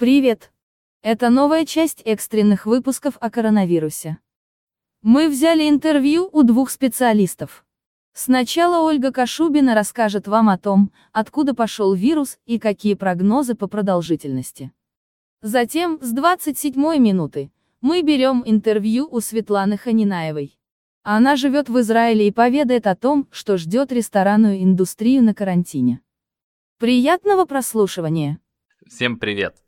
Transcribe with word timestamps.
Привет! 0.00 0.50
Это 1.02 1.28
новая 1.28 1.66
часть 1.66 2.00
экстренных 2.06 2.64
выпусков 2.64 3.18
о 3.20 3.28
коронавирусе. 3.28 4.16
Мы 5.02 5.28
взяли 5.28 5.68
интервью 5.68 6.30
у 6.32 6.42
двух 6.42 6.70
специалистов. 6.70 7.66
Сначала 8.14 8.80
Ольга 8.80 9.12
Кашубина 9.12 9.74
расскажет 9.74 10.26
вам 10.26 10.48
о 10.48 10.56
том, 10.56 10.90
откуда 11.12 11.54
пошел 11.54 11.92
вирус 11.92 12.38
и 12.46 12.58
какие 12.58 12.94
прогнозы 12.94 13.54
по 13.54 13.66
продолжительности. 13.66 14.72
Затем, 15.42 15.98
с 16.00 16.12
27 16.12 16.80
минуты, 16.96 17.52
мы 17.82 18.00
берем 18.00 18.42
интервью 18.46 19.06
у 19.10 19.20
Светланы 19.20 19.76
Ханинаевой. 19.76 20.58
Она 21.02 21.36
живет 21.36 21.68
в 21.68 21.78
Израиле 21.78 22.26
и 22.26 22.32
поведает 22.32 22.86
о 22.86 22.96
том, 22.96 23.28
что 23.30 23.58
ждет 23.58 23.92
ресторанную 23.92 24.62
индустрию 24.62 25.22
на 25.22 25.34
карантине. 25.34 26.00
Приятного 26.78 27.44
прослушивания! 27.44 28.40
Всем 28.86 29.18
привет! 29.18 29.62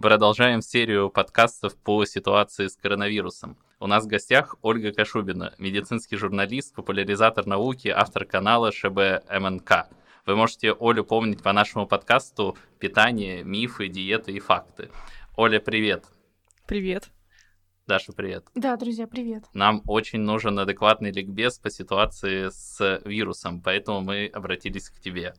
Продолжаем 0.00 0.62
серию 0.62 1.10
подкастов 1.10 1.76
по 1.76 2.04
ситуации 2.04 2.68
с 2.68 2.76
коронавирусом. 2.76 3.58
У 3.80 3.86
нас 3.86 4.04
в 4.04 4.08
гостях 4.08 4.56
Ольга 4.62 4.92
Кашубина, 4.92 5.54
медицинский 5.58 6.16
журналист, 6.16 6.74
популяризатор 6.74 7.46
науки, 7.46 7.88
автор 7.88 8.24
канала 8.24 8.72
ШБ 8.72 9.28
МНК. 9.30 9.88
Вы 10.24 10.36
можете 10.36 10.74
Олю 10.80 11.04
помнить 11.04 11.42
по 11.42 11.52
нашему 11.52 11.86
подкасту 11.86 12.56
«Питание, 12.78 13.44
мифы, 13.44 13.88
диеты 13.88 14.32
и 14.32 14.40
факты». 14.40 14.90
Оля, 15.36 15.60
привет! 15.60 16.04
Привет! 16.66 17.10
Даша, 17.86 18.12
привет. 18.12 18.46
Да, 18.54 18.76
друзья, 18.76 19.06
привет. 19.06 19.44
Нам 19.52 19.82
очень 19.86 20.20
нужен 20.20 20.58
адекватный 20.58 21.12
ликбез 21.12 21.58
по 21.58 21.68
ситуации 21.68 22.48
с 22.48 23.02
вирусом, 23.04 23.60
поэтому 23.60 24.00
мы 24.00 24.30
обратились 24.32 24.88
к 24.88 24.98
тебе. 24.98 25.34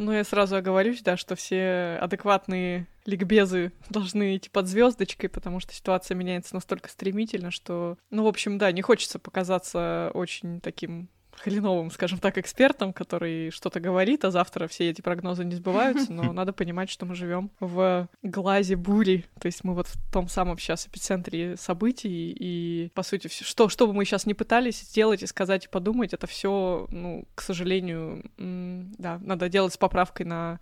Ну, 0.00 0.12
я 0.12 0.24
сразу 0.24 0.56
оговорюсь, 0.56 1.02
да, 1.02 1.18
что 1.18 1.36
все 1.36 1.98
адекватные 2.00 2.86
ликбезы 3.04 3.72
должны 3.90 4.34
идти 4.34 4.48
под 4.48 4.66
звездочкой, 4.66 5.28
потому 5.28 5.60
что 5.60 5.74
ситуация 5.74 6.14
меняется 6.14 6.54
настолько 6.54 6.88
стремительно, 6.88 7.50
что, 7.50 7.98
ну, 8.08 8.24
в 8.24 8.26
общем, 8.26 8.56
да, 8.56 8.72
не 8.72 8.80
хочется 8.80 9.18
показаться 9.18 10.10
очень 10.14 10.62
таким 10.62 11.10
хреновым, 11.42 11.90
скажем 11.90 12.18
так, 12.18 12.38
экспертом, 12.38 12.92
который 12.92 13.50
что-то 13.50 13.80
говорит, 13.80 14.24
а 14.24 14.30
завтра 14.30 14.68
все 14.68 14.90
эти 14.90 15.00
прогнозы 15.00 15.44
не 15.44 15.54
сбываются, 15.54 16.12
но 16.12 16.32
надо 16.32 16.52
понимать, 16.52 16.90
что 16.90 17.06
мы 17.06 17.14
живем 17.14 17.50
в 17.60 18.08
глазе 18.22 18.76
бури, 18.76 19.24
то 19.40 19.46
есть 19.46 19.64
мы 19.64 19.74
вот 19.74 19.86
в 19.86 20.12
том 20.12 20.28
самом 20.28 20.58
сейчас 20.58 20.86
эпицентре 20.86 21.56
событий, 21.56 22.34
и, 22.38 22.90
по 22.94 23.02
сути, 23.02 23.28
что, 23.28 23.68
что 23.68 23.86
бы 23.86 23.94
мы 23.94 24.04
сейчас 24.04 24.26
не 24.26 24.34
пытались 24.34 24.80
сделать 24.80 25.22
и 25.22 25.26
сказать, 25.26 25.64
и 25.64 25.68
подумать, 25.68 26.12
это 26.12 26.26
все, 26.26 26.86
ну, 26.90 27.26
к 27.34 27.42
сожалению, 27.42 28.24
да, 28.36 29.18
надо 29.18 29.48
делать 29.48 29.72
с 29.72 29.78
поправкой 29.78 30.26
на 30.26 30.60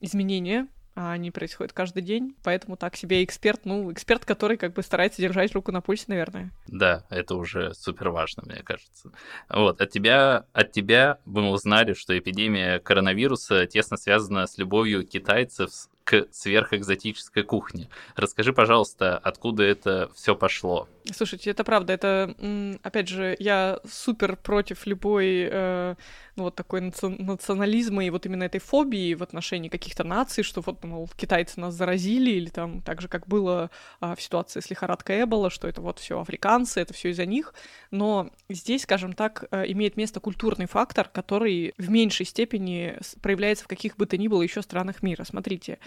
изменения, 0.00 0.68
а 0.98 1.12
они 1.12 1.30
происходят 1.30 1.72
каждый 1.72 2.02
день, 2.02 2.34
поэтому 2.42 2.76
так 2.76 2.96
себе 2.96 3.22
эксперт, 3.22 3.60
ну, 3.64 3.92
эксперт, 3.92 4.24
который 4.24 4.56
как 4.56 4.72
бы 4.72 4.82
старается 4.82 5.22
держать 5.22 5.54
руку 5.54 5.70
на 5.70 5.80
пульсе, 5.80 6.06
наверное. 6.08 6.50
Да, 6.66 7.06
это 7.08 7.36
уже 7.36 7.72
супер 7.74 8.08
важно, 8.08 8.42
мне 8.44 8.64
кажется. 8.64 9.12
Вот, 9.48 9.80
от 9.80 9.90
тебя, 9.90 10.46
от 10.52 10.72
тебя 10.72 11.20
мы 11.24 11.50
узнали, 11.50 11.92
что 11.92 12.18
эпидемия 12.18 12.80
коронавируса 12.80 13.66
тесно 13.66 13.96
связана 13.96 14.48
с 14.48 14.58
любовью 14.58 15.06
китайцев 15.06 15.70
к 16.08 16.26
сверхэкзотической 16.32 17.42
кухне. 17.42 17.90
Расскажи, 18.16 18.54
пожалуйста, 18.54 19.18
откуда 19.18 19.62
это 19.62 20.10
все 20.14 20.34
пошло? 20.34 20.88
Слушайте, 21.12 21.50
это 21.50 21.64
правда. 21.64 21.92
Это, 21.92 22.34
опять 22.82 23.08
же, 23.08 23.36
я 23.38 23.78
супер 23.86 24.36
против 24.36 24.86
любой 24.86 25.48
э, 25.50 25.94
ну, 26.38 26.44
вот 26.44 26.54
такой 26.54 26.80
национализма 26.80 28.04
и 28.04 28.10
вот 28.10 28.24
именно 28.24 28.44
этой 28.44 28.60
фобии 28.60 29.14
в 29.14 29.22
отношении 29.22 29.68
каких-то 29.68 30.04
наций, 30.04 30.44
что 30.44 30.60
вот, 30.60 30.82
мол, 30.84 31.10
китайцы 31.16 31.60
нас 31.60 31.74
заразили, 31.74 32.30
или 32.30 32.48
там 32.48 32.80
так 32.80 33.02
же, 33.02 33.08
как 33.08 33.26
было 33.26 33.70
а, 34.00 34.14
в 34.14 34.22
ситуации 34.22 34.60
с 34.60 34.70
лихорадкой 34.70 35.24
Эбола, 35.24 35.50
что 35.50 35.66
это 35.66 35.80
вот 35.80 35.98
все 35.98 36.20
африканцы, 36.20 36.80
это 36.80 36.94
все 36.94 37.10
из-за 37.10 37.26
них. 37.26 37.54
Но 37.90 38.30
здесь, 38.48 38.84
скажем 38.84 39.14
так, 39.14 39.46
э, 39.50 39.64
имеет 39.72 39.96
место 39.96 40.20
культурный 40.20 40.66
фактор, 40.66 41.08
который 41.08 41.74
в 41.76 41.90
меньшей 41.90 42.24
степени 42.24 42.96
проявляется 43.20 43.64
в 43.64 43.68
каких 43.68 43.96
бы 43.96 44.06
то 44.06 44.16
ни 44.16 44.28
было 44.28 44.42
еще 44.42 44.62
странах 44.62 45.02
мира. 45.02 45.24
Смотрите, 45.24 45.80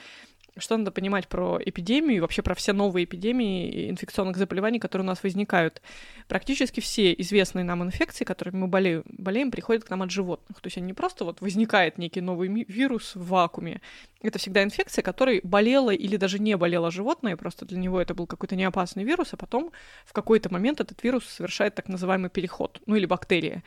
что 0.58 0.78
надо 0.78 0.92
понимать 0.92 1.28
про 1.28 1.60
эпидемию 1.64 2.18
и 2.18 2.20
вообще 2.20 2.42
про 2.42 2.56
все 2.56 2.74
новые 2.74 3.06
эпидемии 3.06 3.90
инфекционных 3.90 4.38
заболеваний, 4.38 4.80
которые 4.80 5.06
у 5.06 5.08
нас 5.08 5.24
возникают? 5.24 5.82
Практически 6.28 6.82
все 6.82 7.14
известные 7.14 7.64
нам 7.64 7.84
инфекции, 7.84 8.26
которыми 8.26 8.58
мы 8.58 8.68
болеем, 8.68 9.04
болеем 9.06 9.52
приходят 9.52 9.86
к 9.86 9.90
нам 9.90 10.02
от 10.02 10.12
животных. 10.12 10.60
То 10.60 10.68
есть 10.68 10.78
они 10.78 10.88
не 10.88 10.94
просто 10.94 11.24
вот 11.24 11.42
возникает 11.42 11.98
некий 11.98 12.22
новый 12.22 12.50
вирус 12.68 13.16
в 13.16 13.28
вакууме. 13.28 13.82
Это 14.22 14.40
всегда 14.40 14.64
инфекция, 14.64 15.04
которой 15.04 15.40
болела 15.44 15.92
или 15.92 16.18
даже 16.18 16.38
не 16.38 16.58
болела 16.58 16.92
животное, 16.92 17.38
просто 17.38 17.66
для 17.66 17.78
него 17.78 18.00
это 18.00 18.14
был 18.14 18.28
какой-то 18.28 18.56
неопасный 18.56 19.04
вирус, 19.04 19.30
а 19.34 19.38
потом 19.38 19.72
в 20.06 20.14
какой-то 20.14 20.52
момент 20.52 20.82
этот 20.82 21.02
вирус 21.04 21.26
совершает 21.26 21.76
так 21.76 21.88
называемый 21.88 22.30
переход, 22.30 22.82
ну 22.86 22.96
или 22.96 23.06
бактерия 23.06 23.64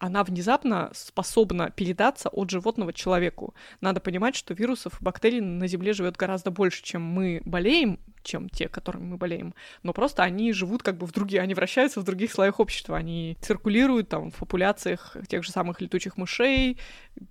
она 0.00 0.24
внезапно 0.24 0.90
способна 0.94 1.70
передаться 1.70 2.30
от 2.30 2.50
животного 2.50 2.92
человеку. 2.92 3.54
Надо 3.80 4.00
понимать, 4.00 4.34
что 4.34 4.54
вирусов 4.54 5.00
и 5.00 5.04
бактерий 5.04 5.40
на 5.40 5.68
Земле 5.68 5.92
живет 5.92 6.16
гораздо 6.16 6.50
больше, 6.50 6.82
чем 6.82 7.02
мы 7.02 7.42
болеем, 7.44 8.00
чем 8.22 8.48
те, 8.48 8.68
которыми 8.68 9.04
мы 9.04 9.16
болеем. 9.16 9.54
Но 9.82 9.92
просто 9.92 10.22
они 10.22 10.52
живут 10.52 10.82
как 10.82 10.96
бы 10.96 11.06
в 11.06 11.12
другие, 11.12 11.42
они 11.42 11.54
вращаются 11.54 12.00
в 12.00 12.04
других 12.04 12.32
слоях 12.32 12.60
общества, 12.60 12.96
они 12.96 13.36
циркулируют 13.40 14.08
там 14.08 14.30
в 14.30 14.36
популяциях 14.36 15.16
тех 15.28 15.44
же 15.44 15.52
самых 15.52 15.80
летучих 15.80 16.16
мышей, 16.16 16.78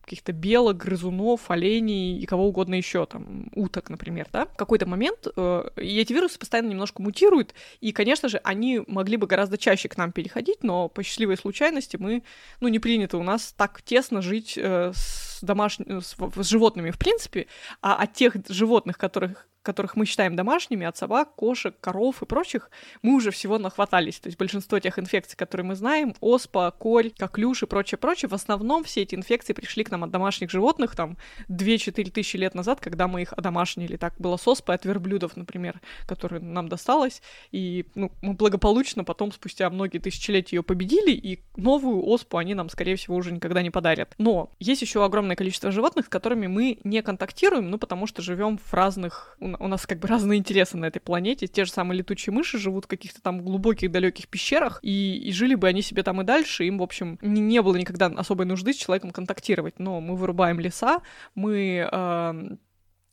каких-то 0.03 0.31
белок, 0.31 0.77
грызунов, 0.77 1.49
оленей 1.51 2.19
и 2.19 2.25
кого 2.25 2.47
угодно 2.47 2.75
еще, 2.75 3.05
там, 3.05 3.49
уток, 3.55 3.89
например, 3.89 4.27
да. 4.31 4.45
В 4.45 4.55
какой-то 4.55 4.85
момент 4.85 5.27
э, 5.35 5.69
и 5.77 5.99
эти 5.99 6.13
вирусы 6.13 6.39
постоянно 6.39 6.69
немножко 6.69 7.01
мутируют, 7.01 7.53
и, 7.81 7.91
конечно 7.91 8.29
же, 8.29 8.39
они 8.43 8.81
могли 8.87 9.17
бы 9.17 9.27
гораздо 9.27 9.57
чаще 9.57 9.89
к 9.89 9.97
нам 9.97 10.11
переходить, 10.11 10.63
но 10.63 10.89
по 10.89 11.03
счастливой 11.03 11.37
случайности 11.37 11.97
мы, 11.97 12.23
ну, 12.59 12.67
не 12.67 12.79
принято 12.79 13.17
у 13.17 13.23
нас 13.23 13.53
так 13.55 13.81
тесно 13.81 14.21
жить 14.21 14.57
э, 14.57 14.91
с 14.93 15.28
домашними, 15.41 15.99
с, 15.99 16.15
с 16.15 16.49
животными 16.49 16.91
в 16.91 16.97
принципе, 16.97 17.47
а 17.81 17.95
от 17.95 18.13
тех 18.13 18.35
животных, 18.49 18.97
которых 18.97 19.49
которых 19.61 19.95
мы 19.95 20.05
считаем 20.05 20.35
домашними, 20.35 20.85
от 20.85 20.97
собак, 20.97 21.35
кошек, 21.35 21.75
коров 21.79 22.21
и 22.21 22.25
прочих, 22.25 22.71
мы 23.01 23.15
уже 23.15 23.31
всего 23.31 23.57
нахватались. 23.57 24.19
То 24.19 24.27
есть 24.27 24.37
большинство 24.37 24.79
тех 24.79 24.97
инфекций, 24.97 25.37
которые 25.37 25.65
мы 25.65 25.75
знаем, 25.75 26.15
оспа, 26.21 26.71
корь, 26.71 27.11
коклюш 27.11 27.63
и 27.63 27.65
прочее, 27.65 27.97
прочее, 27.97 28.29
в 28.29 28.33
основном 28.33 28.83
все 28.83 29.01
эти 29.01 29.15
инфекции 29.15 29.53
пришли 29.53 29.83
к 29.83 29.91
нам 29.91 30.03
от 30.03 30.11
домашних 30.11 30.49
животных 30.49 30.95
там 30.95 31.17
2-4 31.49 32.09
тысячи 32.11 32.37
лет 32.37 32.55
назад, 32.55 32.79
когда 32.79 33.07
мы 33.07 33.21
их 33.21 33.33
одомашнили. 33.33 33.97
Так 33.97 34.15
было 34.17 34.37
с 34.37 34.47
оспой 34.47 34.75
от 34.75 34.85
верблюдов, 34.85 35.35
например, 35.35 35.81
которая 36.07 36.39
нам 36.39 36.69
досталась, 36.69 37.21
и 37.51 37.85
ну, 37.95 38.11
мы 38.21 38.33
благополучно 38.33 39.03
потом, 39.03 39.31
спустя 39.31 39.69
многие 39.69 39.99
тысячелетия, 39.99 40.57
ее 40.57 40.63
победили, 40.63 41.11
и 41.11 41.41
новую 41.57 42.05
оспу 42.07 42.37
они 42.37 42.53
нам, 42.53 42.69
скорее 42.69 42.95
всего, 42.95 43.15
уже 43.15 43.31
никогда 43.31 43.61
не 43.61 43.69
подарят. 43.69 44.15
Но 44.17 44.51
есть 44.59 44.81
еще 44.81 45.03
огромное 45.03 45.28
количество 45.35 45.71
животных, 45.71 46.05
с 46.05 46.09
которыми 46.09 46.47
мы 46.47 46.79
не 46.83 47.01
контактируем, 47.01 47.69
ну, 47.69 47.77
потому 47.77 48.07
что 48.07 48.21
живем 48.21 48.57
в 48.57 48.73
разных 48.73 49.35
у 49.39 49.67
нас 49.67 49.85
как 49.85 49.99
бы 49.99 50.07
разные 50.07 50.39
интересы 50.39 50.77
на 50.77 50.85
этой 50.85 50.99
планете. 50.99 51.47
Те 51.47 51.65
же 51.65 51.71
самые 51.71 51.99
летучие 51.99 52.33
мыши 52.33 52.57
живут 52.57 52.85
в 52.85 52.87
каких-то 52.87 53.21
там 53.21 53.41
глубоких 53.41 53.91
далеких 53.91 54.27
пещерах, 54.27 54.79
и, 54.81 55.17
и 55.17 55.31
жили 55.31 55.55
бы 55.55 55.67
они 55.67 55.81
себе 55.81 56.03
там 56.03 56.21
и 56.21 56.23
дальше. 56.23 56.65
Им, 56.65 56.79
в 56.79 56.83
общем, 56.83 57.17
не, 57.21 57.41
не 57.41 57.61
было 57.61 57.75
никогда 57.75 58.07
особой 58.07 58.45
нужды 58.45 58.73
с 58.73 58.77
человеком 58.77 59.11
контактировать. 59.11 59.79
Но 59.79 60.01
мы 60.01 60.15
вырубаем 60.15 60.59
леса, 60.59 61.01
мы 61.35 61.87
э, 61.91 62.55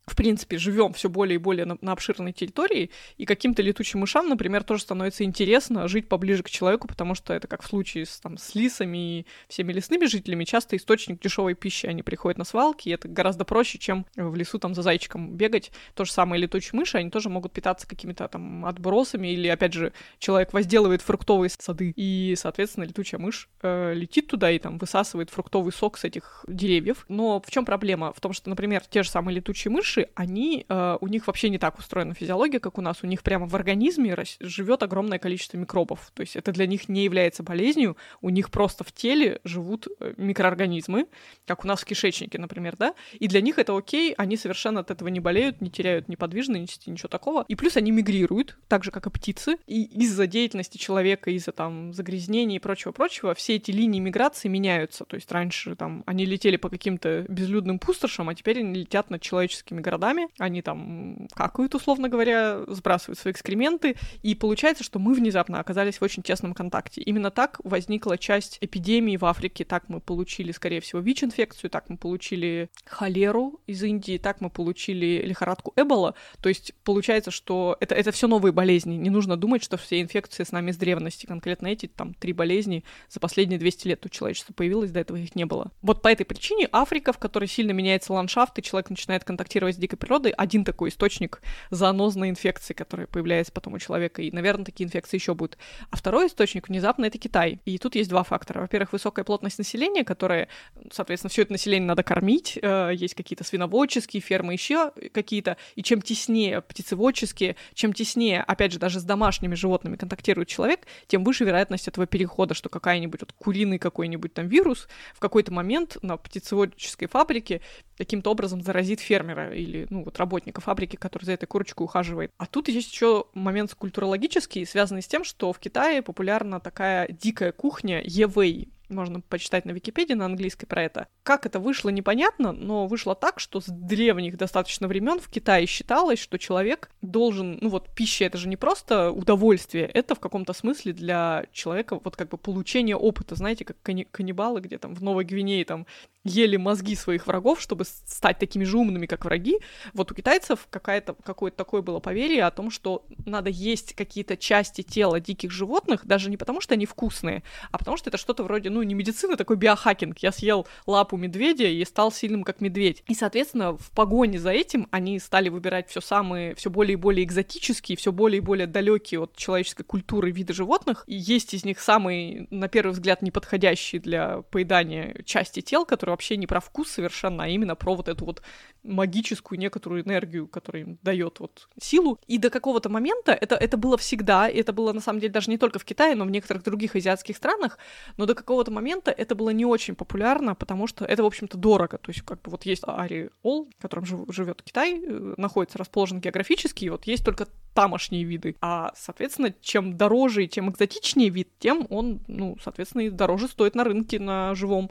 в 0.07 0.15
принципе, 0.15 0.57
живем 0.57 0.93
все 0.93 1.09
более 1.09 1.35
и 1.35 1.39
более 1.39 1.65
на, 1.65 1.77
на 1.81 1.93
обширной 1.93 2.33
территории, 2.33 2.91
и 3.17 3.27
каким-то 3.27 3.61
летучим 3.61 4.01
мышам, 4.01 4.29
например, 4.29 4.63
тоже 4.63 4.83
становится 4.83 5.25
интересно 5.25 5.89
жить 5.89 6.09
поближе 6.09 6.43
к 6.43 6.51
человеку, 6.51 6.87
потому 6.87 7.15
что 7.15 7.35
это 7.35 7.49
как 7.49 7.63
в 7.63 7.67
случае 7.67 8.07
с, 8.07 8.21
там, 8.21 8.39
с 8.39 8.55
лисами 8.55 9.21
и 9.21 9.27
всеми 9.49 9.73
лесными 9.73 10.07
жителями, 10.07 10.45
часто 10.45 10.77
источник 10.77 11.21
дешевой 11.21 11.55
пищи, 11.55 11.87
они 11.87 12.03
приходят 12.03 12.39
на 12.39 12.45
свалки, 12.45 12.89
и 12.89 12.93
это 12.93 13.09
гораздо 13.09 13.45
проще, 13.45 13.79
чем 13.79 14.07
в 14.15 14.37
лесу 14.37 14.59
там 14.59 14.75
за 14.75 14.83
зайчиком 14.83 15.35
бегать. 15.35 15.73
То 15.95 16.05
же 16.05 16.13
самое 16.13 16.41
летучие 16.41 16.79
мыши, 16.79 16.99
они 16.99 17.11
тоже 17.11 17.29
могут 17.29 17.53
питаться 17.53 17.87
какими-то 17.89 18.29
там 18.29 18.65
отбросами, 18.65 19.29
или, 19.29 19.49
опять 19.49 19.73
же, 19.73 19.93
человек 20.19 20.53
возделывает 20.53 21.03
фруктовые 21.03 21.51
сады, 21.51 21.93
и, 21.97 22.35
соответственно, 22.37 22.85
летучая 22.85 23.21
мышь 23.21 23.49
э, 23.63 23.93
летит 23.95 24.29
туда 24.29 24.51
и 24.53 24.59
там 24.59 24.79
высасывает 24.79 25.31
фруктовый 25.31 25.73
сок 25.73 25.99
с 25.99 26.05
этих 26.05 26.45
деревьев. 26.47 27.05
Но 27.09 27.41
в 27.41 27.51
чем 27.51 27.65
проблема? 27.65 28.13
В 28.13 28.21
том, 28.21 28.33
что, 28.33 28.51
например, 28.51 28.83
те 28.89 29.03
же 29.03 29.11
самые 29.11 29.37
летучие 29.37 29.73
мыши, 29.73 29.96
мыши, 29.97 30.11
они, 30.15 30.67
э, 30.69 30.99
у 31.01 31.07
них 31.09 31.27
вообще 31.27 31.51
не 31.51 31.59
так 31.59 31.79
устроена 31.79 32.15
физиология, 32.15 32.61
как 32.61 32.79
у 32.79 32.81
нас. 32.81 32.99
У 33.03 33.07
них 33.07 33.23
прямо 33.23 33.47
в 33.47 33.55
организме 33.55 34.17
живет 34.41 34.83
огромное 34.83 35.19
количество 35.19 35.57
микробов. 35.57 36.11
То 36.15 36.23
есть 36.23 36.37
это 36.37 36.53
для 36.53 36.67
них 36.67 36.89
не 36.89 37.05
является 37.05 37.43
болезнью, 37.43 37.97
у 38.21 38.31
них 38.31 38.51
просто 38.51 38.85
в 38.85 38.93
теле 38.93 39.41
живут 39.45 39.89
э, 40.01 40.15
микроорганизмы, 40.17 41.07
как 41.47 41.65
у 41.65 41.69
нас 41.69 41.81
в 41.81 41.85
кишечнике, 41.85 42.39
например, 42.39 42.77
да, 42.77 42.95
и 43.19 43.29
для 43.29 43.41
них 43.41 43.59
это 43.59 43.77
окей, 43.77 44.15
они 44.15 44.37
совершенно 44.37 44.81
от 44.81 44.91
этого 44.91 45.09
не 45.09 45.21
болеют, 45.21 45.61
не 45.61 45.71
теряют 45.71 46.09
неподвижности, 46.09 46.91
ничего 46.91 47.09
такого. 47.09 47.45
И 47.49 47.55
плюс 47.55 47.77
они 47.77 47.91
мигрируют, 47.91 48.59
так 48.69 48.85
же, 48.85 48.91
как 48.91 49.07
и 49.07 49.11
птицы, 49.11 49.57
и 49.67 49.85
из-за 50.03 50.27
деятельности 50.27 50.79
человека, 50.79 51.31
из-за 51.31 51.53
там 51.53 51.93
загрязнений 51.93 52.57
и 52.57 52.59
прочего-прочего, 52.59 53.35
все 53.35 53.57
эти 53.57 53.71
линии 53.71 54.01
миграции 54.01 54.49
меняются. 54.49 55.05
То 55.05 55.17
есть 55.17 55.31
раньше 55.33 55.77
там 55.77 56.03
они 56.07 56.25
летели 56.25 56.57
по 56.57 56.69
каким-то 56.69 57.25
безлюдным 57.29 57.79
пустошам, 57.79 58.29
а 58.29 58.35
теперь 58.35 58.61
они 58.61 58.81
летят 58.81 59.11
над 59.11 59.23
человеческими 59.23 59.81
городами, 59.87 60.29
они 60.39 60.63
там 60.63 61.29
какают, 61.35 61.75
условно 61.75 62.09
говоря, 62.09 62.65
сбрасывают 62.67 63.19
свои 63.19 63.33
экскременты, 63.33 63.95
и 64.23 64.35
получается, 64.35 64.83
что 64.83 64.99
мы 64.99 65.15
внезапно 65.15 65.61
оказались 65.61 65.99
в 65.99 66.03
очень 66.03 66.25
тесном 66.25 66.55
контакте. 66.55 67.01
Именно 67.03 67.31
так 67.31 67.61
возникла 67.63 68.19
часть 68.19 68.59
эпидемии 68.61 69.17
в 69.17 69.25
Африке, 69.25 69.65
так 69.65 69.89
мы 69.89 70.01
получили, 70.01 70.51
скорее 70.51 70.81
всего, 70.81 71.01
ВИЧ-инфекцию, 71.01 71.71
так 71.71 71.89
мы 71.89 71.97
получили 71.97 72.69
холеру 72.85 73.61
из 73.67 73.83
Индии, 73.85 74.19
так 74.19 74.41
мы 74.41 74.51
получили 74.51 75.23
лихорадку 75.25 75.73
Эбола, 75.77 76.15
то 76.41 76.49
есть 76.49 76.75
получается, 76.83 77.31
что 77.31 77.77
это, 77.81 77.95
это 77.95 78.11
все 78.11 78.27
новые 78.27 78.53
болезни, 78.53 78.97
не 78.97 79.11
нужно 79.11 79.37
думать, 79.37 79.63
что 79.63 79.77
все 79.77 80.01
инфекции 80.01 80.43
с 80.43 80.51
нами 80.51 80.73
с 80.73 80.77
древности, 80.77 81.27
конкретно 81.27 81.69
эти 81.69 81.87
там 81.87 82.15
три 82.15 82.33
болезни 82.33 82.85
за 83.09 83.21
последние 83.21 83.59
200 83.61 83.89
лет 83.89 84.05
у 84.07 84.09
человечества 84.09 84.53
появилось, 84.53 84.91
до 84.91 85.01
этого 85.01 85.17
их 85.17 85.35
не 85.37 85.47
было. 85.47 85.71
Вот 85.83 86.03
по 86.03 86.09
этой 86.09 86.25
причине 86.25 86.69
Африка, 86.73 87.13
в 87.13 87.19
которой 87.19 87.47
сильно 87.47 87.71
меняется 87.71 88.13
ландшафт, 88.13 88.59
и 88.59 88.63
человек 88.63 88.91
начинает 88.91 89.25
контактировать 89.25 89.76
с 89.77 89.79
дикой 89.79 89.97
природой, 89.97 90.33
один 90.33 90.65
такой 90.65 90.89
источник 90.89 91.41
занозной 91.71 92.31
инфекции, 92.31 92.75
которая 92.75 93.07
появляется 93.07 93.53
потом 93.53 93.75
у 93.75 93.79
человека, 93.79 94.23
и, 94.23 94.31
наверное, 94.31 94.65
такие 94.65 94.87
инфекции 94.87 95.17
еще 95.17 95.35
будут. 95.35 95.59
А 95.91 95.97
второй 95.97 96.27
источник 96.27 96.69
внезапно 96.69 97.05
это 97.05 97.19
Китай. 97.19 97.61
И 97.65 97.79
тут 97.79 97.95
есть 97.95 98.11
два 98.11 98.23
фактора. 98.23 98.61
Во-первых, 98.61 98.93
высокая 98.93 99.25
плотность 99.25 99.59
населения, 99.59 100.05
которая, 100.05 100.49
соответственно, 100.91 101.31
все 101.31 101.43
это 101.43 101.53
население 101.53 101.87
надо 101.87 102.03
кормить, 102.03 102.59
э, 102.61 102.91
есть 102.95 103.15
какие-то 103.15 103.45
свиноводческие 103.45 104.21
фермы, 104.21 104.55
еще 104.55 104.93
какие-то, 105.13 105.57
и 105.75 105.83
чем 105.83 106.03
теснее 106.03 106.63
птицеводческие, 106.63 107.57
чем 107.75 107.93
теснее, 107.93 108.43
опять 108.43 108.73
же, 108.73 108.79
даже 108.79 109.01
с 109.01 109.05
домашними 109.05 109.55
животными 109.55 109.97
контактирует 109.97 110.49
человек, 110.49 110.81
тем 111.07 111.25
выше 111.25 111.45
вероятность 111.45 111.89
этого 111.89 112.07
перехода, 112.07 112.55
что 112.55 112.69
какая-нибудь 112.69 113.21
вот 113.21 113.33
куриный 113.33 113.79
какой-нибудь 113.79 114.35
там 114.35 114.49
вирус 114.49 114.89
в 115.15 115.21
какой-то 115.21 115.53
момент 115.53 115.99
на 116.03 116.17
птицеводческой 116.17 117.09
фабрике 117.09 117.61
каким-то 117.97 118.31
образом 118.31 118.63
заразит 118.63 119.01
фермера 119.01 119.55
или, 119.67 119.87
ну, 119.91 120.05
вот 120.05 120.19
работника 120.19 120.61
фабрики, 120.61 120.97
который 120.97 121.25
за 121.25 121.33
этой 121.33 121.47
курочкой 121.47 121.85
ухаживает. 121.85 122.33
А 122.39 122.47
тут 122.47 122.69
есть 122.69 122.93
еще 122.93 123.27
момент 123.35 123.75
культурологический, 123.75 124.65
связанный 124.65 125.03
с 125.03 125.07
тем, 125.07 125.25
что 125.25 125.53
в 125.53 125.59
Китае 125.59 126.03
популярна 126.03 126.61
такая 126.61 127.09
дикая 127.09 127.53
кухня 127.53 128.01
евей 128.05 128.69
можно 128.89 129.21
почитать 129.21 129.65
на 129.65 129.73
Википедии 129.73 130.15
на 130.15 130.27
английской 130.27 130.67
про 130.67 130.83
это. 130.83 131.09
Как 131.23 131.47
это 131.47 131.59
вышло, 131.59 131.89
непонятно, 131.89 132.53
но 132.53 132.87
вышло 132.87 133.15
так, 133.15 133.41
что 133.41 133.61
с 133.61 133.67
древних 133.67 134.37
достаточно 134.37 134.89
времен 134.89 135.19
в 135.21 135.29
Китае 135.29 135.67
считалось, 135.67 136.19
что 136.19 136.39
человек 136.39 136.91
должен, 137.03 137.59
ну 137.61 137.69
вот 137.69 137.89
пища 137.95 138.25
это 138.25 138.39
же 138.39 138.49
не 138.49 138.57
просто 138.57 139.11
удовольствие, 139.11 139.87
это 139.87 140.15
в 140.15 140.21
каком-то 140.21 140.53
смысле 140.53 140.93
для 140.93 141.47
человека 141.53 141.99
вот 142.03 142.17
как 142.17 142.29
бы 142.29 142.39
получение 142.39 142.97
опыта, 142.97 143.35
знаете, 143.35 143.65
как 143.65 143.77
канни- 143.83 144.07
каннибалы, 144.11 144.61
где 144.61 144.79
там 144.79 144.95
в 144.95 145.03
Новой 145.03 145.25
Гвинее 145.25 145.65
там 145.65 145.87
ели 146.27 146.57
мозги 146.57 146.95
своих 146.95 147.27
врагов, 147.27 147.61
чтобы 147.61 147.85
стать 147.85 148.39
такими 148.39 148.65
же 148.65 148.79
умными, 148.79 149.07
как 149.07 149.25
враги. 149.25 149.59
Вот 149.95 150.13
у 150.13 150.15
китайцев 150.15 150.67
какая-то, 150.71 151.15
какое-то 151.15 151.57
такое 151.57 151.83
было 151.83 152.01
поверье 152.01 152.45
о 152.45 152.51
том, 152.51 152.71
что 152.71 153.07
надо 153.25 153.51
есть 153.51 153.95
какие-то 153.95 154.37
части 154.37 154.83
тела 154.83 155.21
диких 155.21 155.51
животных, 155.51 156.07
даже 156.07 156.31
не 156.31 156.37
потому, 156.37 156.61
что 156.61 156.75
они 156.75 156.87
вкусные, 156.87 157.43
а 157.71 157.79
потому 157.79 157.97
что 157.97 158.11
это 158.11 158.19
что-то 158.19 158.43
вроде, 158.43 158.71
ну, 158.71 158.83
не 158.83 158.95
медицина, 158.95 159.35
а 159.35 159.37
такой 159.37 159.57
биохакинг. 159.57 160.19
Я 160.19 160.33
съел 160.33 160.67
лапу 160.87 161.17
медведя 161.17 161.67
и 161.67 161.85
стал 161.85 162.13
сильным, 162.13 162.45
как 162.45 162.61
медведь. 162.61 163.03
И, 163.07 163.15
соответственно, 163.15 163.77
в 163.77 163.91
погоне 163.91 164.39
за 164.39 164.51
этим 164.51 164.89
они 164.91 165.19
стали 165.19 165.49
выбирать 165.49 165.89
все 165.89 166.01
самые, 166.01 166.55
все 166.55 166.71
более 166.71 166.95
и 166.95 166.97
более 166.97 167.25
экзотические, 167.25 167.97
все 167.97 168.13
более 168.13 168.39
и 168.39 168.41
более 168.41 168.67
далекие 168.67 169.21
от 169.21 169.37
человеческой 169.37 169.85
культуры 169.85 170.31
виды 170.31 170.53
животных. 170.53 171.05
И 171.07 171.15
есть 171.15 171.55
из 171.55 171.65
них 171.65 171.81
самые, 171.81 172.47
на 172.51 172.69
первый 172.69 172.93
взгляд, 172.93 173.23
неподходящие 173.23 174.01
для 174.01 174.43
поедания 174.43 175.23
части 175.25 175.61
тел, 175.61 175.85
которые 175.85 176.15
вообще 176.17 176.37
не 176.37 176.47
про 176.47 176.61
вкус 176.61 176.91
совершенно, 176.91 177.45
а 177.45 177.49
именно 177.49 177.77
про 177.77 177.95
вот 177.95 178.09
эту 178.09 178.25
вот 178.25 178.43
магическую 178.83 179.59
некоторую 179.59 180.03
энергию, 180.03 180.49
которая 180.49 180.83
им 180.83 180.99
дает 181.03 181.41
вот 181.41 181.69
силу. 181.81 182.19
И 182.27 182.39
до 182.39 182.49
какого-то 182.51 182.89
момента 182.89 183.33
это, 183.33 183.55
это 183.55 183.77
было 183.77 183.99
всегда, 183.99 184.49
и 184.49 184.59
это 184.59 184.73
было 184.73 184.93
на 184.93 185.01
самом 185.01 185.21
деле 185.21 185.33
даже 185.33 185.51
не 185.51 185.59
только 185.59 185.79
в 185.79 185.85
Китае, 185.85 186.15
но 186.15 186.25
в 186.25 186.31
некоторых 186.31 186.63
других 186.63 186.97
азиатских 186.97 187.37
странах, 187.37 187.79
но 188.17 188.27
до 188.27 188.35
какого-то 188.35 188.71
момента 188.71 189.11
это 189.11 189.35
было 189.35 189.51
не 189.51 189.67
очень 189.67 189.95
популярно, 189.95 190.55
потому 190.55 190.87
что 190.87 191.05
это, 191.05 191.23
в 191.23 191.27
общем-то, 191.27 191.59
дорого. 191.59 191.99
То 191.99 192.11
есть 192.11 192.23
как 192.23 192.41
бы 192.43 192.51
вот 192.51 192.65
есть 192.65 192.83
Ари 192.87 193.31
Ол, 193.43 193.69
в 193.79 193.83
котором 193.83 194.07
жив, 194.07 194.21
живет 194.29 194.63
Китай, 194.63 194.99
э, 194.99 195.35
находится 195.37 195.79
расположен 195.79 196.21
географически, 196.21 196.87
и 196.87 196.91
вот 196.91 197.05
есть 197.07 197.25
только 197.25 197.47
тамошние 197.77 198.25
виды. 198.25 198.57
А, 198.63 198.93
соответственно, 198.97 199.55
чем 199.61 199.97
дороже 199.97 200.45
и 200.45 200.49
тем 200.49 200.71
экзотичнее 200.71 201.29
вид, 201.29 201.49
тем 201.59 201.87
он, 201.91 202.21
ну, 202.27 202.57
соответственно, 202.65 203.03
и 203.03 203.11
дороже 203.11 203.49
стоит 203.49 203.75
на 203.75 203.85
рынке, 203.85 204.19
на 204.19 204.55
живом. 204.55 204.91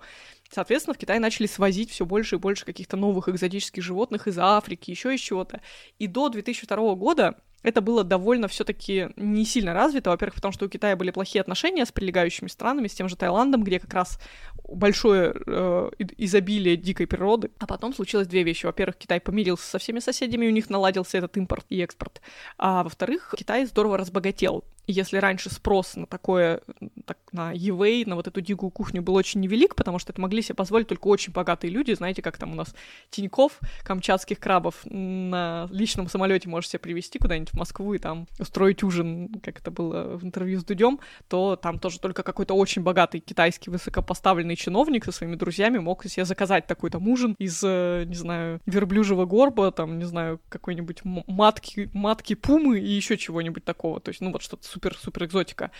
Соответственно, 0.49 0.93
в 0.93 0.97
Китай 0.97 1.19
начали 1.19 1.47
свозить 1.47 1.91
все 1.91 2.05
больше 2.05 2.35
и 2.35 2.39
больше 2.39 2.65
каких-то 2.65 2.97
новых 2.97 3.29
экзотических 3.29 3.83
животных 3.83 4.27
из 4.27 4.37
Африки, 4.37 4.91
еще 4.91 5.13
из 5.13 5.19
чего-то. 5.19 5.61
И 5.99 6.07
до 6.07 6.29
2002 6.29 6.95
года 6.95 7.37
это 7.65 7.81
было 7.81 8.03
довольно 8.03 8.47
все-таки 8.47 9.09
не 9.15 9.43
сильно 9.43 9.73
развито. 9.73 10.11
Во-первых, 10.11 10.35
потому 10.35 10.51
что 10.51 10.65
у 10.65 10.69
Китая 10.69 10.95
были 10.95 11.09
плохие 11.09 11.41
отношения 11.41 11.85
с 11.85 11.91
прилегающими 11.91 12.47
странами, 12.47 12.87
с 12.87 12.93
тем 12.93 13.09
же 13.09 13.15
Таиландом, 13.15 13.63
где 13.63 13.79
как 13.79 13.93
раз 13.93 14.19
большое 14.67 15.33
э, 15.45 15.89
изобилие 16.17 16.77
дикой 16.77 17.07
природы. 17.07 17.49
А 17.57 17.65
потом 17.65 17.93
случилось 17.93 18.27
две 18.27 18.43
вещи. 18.43 18.67
Во-первых, 18.67 18.97
Китай 18.97 19.19
помирился 19.19 19.67
со 19.67 19.79
всеми 19.79 19.99
соседями, 19.99 20.47
у 20.47 20.51
них 20.51 20.69
наладился 20.69 21.17
этот 21.17 21.35
импорт 21.37 21.65
и 21.69 21.81
экспорт. 21.81 22.21
А 22.57 22.83
во-вторых, 22.83 23.33
Китай 23.35 23.65
здорово 23.65 23.97
разбогател. 23.97 24.63
Если 24.87 25.17
раньше 25.17 25.49
спрос 25.49 25.95
на 25.95 26.05
такое, 26.05 26.61
так, 27.05 27.17
на 27.31 27.53
eBay, 27.53 28.07
на 28.07 28.15
вот 28.15 28.27
эту 28.27 28.39
дикую 28.41 28.69
кухню 28.69 29.01
был 29.01 29.15
очень 29.15 29.39
невелик, 29.39 29.73
потому 29.73 29.97
что 29.97 30.11
это 30.11 30.21
могли 30.21 30.43
себе 30.43 30.53
позволить 30.53 30.87
только 30.87 31.07
очень 31.07 31.33
богатые 31.33 31.71
люди, 31.71 31.93
знаете, 31.93 32.21
как 32.21 32.37
там 32.37 32.51
у 32.51 32.55
нас 32.55 32.75
Тиньков, 33.09 33.59
камчатских 33.83 34.39
крабов 34.39 34.75
на 34.85 35.67
личном 35.71 36.07
самолете 36.07 36.49
можешь 36.49 36.69
себе 36.69 36.79
привезти 36.79 37.17
куда-нибудь 37.17 37.53
Москву 37.55 37.93
и 37.93 37.99
там 37.99 38.27
устроить 38.39 38.83
ужин, 38.83 39.29
как 39.43 39.59
это 39.59 39.71
было 39.71 40.17
в 40.17 40.23
интервью 40.23 40.59
с 40.59 40.63
Дудем, 40.63 40.99
то 41.27 41.55
там 41.55 41.79
тоже 41.79 41.99
только 41.99 42.23
какой-то 42.23 42.53
очень 42.53 42.81
богатый 42.81 43.19
китайский 43.19 43.69
высокопоставленный 43.69 44.55
чиновник 44.55 45.05
со 45.05 45.11
своими 45.11 45.35
друзьями 45.35 45.79
мог 45.79 46.03
себе 46.05 46.25
заказать 46.25 46.67
такой 46.67 46.89
там 46.89 47.07
ужин 47.07 47.35
из, 47.39 47.61
э, 47.63 48.03
не 48.05 48.15
знаю, 48.15 48.59
верблюжьего 48.65 49.25
горба, 49.25 49.71
там, 49.71 49.97
не 49.97 50.05
знаю, 50.05 50.39
какой-нибудь 50.49 51.01
матки, 51.03 51.89
матки 51.93 52.35
пумы 52.35 52.79
и 52.79 52.89
еще 52.89 53.17
чего-нибудь 53.17 53.63
такого. 53.63 53.99
То 53.99 54.09
есть, 54.09 54.21
ну 54.21 54.31
вот 54.31 54.41
что-то 54.41 54.67
супер-супер 54.67 55.25
экзотика, 55.25 55.71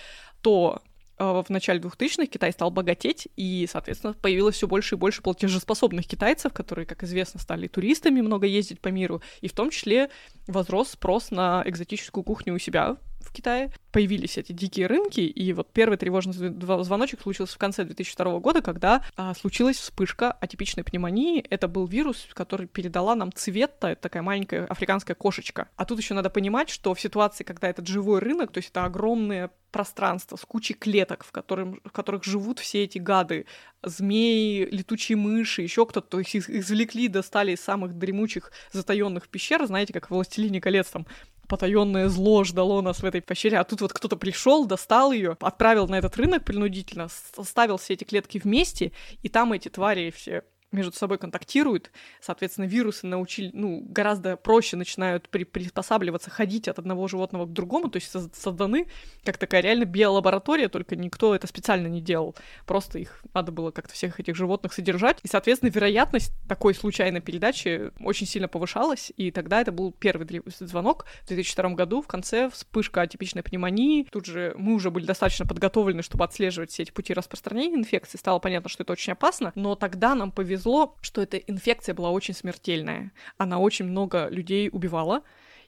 то 0.42 0.82
в 1.18 1.46
начале 1.50 1.80
2000-х 1.80 2.26
Китай 2.28 2.52
стал 2.52 2.72
богатеть, 2.72 3.28
и, 3.36 3.68
соответственно, 3.72 4.14
появилось 4.14 4.56
все 4.56 4.68
больше 4.68 4.96
и 4.96 4.98
больше 4.98 5.22
платежеспособных 5.22 6.08
китайцев, 6.08 6.54
которые, 6.54 6.86
как 6.86 7.04
известно, 7.04 7.40
стали 7.40 7.68
туристами, 7.68 8.22
много 8.22 8.48
ездить 8.48 8.82
по 8.82 8.90
миру, 8.90 9.22
и 9.42 9.48
в 9.48 9.54
том 9.54 9.70
числе 9.70 10.10
возрос 10.48 10.92
спрос 10.92 11.32
на 11.32 11.64
экзотическую 11.66 12.24
кухню 12.24 12.54
у 12.54 12.60
себя 12.60 12.98
в 13.26 13.32
Китае. 13.32 13.72
Появились 13.92 14.38
эти 14.38 14.52
дикие 14.52 14.88
рынки, 14.88 15.22
и 15.22 15.54
вот 15.54 15.72
первый 15.72 15.98
тревожный 15.98 16.34
звоночек 16.34 17.22
случился 17.22 17.56
в 17.56 17.58
конце 17.58 17.84
2002 17.84 18.40
года, 18.40 18.62
когда 18.62 19.04
а, 19.16 19.34
случилась 19.34 19.78
вспышка 19.78 20.32
атипичной 20.32 20.84
пневмонии. 20.84 21.46
Это 21.50 21.68
был 21.68 21.86
вирус, 21.86 22.28
который 22.34 22.68
передала 22.68 23.16
нам 23.16 23.32
цвета, 23.34 23.90
это 23.90 24.02
такая 24.04 24.24
маленькая 24.24 24.66
африканская 24.66 25.16
кошечка. 25.16 25.70
А 25.76 25.86
тут 25.86 26.00
еще 26.00 26.14
надо 26.14 26.30
понимать, 26.30 26.70
что 26.70 26.94
в 26.94 27.00
ситуации, 27.00 27.44
когда 27.44 27.70
этот 27.70 27.88
живой 27.88 28.20
рынок, 28.20 28.52
то 28.52 28.60
есть 28.60 28.70
это 28.70 28.86
огромное 28.86 29.52
пространство 29.76 30.38
с 30.38 30.46
кучей 30.46 30.74
клеток, 30.74 31.26
в, 31.26 31.34
которым, 31.34 31.82
в 31.84 31.92
которых 31.92 32.24
живут 32.24 32.60
все 32.60 32.86
эти 32.86 32.98
гады, 32.98 33.46
змеи, 33.84 34.66
летучие 34.72 35.18
мыши, 35.18 35.64
еще 35.64 35.86
кто-то, 35.86 36.08
то 36.08 36.20
есть 36.20 36.34
их 36.34 36.50
извлекли, 36.50 37.10
достали 37.10 37.52
из 37.52 37.60
самых 37.60 37.98
дремучих 37.98 38.54
затаенных 38.72 39.28
пещер, 39.28 39.66
знаете, 39.66 39.92
как 39.92 40.08
в 40.08 40.12
«Властелине 40.12 40.62
колец», 40.62 40.88
там 40.88 41.06
потаенное 41.48 42.10
зло 42.10 42.44
ждало 42.44 42.82
нас 42.82 43.02
в 43.02 43.06
этой 43.06 43.22
пещере, 43.22 43.58
а 43.58 43.64
тут 43.64 43.82
вот 43.82 43.94
кто-то 43.94 44.16
пришел, 44.16 44.66
достал 44.66 45.12
ее, 45.12 45.38
отправил 45.40 45.88
на 45.88 45.96
этот 45.96 46.16
рынок 46.18 46.44
принудительно, 46.44 47.08
оставил 47.38 47.78
все 47.78 47.94
эти 47.94 48.04
клетки 48.04 48.38
вместе, 48.38 48.92
и 49.22 49.30
там 49.30 49.54
эти 49.54 49.70
твари 49.70 50.12
все 50.12 50.44
между 50.72 50.94
собой 50.94 51.18
контактируют, 51.18 51.92
соответственно, 52.22 52.66
вирусы 52.66 53.08
научили, 53.08 53.50
ну, 53.54 53.82
гораздо 53.88 54.38
проще 54.38 54.78
начинают 54.78 55.30
при 55.30 55.44
приспосабливаться, 55.44 56.30
ходить 56.30 56.68
от 56.68 56.80
одного 56.80 57.08
животного 57.08 57.46
к 57.46 57.54
другому, 57.54 57.90
то 57.90 57.98
есть 57.98 58.12
созданы 58.36 58.88
как 59.24 59.38
такая 59.38 59.62
реально 59.62 59.86
биолаборатория, 59.86 60.70
только 60.70 60.96
никто 60.96 61.34
это 61.34 61.48
специально 61.48 61.88
не 61.88 62.02
делал, 62.02 62.36
просто 62.66 63.00
их 63.00 63.24
надо 63.34 63.52
было 63.52 63.72
как-то 63.72 63.94
всех 63.94 64.20
этих 64.20 64.36
животных 64.36 64.74
содержать, 64.74 65.20
и, 65.24 65.28
соответственно, 65.28 65.70
вероятность 65.70 66.34
такой 66.48 66.76
случайной 66.76 67.22
передачи 67.22 67.92
очень 68.00 68.28
сильно 68.28 68.48
повышалась, 68.48 69.12
и 69.16 69.32
тогда 69.32 69.62
это 69.62 69.72
был 69.72 69.92
первый 69.92 70.26
звонок 70.60 71.06
в 71.24 71.28
2002 71.28 71.70
году, 71.72 72.02
в 72.02 72.08
конце 72.08 72.50
вспышка 72.50 73.02
атипичной 73.02 73.44
пневмонии, 73.44 74.08
тут 74.12 74.26
же 74.26 74.54
мы 74.58 74.74
уже 74.74 74.92
были 74.92 75.06
достаточно 75.06 75.46
подготовлены, 75.46 76.02
чтобы 76.02 76.26
отслеживать 76.26 76.72
все 76.72 76.84
эти 76.84 76.92
пути 76.92 77.14
распространения 77.14 77.78
инфекции, 77.78 78.18
стало 78.18 78.40
понятно, 78.40 78.70
что 78.70 78.84
это 78.84 78.94
очень 78.94 79.14
опасно, 79.14 79.52
но 79.56 79.76
тогда 79.76 80.16
нам 80.16 80.32
повезло 80.32 80.65
повезло, 80.66 80.96
что 81.02 81.22
эта 81.22 81.38
инфекция 81.38 81.94
была 81.94 82.10
очень 82.10 82.34
смертельная. 82.34 83.12
Она 83.38 83.60
очень 83.60 83.86
много 83.86 84.28
людей 84.30 84.70
убивала. 84.72 85.22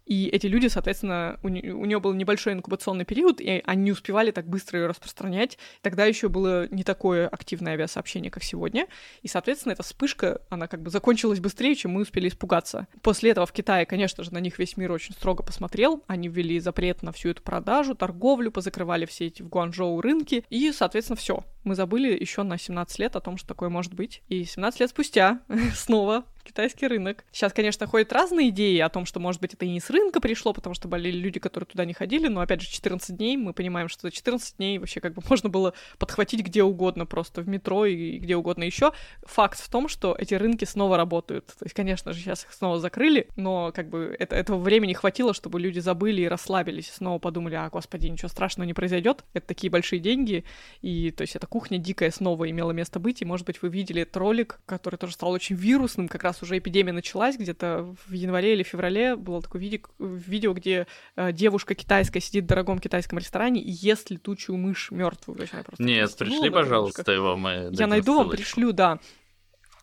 И 0.08 0.28
эти 0.28 0.48
люди, 0.48 0.68
соответственно, 0.68 1.38
у, 1.44 1.50
не, 1.50 1.70
у 1.70 1.84
нее 1.86 2.00
был 2.00 2.14
небольшой 2.14 2.54
инкубационный 2.54 3.04
период, 3.04 3.42
и 3.42 3.62
они 3.66 3.84
не 3.84 3.92
успевали 3.92 4.32
так 4.32 4.48
быстро 4.48 4.80
ее 4.80 4.88
распространять. 4.88 5.58
Тогда 5.82 6.06
еще 6.06 6.30
было 6.30 6.68
не 6.70 6.84
такое 6.84 7.28
активное 7.28 7.74
авиасообщение, 7.74 8.32
как 8.32 8.44
сегодня. 8.44 8.88
И, 9.22 9.28
соответственно, 9.28 9.74
эта 9.74 9.84
вспышка, 9.84 10.42
она 10.50 10.68
как 10.68 10.82
бы 10.82 10.90
закончилась 10.90 11.42
быстрее, 11.42 11.76
чем 11.76 11.92
мы 11.92 12.02
успели 12.02 12.30
испугаться. 12.30 12.88
После 13.02 13.32
этого 13.32 13.46
в 13.46 13.52
Китае, 13.52 13.86
конечно 13.86 14.24
же, 14.24 14.34
на 14.34 14.40
них 14.40 14.58
весь 14.58 14.78
мир 14.78 14.94
очень 14.94 15.14
строго 15.14 15.44
посмотрел. 15.44 16.04
Они 16.08 16.30
ввели 16.30 16.60
запрет 16.60 17.04
на 17.04 17.12
всю 17.12 17.30
эту 17.30 17.44
продажу, 17.44 17.94
торговлю, 17.94 18.50
позакрывали 18.50 19.06
все 19.06 19.28
эти 19.28 19.42
в 19.42 19.50
Гуанчжоу 19.50 20.00
рынки. 20.00 20.46
И, 20.50 20.72
соответственно, 20.72 21.18
все. 21.18 21.44
Мы 21.66 21.76
забыли 21.76 22.18
еще 22.18 22.44
на 22.44 22.58
17 22.58 22.98
лет 23.00 23.18
о 23.18 23.20
том, 23.20 23.36
что 23.36 23.46
такое 23.46 23.68
может 23.68 23.94
быть. 23.94 24.22
И 24.30 24.46
17 24.46 24.80
лет 24.80 24.90
спустя 24.90 25.42
снова 25.76 26.24
китайский 26.48 26.88
рынок. 26.88 27.24
Сейчас, 27.32 27.54
конечно, 27.54 27.86
ходят 27.88 28.12
разные 28.12 28.50
идеи 28.50 28.80
о 28.80 28.90
том, 28.90 29.06
что, 29.06 29.20
может 29.20 29.42
быть, 29.42 29.54
это 29.54 29.66
и 29.66 29.70
не 29.70 29.80
с 29.80 29.90
рынка 29.90 30.20
пришло, 30.20 30.54
потому 30.54 30.74
что 30.74 30.88
болели 30.88 31.18
люди, 31.18 31.40
которые 31.40 31.68
туда 31.68 31.86
не 31.86 31.94
ходили, 31.94 32.28
но, 32.28 32.42
опять 32.42 32.62
же, 32.62 32.70
14 32.70 33.16
дней, 33.16 33.38
мы 33.38 33.54
понимаем, 33.54 33.90
что 33.90 34.04
за 34.04 34.12
14 34.12 34.58
дней 34.58 34.80
вообще 34.80 35.00
как 35.00 35.14
бы 35.14 35.22
можно 35.30 35.50
было 35.50 35.74
подхватить 35.98 36.42
где 36.42 36.64
угодно, 36.64 37.06
просто 37.06 37.42
в 37.42 37.48
метро 37.48 37.86
и 37.86 38.18
где 38.18 38.36
угодно 38.36 38.64
еще. 38.64 38.94
Факт 39.24 39.60
в 39.60 39.70
том, 39.70 39.88
что 39.88 40.16
эти 40.18 40.34
рынки 40.34 40.66
снова 40.66 40.98
работают. 40.98 41.48
То 41.48 41.66
есть, 41.66 41.76
конечно 41.76 42.14
же, 42.14 42.20
сейчас 42.20 42.46
их 42.46 42.54
снова 42.54 42.80
закрыли, 42.80 43.28
но 43.36 43.72
как 43.76 43.90
бы 43.90 44.16
это, 44.18 44.36
этого 44.36 44.58
времени 44.58 44.94
хватило, 44.94 45.34
чтобы 45.34 45.60
люди 45.60 45.80
забыли 45.80 46.22
и 46.22 46.28
расслабились, 46.28 46.92
снова 46.92 47.20
подумали, 47.20 47.56
а, 47.56 47.70
господи, 47.70 48.08
ничего 48.08 48.30
страшного 48.30 48.66
не 48.66 48.74
произойдет, 48.74 49.24
это 49.34 49.48
такие 49.48 49.70
большие 49.70 50.00
деньги, 50.00 50.46
и, 50.82 51.12
то 51.12 51.22
есть, 51.22 51.36
эта 51.36 51.48
кухня 51.48 51.78
дикая 51.78 52.12
снова 52.12 52.50
имела 52.50 52.72
место 52.72 53.00
быть, 53.00 53.22
и, 53.22 53.26
может 53.26 53.46
быть, 53.46 53.62
вы 53.62 53.70
видели 53.70 54.04
этот 54.04 54.18
ролик, 54.18 54.60
который 54.66 54.96
тоже 54.98 55.14
стал 55.14 55.32
очень 55.32 55.56
вирусным, 55.56 56.08
как 56.08 56.24
раз 56.24 56.37
уже 56.44 56.58
эпидемия 56.58 56.94
началась, 56.94 57.38
где-то 57.38 57.96
в 58.08 58.12
январе 58.12 58.54
или 58.54 58.64
феврале 58.64 59.16
было 59.16 59.42
такое 59.42 59.62
видео, 59.62 59.80
видео 60.00 60.54
где 60.54 60.88
э, 61.16 61.32
девушка 61.32 61.76
китайская 61.76 62.20
сидит 62.20 62.46
в 62.46 62.48
дорогом 62.48 62.80
китайском 62.80 63.20
ресторане 63.20 63.62
и 63.62 63.72
ест 63.72 64.10
летучую 64.10 64.58
мышь 64.58 64.92
мертвую. 64.92 65.40
Нет, 65.80 66.16
пришли, 66.18 66.50
пожалуйста, 66.50 67.12
его 67.12 67.36
мы. 67.36 67.70
Я 67.72 67.88
найду 67.88 68.18
вам, 68.18 68.30
пришлю, 68.30 68.72
да. 68.72 69.00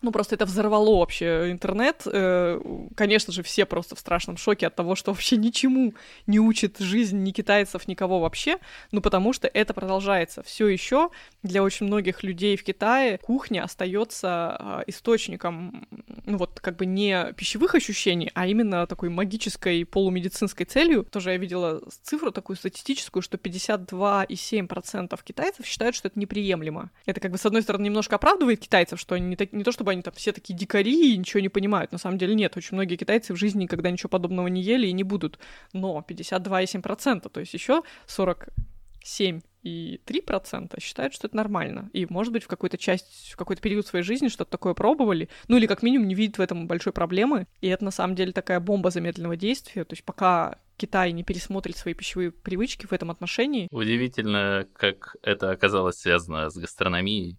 Ну, 0.05 0.11
просто 0.11 0.35
это 0.35 0.45
взорвало 0.45 0.99
вообще 0.99 1.49
интернет. 1.49 2.03
Э, 2.05 2.61
конечно 2.95 3.33
же, 3.33 3.41
все 3.41 3.65
просто 3.65 3.95
в 3.95 3.99
страшном 3.99 4.37
шоке 4.37 4.67
от 4.67 4.75
того, 4.75 4.93
что 4.93 5.11
вообще 5.11 5.35
ничему 5.35 5.95
не 6.27 6.39
учит 6.39 6.77
жизнь 6.77 7.23
ни 7.23 7.31
китайцев, 7.31 7.87
никого 7.87 8.19
вообще. 8.19 8.59
Ну, 8.91 9.01
потому 9.01 9.33
что 9.33 9.47
это 9.47 9.73
продолжается. 9.73 10.43
Все 10.43 10.67
еще 10.67 11.09
для 11.41 11.63
очень 11.63 11.87
многих 11.87 12.21
людей 12.21 12.55
в 12.55 12.63
Китае 12.63 13.17
кухня 13.17 13.63
остается 13.63 14.27
а, 14.29 14.83
источником, 14.85 15.87
ну, 16.23 16.37
вот 16.37 16.59
как 16.59 16.75
бы 16.75 16.85
не 16.85 17.33
пищевых 17.33 17.73
ощущений, 17.73 18.29
а 18.35 18.45
именно 18.45 18.85
такой 18.85 19.09
магической 19.09 19.85
полумедицинской 19.85 20.67
целью. 20.67 21.03
Тоже 21.03 21.31
я 21.31 21.37
видела 21.37 21.81
цифру 22.03 22.31
такую 22.31 22.57
статистическую, 22.57 23.23
что 23.23 23.37
52,7% 23.37 25.19
китайцев 25.23 25.65
считают, 25.65 25.95
что 25.95 26.09
это 26.09 26.19
неприемлемо. 26.19 26.91
Это 27.07 27.19
как 27.19 27.31
бы, 27.31 27.39
с 27.39 27.45
одной 27.47 27.63
стороны, 27.63 27.85
немножко 27.85 28.17
оправдывает 28.17 28.59
китайцев, 28.59 28.99
что 28.99 29.15
они 29.15 29.25
не, 29.25 29.35
так, 29.35 29.51
не 29.51 29.63
то 29.63 29.71
чтобы 29.71 29.94
они 29.95 30.03
там 30.03 30.13
все 30.13 30.31
такие 30.31 30.57
дикари 30.57 31.13
и 31.13 31.17
ничего 31.17 31.39
не 31.39 31.49
понимают. 31.49 31.91
На 31.91 31.97
самом 31.97 32.17
деле 32.17 32.35
нет. 32.35 32.55
Очень 32.55 32.75
многие 32.75 32.95
китайцы 32.95 33.33
в 33.33 33.37
жизни 33.37 33.63
никогда 33.63 33.89
ничего 33.89 34.09
подобного 34.09 34.47
не 34.47 34.61
ели 34.61 34.87
и 34.87 34.93
не 34.93 35.03
будут. 35.03 35.39
Но 35.73 36.05
52,7%, 36.07 37.29
то 37.29 37.39
есть 37.39 37.53
еще 37.53 37.83
47 38.07 39.41
и 39.63 39.99
3% 40.05 40.79
считают, 40.79 41.13
что 41.13 41.27
это 41.27 41.35
нормально. 41.35 41.89
И, 41.91 42.05
может 42.07 42.31
быть, 42.31 42.43
в 42.43 42.47
какую-то 42.47 42.77
часть, 42.77 43.31
в 43.33 43.35
какой-то 43.35 43.61
период 43.61 43.87
своей 43.87 44.05
жизни 44.05 44.27
что-то 44.27 44.51
такое 44.51 44.75
пробовали, 44.75 45.27
ну 45.47 45.57
или 45.57 45.65
как 45.65 45.81
минимум 45.81 46.07
не 46.07 46.13
видят 46.13 46.37
в 46.37 46.41
этом 46.41 46.67
большой 46.67 46.93
проблемы. 46.93 47.47
И 47.61 47.67
это 47.67 47.83
на 47.83 47.91
самом 47.91 48.15
деле 48.15 48.31
такая 48.31 48.59
бомба 48.59 48.91
замедленного 48.91 49.35
действия. 49.35 49.83
То 49.83 49.93
есть 49.93 50.03
пока 50.03 50.59
Китай 50.77 51.11
не 51.13 51.23
пересмотрит 51.23 51.77
свои 51.77 51.95
пищевые 51.95 52.31
привычки 52.31 52.85
в 52.85 52.93
этом 52.93 53.09
отношении. 53.09 53.67
Удивительно, 53.71 54.67
как 54.73 55.15
это 55.23 55.49
оказалось 55.49 55.97
связано 55.97 56.49
с 56.49 56.57
гастрономией. 56.57 57.37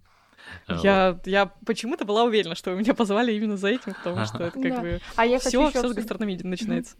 Я, 0.68 1.12
вот. 1.12 1.26
я 1.26 1.46
почему-то 1.64 2.04
была 2.04 2.24
уверена, 2.24 2.54
что 2.54 2.72
вы 2.72 2.78
меня 2.78 2.94
позвали 2.94 3.32
именно 3.32 3.56
за 3.56 3.68
этим, 3.68 3.94
потому 3.94 4.24
что 4.26 4.44
это 4.44 4.60
как 4.60 4.80
бы 4.80 5.00
а 5.14 5.26
я 5.26 5.38
все, 5.38 5.70
все 5.70 5.88
с 5.88 5.92
гастрономии 5.92 6.38
начинается. 6.42 6.96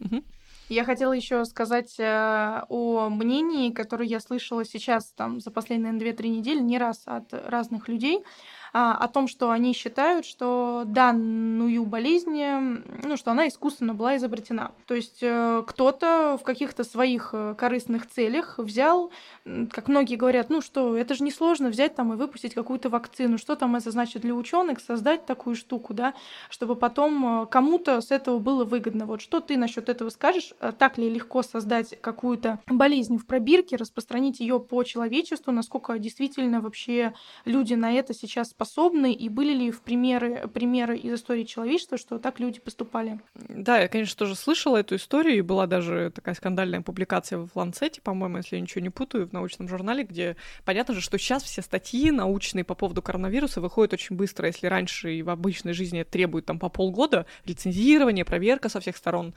Я 0.69 0.83
хотела 0.83 1.13
еще 1.13 1.45
сказать 1.45 1.95
э, 1.97 2.61
о 2.67 3.07
мнении, 3.09 3.71
которое 3.71 4.05
я 4.05 4.19
слышала 4.19 4.65
сейчас 4.65 5.13
там 5.15 5.39
за 5.39 5.49
последние 5.49 5.93
2-3 5.93 6.27
недели 6.27 6.59
не 6.59 6.77
раз 6.77 7.03
от 7.05 7.33
разных 7.33 7.87
людей. 7.87 8.17
а, 8.17 8.23
о 8.73 9.07
том, 9.07 9.27
что 9.27 9.51
они 9.51 9.73
считают, 9.73 10.25
что 10.25 10.83
данную 10.85 11.85
болезнь, 11.85 12.41
ну, 13.03 13.17
что 13.17 13.31
она 13.31 13.47
искусственно 13.47 13.93
была 13.93 14.17
изобретена. 14.17 14.71
То 14.85 14.95
есть 14.95 15.19
э, 15.21 15.63
кто-то 15.65 16.37
в 16.39 16.43
каких-то 16.43 16.83
своих 16.83 17.29
э, 17.33 17.55
корыстных 17.57 18.07
целях 18.09 18.57
взял, 18.57 19.11
как 19.71 19.87
многие 19.87 20.15
говорят, 20.15 20.49
ну 20.49 20.61
что, 20.61 20.97
это 20.97 21.15
же 21.15 21.23
несложно 21.23 21.69
взять 21.69 21.95
там 21.95 22.13
и 22.13 22.17
выпустить 22.17 22.53
какую-то 22.53 22.89
вакцину. 22.89 23.37
Что 23.37 23.55
там 23.55 23.75
это 23.75 23.91
значит 23.91 24.21
для 24.21 24.33
ученых 24.33 24.79
создать 24.79 25.25
такую 25.25 25.55
штуку, 25.55 25.93
да, 25.93 26.13
чтобы 26.49 26.75
потом 26.75 27.43
э, 27.43 27.45
кому-то 27.47 28.01
с 28.01 28.11
этого 28.11 28.39
было 28.39 28.65
выгодно. 28.65 29.05
Вот 29.05 29.21
что 29.21 29.39
ты 29.39 29.57
насчет 29.57 29.89
этого 29.89 30.09
скажешь? 30.09 30.53
Так 30.77 30.97
ли 30.97 31.09
легко 31.09 31.43
создать 31.43 31.99
какую-то 32.01 32.59
болезнь 32.67 33.17
в 33.17 33.25
пробирке, 33.25 33.75
распространить 33.75 34.39
ее 34.39 34.59
по 34.59 34.83
человечеству, 34.83 35.51
насколько 35.51 35.97
действительно 35.99 36.61
вообще 36.61 37.13
люди 37.45 37.73
на 37.73 37.91
это 37.93 38.13
сейчас 38.13 38.53
способны, 38.57 39.13
и 39.13 39.29
были 39.29 39.53
ли 39.53 39.69
в 39.69 39.81
примеры, 39.81 40.47
примеры 40.47 40.97
из 40.97 41.13
истории 41.13 41.43
человечества, 41.43 41.95
что 41.95 42.17
так 42.17 42.39
люди 42.39 42.59
поступали? 42.59 43.19
Да, 43.35 43.77
я, 43.77 43.87
конечно, 43.87 44.17
тоже 44.17 44.33
слышала 44.33 44.77
эту 44.77 44.95
историю, 44.95 45.37
и 45.37 45.41
была 45.41 45.67
даже 45.67 46.11
такая 46.13 46.33
скандальная 46.33 46.81
публикация 46.81 47.37
в 47.37 47.49
Ланцете, 47.53 48.01
по-моему, 48.01 48.37
если 48.37 48.55
я 48.55 48.61
ничего 48.61 48.81
не 48.81 48.89
путаю, 48.89 49.27
в 49.27 49.33
научном 49.33 49.67
журнале, 49.67 50.03
где 50.03 50.37
понятно 50.65 50.95
же, 50.95 51.01
что 51.01 51.19
сейчас 51.19 51.43
все 51.43 51.61
статьи 51.61 52.09
научные 52.09 52.63
по 52.63 52.73
поводу 52.73 53.03
коронавируса 53.03 53.61
выходят 53.61 53.93
очень 53.93 54.15
быстро, 54.15 54.47
если 54.47 54.65
раньше 54.65 55.13
и 55.13 55.21
в 55.21 55.29
обычной 55.29 55.73
жизни 55.73 55.99
это 55.99 56.09
требует 56.09 56.45
там 56.45 56.57
по 56.57 56.69
полгода, 56.69 57.27
лицензирование, 57.45 58.25
проверка 58.25 58.69
со 58.69 58.79
всех 58.79 58.97
сторон, 58.97 59.35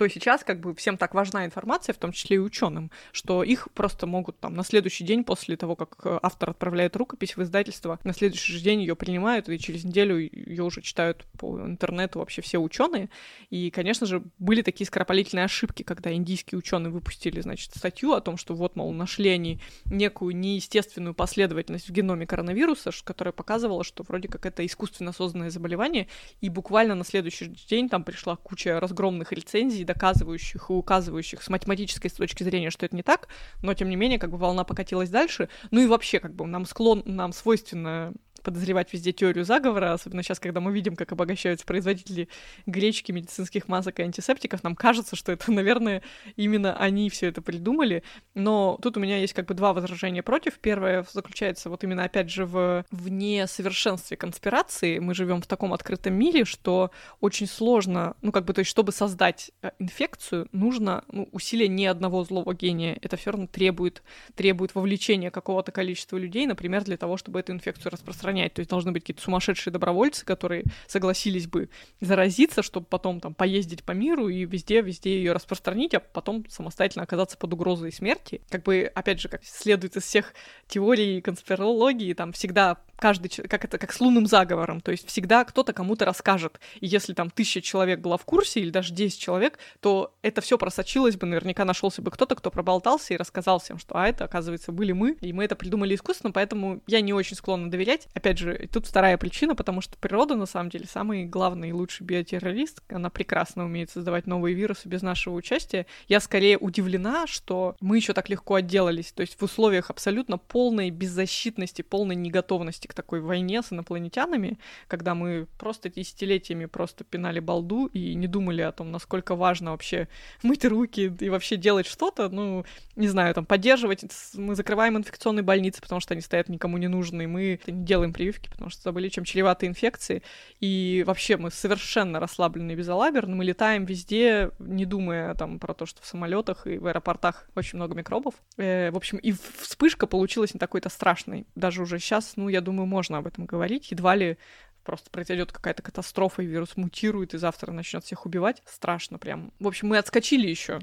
то 0.00 0.08
сейчас 0.08 0.44
как 0.44 0.60
бы 0.60 0.74
всем 0.74 0.96
так 0.96 1.12
важна 1.12 1.44
информация, 1.44 1.92
в 1.92 1.98
том 1.98 2.12
числе 2.12 2.36
и 2.36 2.38
ученым, 2.38 2.90
что 3.12 3.42
их 3.42 3.68
просто 3.74 4.06
могут 4.06 4.40
там 4.40 4.54
на 4.54 4.64
следующий 4.64 5.04
день 5.04 5.24
после 5.24 5.58
того, 5.58 5.76
как 5.76 5.98
э, 6.04 6.18
автор 6.22 6.48
отправляет 6.48 6.96
рукопись 6.96 7.36
в 7.36 7.42
издательство, 7.42 7.98
на 8.02 8.14
следующий 8.14 8.54
же 8.54 8.60
день 8.60 8.80
ее 8.80 8.96
принимают, 8.96 9.50
и 9.50 9.58
через 9.58 9.84
неделю 9.84 10.16
ее 10.16 10.62
уже 10.64 10.80
читают 10.80 11.26
по 11.38 11.60
интернету 11.60 12.20
вообще 12.20 12.40
все 12.40 12.56
ученые. 12.56 13.10
И, 13.50 13.70
конечно 13.70 14.06
же, 14.06 14.22
были 14.38 14.62
такие 14.62 14.86
скоропалительные 14.86 15.44
ошибки, 15.44 15.82
когда 15.82 16.10
индийские 16.14 16.58
ученые 16.58 16.90
выпустили, 16.90 17.42
значит, 17.42 17.74
статью 17.74 18.14
о 18.14 18.22
том, 18.22 18.38
что 18.38 18.54
вот, 18.54 18.76
мол, 18.76 18.94
нашли 18.94 19.28
они 19.28 19.60
некую 19.84 20.34
неестественную 20.34 21.12
последовательность 21.12 21.90
в 21.90 21.92
геноме 21.92 22.26
коронавируса, 22.26 22.90
которая 23.04 23.32
показывала, 23.32 23.84
что 23.84 24.02
вроде 24.02 24.28
как 24.28 24.46
это 24.46 24.64
искусственно 24.64 25.12
созданное 25.12 25.50
заболевание, 25.50 26.08
и 26.40 26.48
буквально 26.48 26.94
на 26.94 27.04
следующий 27.04 27.54
день 27.68 27.90
там 27.90 28.02
пришла 28.02 28.36
куча 28.36 28.80
разгромных 28.80 29.32
рецензий, 29.32 29.89
доказывающих 29.92 30.70
и 30.70 30.72
указывающих 30.72 31.42
с 31.42 31.48
математической 31.48 32.08
точки 32.08 32.42
зрения, 32.42 32.70
что 32.70 32.86
это 32.86 32.94
не 32.94 33.02
так, 33.02 33.28
но 33.62 33.74
тем 33.74 33.88
не 33.88 33.96
менее 33.96 34.18
как 34.18 34.30
бы 34.30 34.38
волна 34.38 34.64
покатилась 34.64 35.10
дальше. 35.10 35.48
Ну 35.70 35.80
и 35.80 35.86
вообще 35.86 36.20
как 36.20 36.34
бы 36.34 36.46
нам 36.46 36.64
склон, 36.64 37.02
нам 37.04 37.32
свойственно 37.32 38.12
подозревать 38.42 38.92
везде 38.92 39.12
теорию 39.12 39.44
заговора, 39.44 39.92
особенно 39.92 40.22
сейчас, 40.22 40.40
когда 40.40 40.60
мы 40.60 40.72
видим, 40.72 40.96
как 40.96 41.12
обогащаются 41.12 41.66
производители 41.66 42.28
гречки, 42.66 43.12
медицинских 43.12 43.68
масок 43.68 44.00
и 44.00 44.02
антисептиков, 44.02 44.62
нам 44.62 44.74
кажется, 44.74 45.16
что 45.16 45.32
это, 45.32 45.50
наверное, 45.52 46.02
именно 46.36 46.76
они 46.76 47.10
все 47.10 47.28
это 47.28 47.42
придумали. 47.42 48.02
Но 48.34 48.78
тут 48.82 48.96
у 48.96 49.00
меня 49.00 49.18
есть 49.18 49.34
как 49.34 49.46
бы 49.46 49.54
два 49.54 49.72
возражения 49.72 50.22
против. 50.22 50.58
Первое 50.58 51.06
заключается 51.12 51.70
вот 51.70 51.84
именно, 51.84 52.04
опять 52.04 52.30
же, 52.30 52.46
в, 52.46 52.84
в 52.90 53.08
несовершенстве 53.08 54.16
конспирации. 54.16 54.98
Мы 54.98 55.14
живем 55.14 55.42
в 55.42 55.46
таком 55.46 55.72
открытом 55.72 56.14
мире, 56.14 56.44
что 56.44 56.90
очень 57.20 57.46
сложно, 57.46 58.16
ну, 58.22 58.32
как 58.32 58.44
бы, 58.44 58.52
то 58.52 58.60
есть, 58.60 58.70
чтобы 58.70 58.92
создать 58.92 59.50
э, 59.62 59.70
инфекцию, 59.80 60.48
нужно 60.52 61.04
ну, 61.10 61.28
усилие 61.32 61.68
не 61.68 61.86
одного 61.86 62.22
злого 62.24 62.54
гения. 62.54 62.98
Это 63.02 63.16
все 63.16 63.30
равно 63.30 63.46
требует, 63.46 64.02
требует 64.34 64.74
вовлечения 64.74 65.30
какого-то 65.30 65.72
количества 65.72 66.16
людей, 66.16 66.46
например, 66.46 66.84
для 66.84 66.96
того, 66.96 67.16
чтобы 67.16 67.40
эту 67.40 67.52
инфекцию 67.52 67.90
распространять. 67.92 68.54
То 68.54 68.60
есть 68.60 68.70
должны 68.70 68.92
быть 68.92 69.02
какие-то 69.02 69.22
сумасшедшие 69.22 69.72
добровольцы, 69.72 70.24
которые 70.24 70.64
согласились 70.86 71.46
бы 71.46 71.70
заразиться, 72.00 72.62
чтобы 72.62 72.86
потом 72.86 73.20
там 73.20 73.34
поездить 73.34 73.82
по 73.82 73.92
миру 73.92 74.28
и 74.28 74.44
везде-везде 74.44 75.16
ее 75.16 75.32
распространить, 75.32 75.94
а 75.94 76.00
потом 76.00 76.44
самостоятельно 76.48 77.04
оказаться 77.04 77.38
под 77.38 77.52
угрозой 77.52 77.92
смерти. 77.92 78.42
Как 78.50 78.62
бы, 78.62 78.90
опять 78.94 79.20
же, 79.20 79.28
как 79.28 79.44
следует 79.44 79.96
из 79.96 80.04
всех 80.04 80.34
теорий 80.68 81.20
конспирологии, 81.20 82.12
там 82.12 82.32
всегда 82.32 82.78
каждый, 83.00 83.28
как 83.30 83.64
это, 83.64 83.78
как 83.78 83.92
с 83.92 84.00
лунным 84.00 84.26
заговором, 84.26 84.80
то 84.80 84.92
есть 84.92 85.08
всегда 85.08 85.44
кто-то 85.44 85.72
кому-то 85.72 86.04
расскажет. 86.04 86.60
И 86.80 86.86
если 86.86 87.14
там 87.14 87.30
тысяча 87.30 87.62
человек 87.62 88.00
была 88.00 88.16
в 88.16 88.24
курсе, 88.24 88.60
или 88.60 88.70
даже 88.70 88.92
10 88.92 89.18
человек, 89.18 89.58
то 89.80 90.14
это 90.22 90.40
все 90.40 90.58
просочилось 90.58 91.16
бы, 91.16 91.26
наверняка 91.26 91.64
нашелся 91.64 92.02
бы 92.02 92.10
кто-то, 92.10 92.36
кто 92.36 92.50
проболтался 92.50 93.14
и 93.14 93.16
рассказал 93.16 93.58
всем, 93.58 93.78
что 93.78 93.96
а 93.96 94.06
это, 94.06 94.24
оказывается, 94.24 94.70
были 94.70 94.92
мы, 94.92 95.16
и 95.20 95.32
мы 95.32 95.44
это 95.44 95.56
придумали 95.56 95.94
искусственно, 95.94 96.32
поэтому 96.32 96.82
я 96.86 97.00
не 97.00 97.12
очень 97.12 97.36
склонна 97.36 97.70
доверять. 97.70 98.08
Опять 98.14 98.38
же, 98.38 98.68
тут 98.72 98.86
вторая 98.86 99.16
причина, 99.16 99.54
потому 99.54 99.80
что 99.80 99.96
природа, 99.96 100.36
на 100.36 100.46
самом 100.46 100.68
деле, 100.68 100.86
самый 100.86 101.24
главный 101.24 101.70
и 101.70 101.72
лучший 101.72 102.04
биотеррорист, 102.04 102.82
она 102.90 103.08
прекрасно 103.08 103.64
умеет 103.64 103.90
создавать 103.90 104.26
новые 104.26 104.54
вирусы 104.54 104.88
без 104.88 105.00
нашего 105.00 105.34
участия. 105.34 105.86
Я 106.06 106.20
скорее 106.20 106.58
удивлена, 106.58 107.26
что 107.26 107.76
мы 107.80 107.96
еще 107.96 108.12
так 108.12 108.28
легко 108.28 108.56
отделались, 108.56 109.12
то 109.12 109.22
есть 109.22 109.40
в 109.40 109.42
условиях 109.42 109.88
абсолютно 109.88 110.36
полной 110.36 110.90
беззащитности, 110.90 111.80
полной 111.80 112.16
неготовности 112.16 112.89
к 112.90 112.94
такой 112.94 113.20
войне 113.20 113.62
с 113.62 113.72
инопланетянами, 113.72 114.58
когда 114.88 115.14
мы 115.14 115.46
просто 115.58 115.88
десятилетиями 115.88 116.66
просто 116.66 117.04
пинали 117.04 117.40
балду 117.40 117.86
и 117.86 118.14
не 118.14 118.26
думали 118.26 118.62
о 118.62 118.72
том, 118.72 118.90
насколько 118.90 119.34
важно 119.34 119.70
вообще 119.70 120.08
мыть 120.42 120.64
руки 120.64 121.12
и 121.20 121.28
вообще 121.28 121.56
делать 121.56 121.86
что-то, 121.86 122.28
ну, 122.28 122.64
не 122.96 123.08
знаю, 123.08 123.34
там, 123.34 123.46
поддерживать. 123.46 124.04
Мы 124.34 124.54
закрываем 124.54 124.98
инфекционные 124.98 125.42
больницы, 125.42 125.80
потому 125.80 126.00
что 126.00 126.14
они 126.14 126.20
стоят 126.20 126.48
никому 126.48 126.76
не 126.78 126.88
нужны, 126.88 127.28
мы 127.28 127.60
не 127.66 127.84
делаем 127.84 128.12
прививки, 128.12 128.50
потому 128.50 128.70
что 128.70 128.82
забыли, 128.82 129.08
чем 129.08 129.24
чреваты 129.24 129.66
инфекции. 129.66 130.22
И 130.58 131.04
вообще 131.06 131.36
мы 131.36 131.50
совершенно 131.50 132.20
расслаблены 132.20 132.72
и 132.72 132.74
безалаберны, 132.74 133.34
мы 133.34 133.44
летаем 133.44 133.84
везде, 133.84 134.50
не 134.58 134.84
думая 134.84 135.34
там 135.34 135.58
про 135.58 135.74
то, 135.74 135.86
что 135.86 136.02
в 136.02 136.06
самолетах 136.06 136.66
и 136.66 136.78
в 136.78 136.86
аэропортах 136.86 137.48
очень 137.54 137.76
много 137.76 137.94
микробов. 137.94 138.34
Э, 138.56 138.90
в 138.90 138.96
общем, 138.96 139.18
и 139.18 139.32
вспышка 139.60 140.06
получилась 140.06 140.54
не 140.54 140.58
такой-то 140.58 140.88
страшной. 140.88 141.46
Даже 141.54 141.82
уже 141.82 141.98
сейчас, 141.98 142.32
ну, 142.36 142.48
я 142.48 142.60
думаю, 142.60 142.79
можно 142.86 143.18
об 143.18 143.26
этом 143.26 143.46
говорить. 143.46 143.90
Едва 143.90 144.14
ли 144.14 144.38
просто 144.84 145.10
произойдет 145.10 145.52
какая-то 145.52 145.82
катастрофа, 145.82 146.42
и 146.42 146.46
вирус 146.46 146.76
мутирует, 146.76 147.34
и 147.34 147.38
завтра 147.38 147.70
начнет 147.70 148.04
всех 148.04 148.26
убивать. 148.26 148.62
Страшно 148.66 149.18
прям. 149.18 149.52
В 149.60 149.68
общем, 149.68 149.88
мы 149.88 149.98
отскочили 149.98 150.48
еще. 150.48 150.80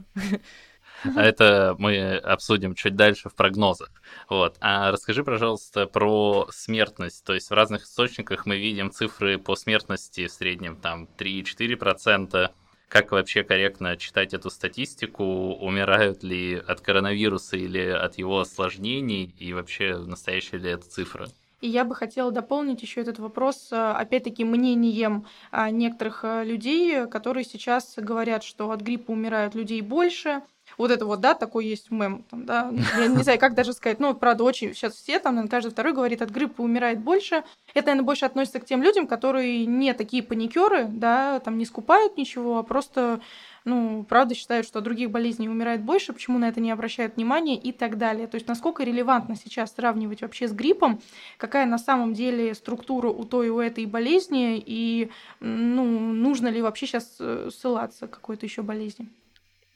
А 1.03 1.23
это 1.23 1.75
мы 1.77 2.15
обсудим 2.17 2.73
чуть 2.73 2.95
дальше 2.95 3.29
в 3.29 3.35
прогнозах. 3.35 3.91
Вот. 4.29 4.57
А 4.61 4.91
расскажи, 4.91 5.23
пожалуйста, 5.23 5.85
про 5.85 6.47
смертность. 6.51 7.23
То 7.23 7.33
есть 7.33 7.49
в 7.49 7.53
разных 7.53 7.83
источниках 7.83 8.45
мы 8.45 8.57
видим 8.57 8.91
цифры 8.91 9.37
по 9.37 9.55
смертности 9.55 10.27
в 10.27 10.31
среднем 10.31 10.75
там 10.75 11.07
3-4%. 11.17 12.49
Как 12.87 13.11
вообще 13.11 13.43
корректно 13.43 13.97
читать 13.97 14.33
эту 14.33 14.49
статистику? 14.49 15.23
Умирают 15.55 16.23
ли 16.23 16.55
от 16.55 16.81
коронавируса 16.81 17.57
или 17.57 17.85
от 17.85 18.17
его 18.17 18.39
осложнений? 18.39 19.35
И 19.37 19.53
вообще 19.53 19.97
настоящая 19.97 20.57
ли 20.57 20.71
это 20.71 20.89
цифра? 20.89 21.27
И 21.61 21.67
я 21.67 21.83
бы 21.85 21.95
хотела 21.95 22.31
дополнить 22.31 22.81
еще 22.81 23.01
этот 23.01 23.17
вопрос, 23.17 23.69
э, 23.71 23.75
опять-таки, 23.75 24.43
мнением 24.43 25.25
а, 25.51 25.71
некоторых 25.71 26.19
э, 26.23 26.43
людей, 26.43 27.07
которые 27.07 27.43
сейчас 27.43 27.95
говорят, 27.97 28.43
что 28.43 28.69
от 28.69 28.81
гриппа 28.81 29.11
умирают 29.11 29.55
людей 29.55 29.81
больше. 29.81 30.43
Вот 30.77 30.91
это 30.91 31.05
вот, 31.05 31.21
да, 31.21 31.33
такой 31.33 31.65
есть 31.65 31.89
мем, 31.91 32.23
там, 32.29 32.45
да, 32.45 32.71
я 32.97 33.07
не 33.07 33.23
знаю, 33.23 33.39
как 33.39 33.55
даже 33.55 33.73
сказать, 33.73 33.99
ну, 33.99 34.13
правда, 34.13 34.43
очень 34.43 34.73
сейчас 34.73 34.93
все, 34.93 35.19
там, 35.19 35.35
наверное, 35.35 35.49
каждый 35.49 35.71
второй 35.71 35.93
говорит, 35.93 36.21
от 36.21 36.29
гриппа 36.29 36.61
умирает 36.61 36.99
больше. 36.99 37.43
Это, 37.73 37.87
наверное, 37.87 38.05
больше 38.05 38.25
относится 38.25 38.59
к 38.59 38.65
тем 38.65 38.83
людям, 38.83 39.07
которые 39.07 39.65
не 39.65 39.93
такие 39.93 40.21
паникеры, 40.21 40.85
да, 40.85 41.39
там 41.39 41.57
не 41.57 41.65
скупают 41.65 42.17
ничего, 42.17 42.59
а 42.59 42.63
просто 42.63 43.21
ну, 43.67 44.05
правда 44.07 44.33
считают, 44.33 44.65
что 44.65 44.79
от 44.79 44.85
других 44.85 45.11
болезней 45.11 45.49
умирает 45.49 45.81
больше, 45.81 46.13
почему 46.13 46.39
на 46.39 46.47
это 46.47 46.61
не 46.61 46.71
обращают 46.71 47.17
внимания 47.17 47.57
и 47.57 47.73
так 47.73 47.97
далее. 47.97 48.25
То 48.27 48.35
есть 48.35 48.47
насколько 48.47 48.83
релевантно 48.83 49.35
сейчас 49.35 49.75
сравнивать 49.75 50.21
вообще 50.21 50.47
с 50.47 50.53
гриппом, 50.53 51.01
какая 51.37 51.65
на 51.65 51.77
самом 51.77 52.13
деле 52.13 52.53
структура 52.53 53.09
у 53.09 53.25
той 53.25 53.47
и 53.47 53.49
у 53.49 53.59
этой 53.59 53.85
болезни, 53.85 54.63
и 54.65 55.11
ну, 55.41 55.83
нужно 56.13 56.47
ли 56.47 56.61
вообще 56.61 56.87
сейчас 56.87 57.17
э, 57.19 57.49
ссылаться 57.51 58.07
к 58.07 58.11
какой-то 58.11 58.45
еще 58.45 58.61
болезни. 58.61 59.09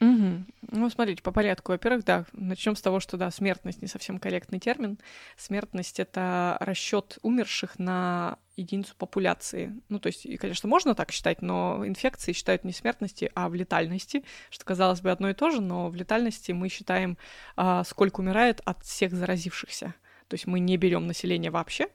Угу. 0.02 0.44
Ну, 0.72 0.90
смотрите, 0.90 1.22
по 1.22 1.30
порядку. 1.30 1.70
Во-первых, 1.70 2.04
да, 2.04 2.24
начнем 2.32 2.74
с 2.74 2.82
того, 2.82 2.98
что 2.98 3.16
да, 3.16 3.30
смертность 3.30 3.82
не 3.82 3.86
совсем 3.86 4.18
корректный 4.18 4.58
термин. 4.58 4.98
Смертность 5.36 6.00
это 6.00 6.56
расчет 6.58 7.18
умерших 7.22 7.78
на 7.78 8.38
единицу 8.56 8.96
популяции. 8.96 9.80
Ну, 9.88 10.00
то 10.00 10.08
есть, 10.08 10.26
конечно, 10.40 10.68
можно 10.68 10.96
так 10.96 11.12
считать, 11.12 11.40
но 11.40 11.86
инфекции 11.86 12.32
считают 12.32 12.64
не 12.64 12.72
смертности, 12.72 13.30
а 13.36 13.48
в 13.48 13.54
летальности, 13.54 14.24
что 14.50 14.64
казалось 14.64 15.00
бы 15.00 15.12
одно 15.12 15.30
и 15.30 15.34
то 15.34 15.50
же, 15.50 15.60
но 15.60 15.88
в 15.88 15.94
летальности 15.94 16.50
мы 16.50 16.68
считаем, 16.68 17.16
а, 17.54 17.84
сколько 17.84 18.20
умирает 18.20 18.60
от 18.64 18.82
всех 18.84 19.12
заразившихся. 19.12 19.94
То 20.26 20.34
есть 20.34 20.48
мы 20.48 20.58
не 20.58 20.76
берем 20.78 21.06
население 21.06 21.52
вообще, 21.52 21.86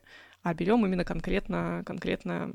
а 0.48 0.54
берем 0.54 0.86
именно 0.86 1.04
конкретно, 1.04 1.84
конкретно 1.86 2.54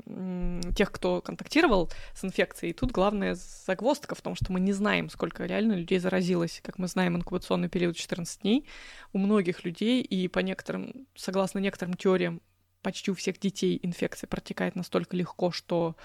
тех, 0.75 0.91
кто 0.91 1.21
контактировал 1.21 1.91
с 2.15 2.25
инфекцией. 2.25 2.71
И 2.71 2.73
тут 2.73 2.91
главная 2.91 3.35
загвоздка 3.35 4.15
в 4.15 4.21
том, 4.21 4.33
что 4.33 4.51
мы 4.51 4.59
не 4.59 4.73
знаем, 4.73 5.11
сколько 5.11 5.45
реально 5.45 5.73
людей 5.73 5.99
заразилось. 5.99 6.59
Как 6.63 6.79
мы 6.79 6.87
знаем, 6.87 7.15
инкубационный 7.15 7.69
период 7.69 7.95
14 7.95 8.41
дней 8.41 8.67
у 9.11 9.19
многих 9.19 9.63
людей, 9.63 10.01
и 10.01 10.27
по 10.27 10.39
некоторым, 10.39 11.05
согласно 11.13 11.59
некоторым 11.59 11.93
теориям, 11.93 12.41
почти 12.81 13.11
у 13.11 13.13
всех 13.13 13.39
детей 13.39 13.79
инфекция 13.83 14.27
протекает 14.27 14.75
настолько 14.75 15.15
легко, 15.15 15.51
что 15.51 15.95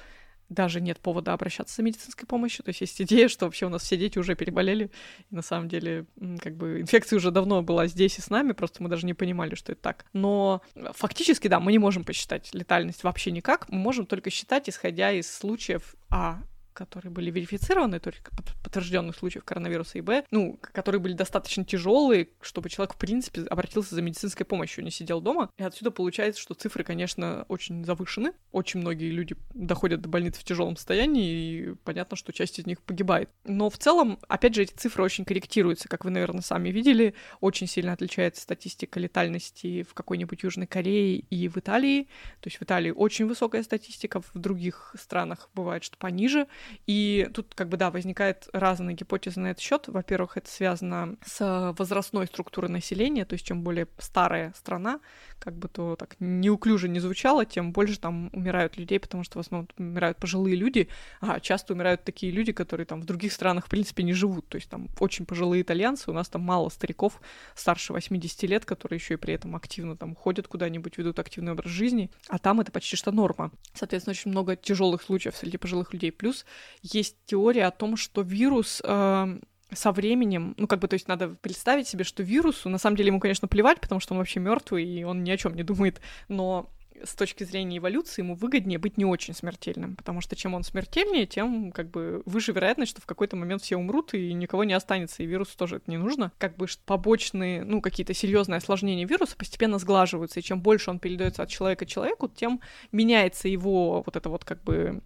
даже 0.48 0.80
нет 0.80 0.98
повода 0.98 1.32
обращаться 1.32 1.76
за 1.76 1.82
медицинской 1.82 2.26
помощью. 2.26 2.64
То 2.64 2.70
есть 2.70 2.80
есть 2.80 3.00
идея, 3.02 3.28
что 3.28 3.46
вообще 3.46 3.66
у 3.66 3.68
нас 3.68 3.82
все 3.82 3.96
дети 3.96 4.18
уже 4.18 4.34
переболели. 4.34 4.90
И 5.30 5.34
на 5.34 5.42
самом 5.42 5.68
деле, 5.68 6.06
как 6.40 6.56
бы 6.56 6.80
инфекция 6.80 7.16
уже 7.16 7.30
давно 7.30 7.62
была 7.62 7.86
здесь 7.86 8.18
и 8.18 8.22
с 8.22 8.30
нами, 8.30 8.52
просто 8.52 8.82
мы 8.82 8.88
даже 8.88 9.06
не 9.06 9.14
понимали, 9.14 9.54
что 9.54 9.72
это 9.72 9.82
так. 9.82 10.06
Но 10.12 10.62
фактически, 10.92 11.48
да, 11.48 11.60
мы 11.60 11.72
не 11.72 11.78
можем 11.78 12.04
посчитать 12.04 12.50
летальность 12.54 13.04
вообще 13.04 13.30
никак. 13.30 13.68
Мы 13.68 13.78
можем 13.78 14.06
только 14.06 14.30
считать, 14.30 14.68
исходя 14.68 15.12
из 15.12 15.30
случаев, 15.30 15.94
а, 16.10 16.42
которые 16.78 17.10
были 17.10 17.30
верифицированы, 17.32 17.98
только 17.98 18.30
подтвержденных 18.62 19.16
случаев 19.16 19.44
коронавируса 19.44 19.98
и 19.98 20.00
Б, 20.00 20.24
ну, 20.30 20.58
которые 20.60 21.00
были 21.00 21.12
достаточно 21.12 21.64
тяжелые, 21.64 22.28
чтобы 22.40 22.68
человек, 22.68 22.94
в 22.94 22.98
принципе, 22.98 23.42
обратился 23.42 23.96
за 23.96 24.02
медицинской 24.02 24.46
помощью, 24.46 24.84
не 24.84 24.92
сидел 24.92 25.20
дома. 25.20 25.50
И 25.58 25.64
отсюда 25.64 25.90
получается, 25.90 26.40
что 26.40 26.54
цифры, 26.54 26.84
конечно, 26.84 27.44
очень 27.48 27.84
завышены. 27.84 28.32
Очень 28.52 28.80
многие 28.80 29.10
люди 29.10 29.34
доходят 29.54 30.00
до 30.00 30.08
больницы 30.08 30.40
в 30.40 30.44
тяжелом 30.44 30.76
состоянии, 30.76 31.32
и 31.32 31.74
понятно, 31.82 32.16
что 32.16 32.32
часть 32.32 32.60
из 32.60 32.66
них 32.66 32.80
погибает. 32.82 33.28
Но 33.44 33.70
в 33.70 33.78
целом, 33.78 34.20
опять 34.28 34.54
же, 34.54 34.62
эти 34.62 34.72
цифры 34.74 35.02
очень 35.02 35.24
корректируются, 35.24 35.88
как 35.88 36.04
вы, 36.04 36.10
наверное, 36.10 36.42
сами 36.42 36.68
видели. 36.68 37.14
Очень 37.40 37.66
сильно 37.66 37.92
отличается 37.92 38.42
статистика 38.42 39.00
летальности 39.00 39.82
в 39.82 39.94
какой-нибудь 39.94 40.44
Южной 40.44 40.68
Корее 40.68 41.18
и 41.18 41.48
в 41.48 41.56
Италии. 41.56 42.04
То 42.40 42.46
есть 42.46 42.58
в 42.58 42.62
Италии 42.62 42.92
очень 42.92 43.26
высокая 43.26 43.64
статистика, 43.64 44.20
в 44.20 44.30
других 44.34 44.94
странах 44.96 45.50
бывает, 45.54 45.82
что 45.82 45.96
пониже. 45.96 46.46
И 46.86 47.28
тут, 47.34 47.54
как 47.54 47.68
бы, 47.68 47.76
да, 47.76 47.90
возникает 47.90 48.48
разные 48.52 48.94
гипотезы 48.94 49.40
на 49.40 49.48
этот 49.48 49.62
счет. 49.62 49.84
Во-первых, 49.86 50.36
это 50.36 50.50
связано 50.50 51.16
с 51.24 51.74
возрастной 51.78 52.26
структурой 52.26 52.70
населения, 52.70 53.24
то 53.24 53.34
есть 53.34 53.46
чем 53.46 53.62
более 53.62 53.88
старая 53.98 54.52
страна, 54.56 55.00
как 55.38 55.54
бы 55.54 55.68
то 55.68 55.96
так 55.96 56.16
неуклюже 56.18 56.88
не 56.88 57.00
звучало, 57.00 57.44
тем 57.44 57.72
больше 57.72 57.98
там 57.98 58.30
умирают 58.32 58.76
людей, 58.76 58.98
потому 58.98 59.24
что 59.24 59.38
в 59.38 59.40
основном 59.40 59.68
умирают 59.78 60.18
пожилые 60.18 60.56
люди, 60.56 60.88
а 61.20 61.40
часто 61.40 61.74
умирают 61.74 62.04
такие 62.04 62.32
люди, 62.32 62.52
которые 62.52 62.86
там 62.86 63.00
в 63.00 63.04
других 63.04 63.32
странах, 63.32 63.66
в 63.66 63.68
принципе, 63.68 64.02
не 64.02 64.12
живут. 64.12 64.48
То 64.48 64.56
есть 64.56 64.68
там 64.68 64.88
очень 64.98 65.26
пожилые 65.26 65.62
итальянцы, 65.62 66.10
у 66.10 66.14
нас 66.14 66.28
там 66.28 66.42
мало 66.42 66.68
стариков 66.68 67.20
старше 67.54 67.92
80 67.92 68.42
лет, 68.44 68.64
которые 68.64 68.98
еще 68.98 69.14
и 69.14 69.16
при 69.16 69.34
этом 69.34 69.56
активно 69.56 69.96
там 69.96 70.14
ходят 70.14 70.48
куда-нибудь, 70.48 70.98
ведут 70.98 71.18
активный 71.18 71.52
образ 71.52 71.70
жизни, 71.70 72.10
а 72.28 72.38
там 72.38 72.60
это 72.60 72.72
почти 72.72 72.96
что 72.96 73.12
норма. 73.12 73.50
Соответственно, 73.74 74.12
очень 74.12 74.30
много 74.30 74.56
тяжелых 74.56 75.02
случаев 75.02 75.36
среди 75.36 75.56
пожилых 75.56 75.92
людей. 75.92 76.12
Плюс 76.12 76.44
есть 76.82 77.16
теория 77.26 77.66
о 77.66 77.70
том, 77.70 77.96
что 77.96 78.22
вирус 78.22 78.80
э, 78.84 79.38
со 79.72 79.92
временем, 79.92 80.54
ну 80.56 80.66
как 80.66 80.78
бы, 80.78 80.88
то 80.88 80.94
есть 80.94 81.08
надо 81.08 81.28
представить 81.28 81.88
себе, 81.88 82.04
что 82.04 82.22
вирусу, 82.22 82.68
на 82.68 82.78
самом 82.78 82.96
деле 82.96 83.08
ему, 83.08 83.20
конечно, 83.20 83.48
плевать, 83.48 83.80
потому 83.80 84.00
что 84.00 84.14
он 84.14 84.18
вообще 84.18 84.40
мертвый 84.40 84.84
и 84.84 85.04
он 85.04 85.24
ни 85.24 85.30
о 85.30 85.36
чем 85.36 85.54
не 85.54 85.62
думает, 85.62 86.00
но 86.28 86.70
с 87.04 87.14
точки 87.14 87.44
зрения 87.44 87.78
эволюции 87.78 88.22
ему 88.22 88.34
выгоднее 88.34 88.78
быть 88.78 88.96
не 88.96 89.04
очень 89.04 89.34
смертельным, 89.34 89.96
потому 89.96 90.20
что 90.20 90.36
чем 90.36 90.54
он 90.54 90.62
смертельнее, 90.62 91.26
тем 91.26 91.72
как 91.72 91.90
бы 91.90 92.22
выше 92.26 92.52
вероятность, 92.52 92.90
что 92.90 93.00
в 93.00 93.06
какой-то 93.06 93.36
момент 93.36 93.62
все 93.62 93.76
умрут 93.76 94.14
и 94.14 94.32
никого 94.32 94.64
не 94.64 94.72
останется, 94.72 95.22
и 95.22 95.26
вирусу 95.26 95.56
тоже 95.56 95.76
это 95.76 95.90
не 95.90 95.96
нужно. 95.96 96.32
Как 96.38 96.56
бы 96.56 96.66
побочные, 96.84 97.64
ну, 97.64 97.80
какие-то 97.80 98.14
серьезные 98.14 98.58
осложнения 98.58 99.06
вируса 99.06 99.36
постепенно 99.36 99.78
сглаживаются, 99.78 100.40
и 100.40 100.42
чем 100.42 100.60
больше 100.60 100.90
он 100.90 100.98
передается 100.98 101.42
от 101.42 101.48
человека 101.48 101.84
к 101.84 101.88
человеку, 101.88 102.28
тем 102.28 102.60
меняется 102.92 103.48
его 103.48 104.02
вот 104.04 104.16
это 104.16 104.28
вот 104.28 104.44
как 104.44 104.62
бы 104.62 105.00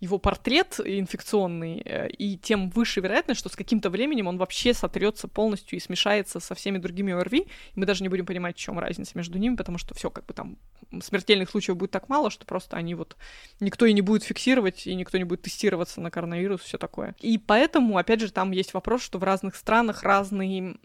его 0.00 0.18
портрет 0.18 0.80
инфекционный, 0.84 1.82
э, 1.84 2.08
и 2.10 2.36
тем 2.36 2.70
выше 2.70 3.00
вероятность, 3.00 3.40
что 3.40 3.48
с 3.48 3.56
каким-то 3.56 3.90
временем 3.90 4.28
он 4.28 4.38
вообще 4.38 4.72
сотрется 4.74 5.26
полностью 5.26 5.76
и 5.76 5.80
смешается 5.80 6.38
со 6.38 6.54
всеми 6.54 6.78
другими 6.78 7.12
ОРВИ, 7.12 7.40
и 7.40 7.46
мы 7.74 7.84
даже 7.84 8.02
не 8.02 8.08
будем 8.08 8.26
понимать, 8.26 8.56
в 8.56 8.60
чем 8.60 8.78
разница 8.78 9.12
между 9.16 9.38
ними, 9.38 9.56
потому 9.56 9.78
что 9.78 9.94
все 9.94 10.10
как 10.10 10.24
бы 10.26 10.34
там 10.34 10.56
смертельных 11.02 11.50
случаев 11.50 11.76
будет 11.76 11.90
так 11.90 12.08
мало, 12.08 12.30
что 12.30 12.46
просто 12.46 12.76
они 12.76 12.94
вот 12.94 13.16
никто 13.60 13.86
и 13.86 13.92
не 13.92 14.00
будет 14.00 14.22
фиксировать, 14.22 14.86
и 14.86 14.94
никто 14.94 15.18
не 15.18 15.24
будет 15.24 15.42
тестироваться 15.42 16.00
на 16.00 16.10
коронавирус, 16.10 16.60
все 16.60 16.78
такое. 16.78 17.16
И 17.20 17.36
поэтому, 17.38 17.98
опять 17.98 18.20
же, 18.20 18.30
там 18.30 18.52
есть 18.52 18.74
вопрос, 18.74 19.02
что 19.02 19.18
в 19.18 19.24
разных 19.24 19.56
странах 19.56 20.02
разный 20.04 20.78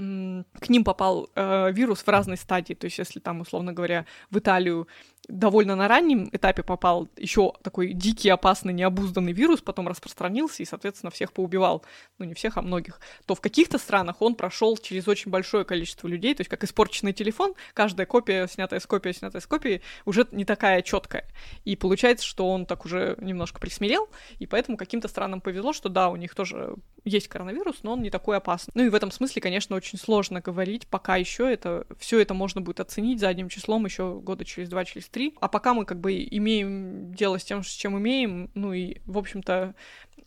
к 0.60 0.70
ним 0.70 0.84
попал 0.84 1.30
э, 1.36 1.72
вирус 1.72 2.02
в 2.02 2.08
разной 2.08 2.38
стадии. 2.38 2.74
То 2.74 2.86
есть, 2.86 2.98
если 2.98 3.20
там, 3.20 3.42
условно 3.42 3.74
говоря, 3.74 4.06
в 4.30 4.40
Италию 4.40 4.88
довольно 5.28 5.76
на 5.76 5.88
раннем 5.88 6.30
этапе 6.32 6.64
попал 6.64 7.08
еще 7.16 7.54
такой 7.62 7.94
дикий, 7.94 8.30
опасный, 8.30 8.74
необузданный 8.74 9.32
вирус, 9.32 9.62
потом 9.62 9.88
распространился 9.88 10.64
и, 10.64 10.66
соответственно, 10.66 11.12
всех 11.12 11.32
поубивал, 11.32 11.84
ну 12.18 12.26
не 12.26 12.34
всех, 12.34 12.58
а 12.58 12.62
многих, 12.62 13.00
то 13.26 13.36
в 13.36 13.42
каких-то 13.42 13.78
странах 13.78 14.22
он 14.22 14.36
прошел 14.36 14.78
через 14.78 15.08
очень 15.08 15.32
большое 15.32 15.64
количество 15.64 16.08
людей, 16.08 16.34
то 16.36 16.42
есть 16.42 16.50
как 16.50 16.64
испорченный 16.64 17.14
телефон, 17.14 17.54
каждая 17.74 18.06
копия, 18.06 18.48
снятая 18.48 18.80
с 18.80 18.88
копии, 18.88 19.12
снятая 19.12 19.42
с 19.42 19.48
копии, 19.48 19.82
уже 20.06 20.28
не 20.32 20.46
такая 20.46 20.82
четкая. 20.82 21.26
И 21.64 21.76
получается, 21.76 22.26
что 22.26 22.50
он 22.50 22.66
так 22.66 22.86
уже 22.86 23.16
немножко 23.20 23.60
присмирел, 23.60 24.10
и 24.40 24.46
поэтому 24.46 24.78
каким-то 24.78 25.08
странам 25.08 25.42
повезло, 25.42 25.74
что 25.74 25.90
да, 25.90 26.10
у 26.10 26.16
них 26.16 26.36
тоже 26.36 26.76
есть 27.06 27.28
коронавирус, 27.28 27.78
но 27.84 27.94
он 27.94 28.02
не 28.02 28.10
такой 28.10 28.38
опасный. 28.38 28.72
Ну 28.76 28.86
и 28.86 28.90
в 28.90 28.96
этом 28.96 29.12
смысле, 29.12 29.42
конечно, 29.42 29.76
очень 29.76 29.98
сложно 29.98 30.42
говорить, 30.42 30.88
пока 30.88 31.16
еще 31.16 31.52
это, 31.52 31.86
все 31.98 32.20
это 32.20 32.34
можно 32.34 32.62
будет 32.62 32.80
оценить 32.80 33.20
задним 33.20 33.50
числом 33.50 33.86
еще 33.86 34.20
года 34.20 34.46
через 34.46 34.70
два, 34.70 34.86
через 34.86 35.10
три. 35.14 35.36
А 35.40 35.48
пока 35.48 35.74
мы 35.74 35.86
как 35.86 36.00
бы 36.00 36.28
имеем 36.30 37.14
дело 37.14 37.40
с 37.40 37.44
тем, 37.44 37.64
с 37.64 37.70
чем 37.70 37.98
имеем, 37.98 38.50
ну 38.56 38.74
и, 38.74 38.98
в 39.06 39.18
общем-то, 39.18 39.76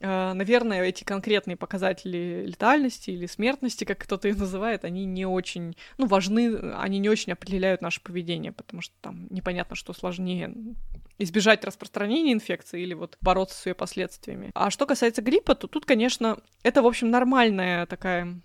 э, 0.01 0.33
наверное, 0.33 0.83
эти 0.83 1.05
конкретные 1.05 1.57
показатели 1.57 2.45
летальности 2.47 3.11
или 3.11 3.27
смертности, 3.27 3.85
как 3.85 3.99
кто-то 3.99 4.29
их 4.29 4.39
называет, 4.39 4.85
они 4.85 5.05
не 5.05 5.27
очень, 5.27 5.77
ну, 5.99 6.07
важны, 6.07 6.57
они 6.77 6.99
не 6.99 7.11
очень 7.11 7.33
определяют 7.33 7.83
наше 7.83 8.01
поведение, 8.01 8.53
потому 8.53 8.81
что 8.81 8.95
там 9.03 9.27
непонятно, 9.31 9.77
что 9.77 9.93
сложнее 9.93 10.55
избежать 11.19 11.65
распространения 11.65 12.33
инфекции 12.33 12.83
или 12.83 12.95
вот 12.95 13.17
бороться 13.21 13.59
с 13.61 13.67
ее 13.67 13.75
последствиями. 13.75 14.51
А 14.55 14.71
что 14.71 14.87
касается 14.87 15.23
гриппа, 15.23 15.55
то 15.55 15.67
тут, 15.67 15.85
конечно, 15.85 16.39
это, 16.63 16.83
в 16.83 16.87
общем, 16.87 17.11
нормальная 17.11 17.87
такая 17.87 18.41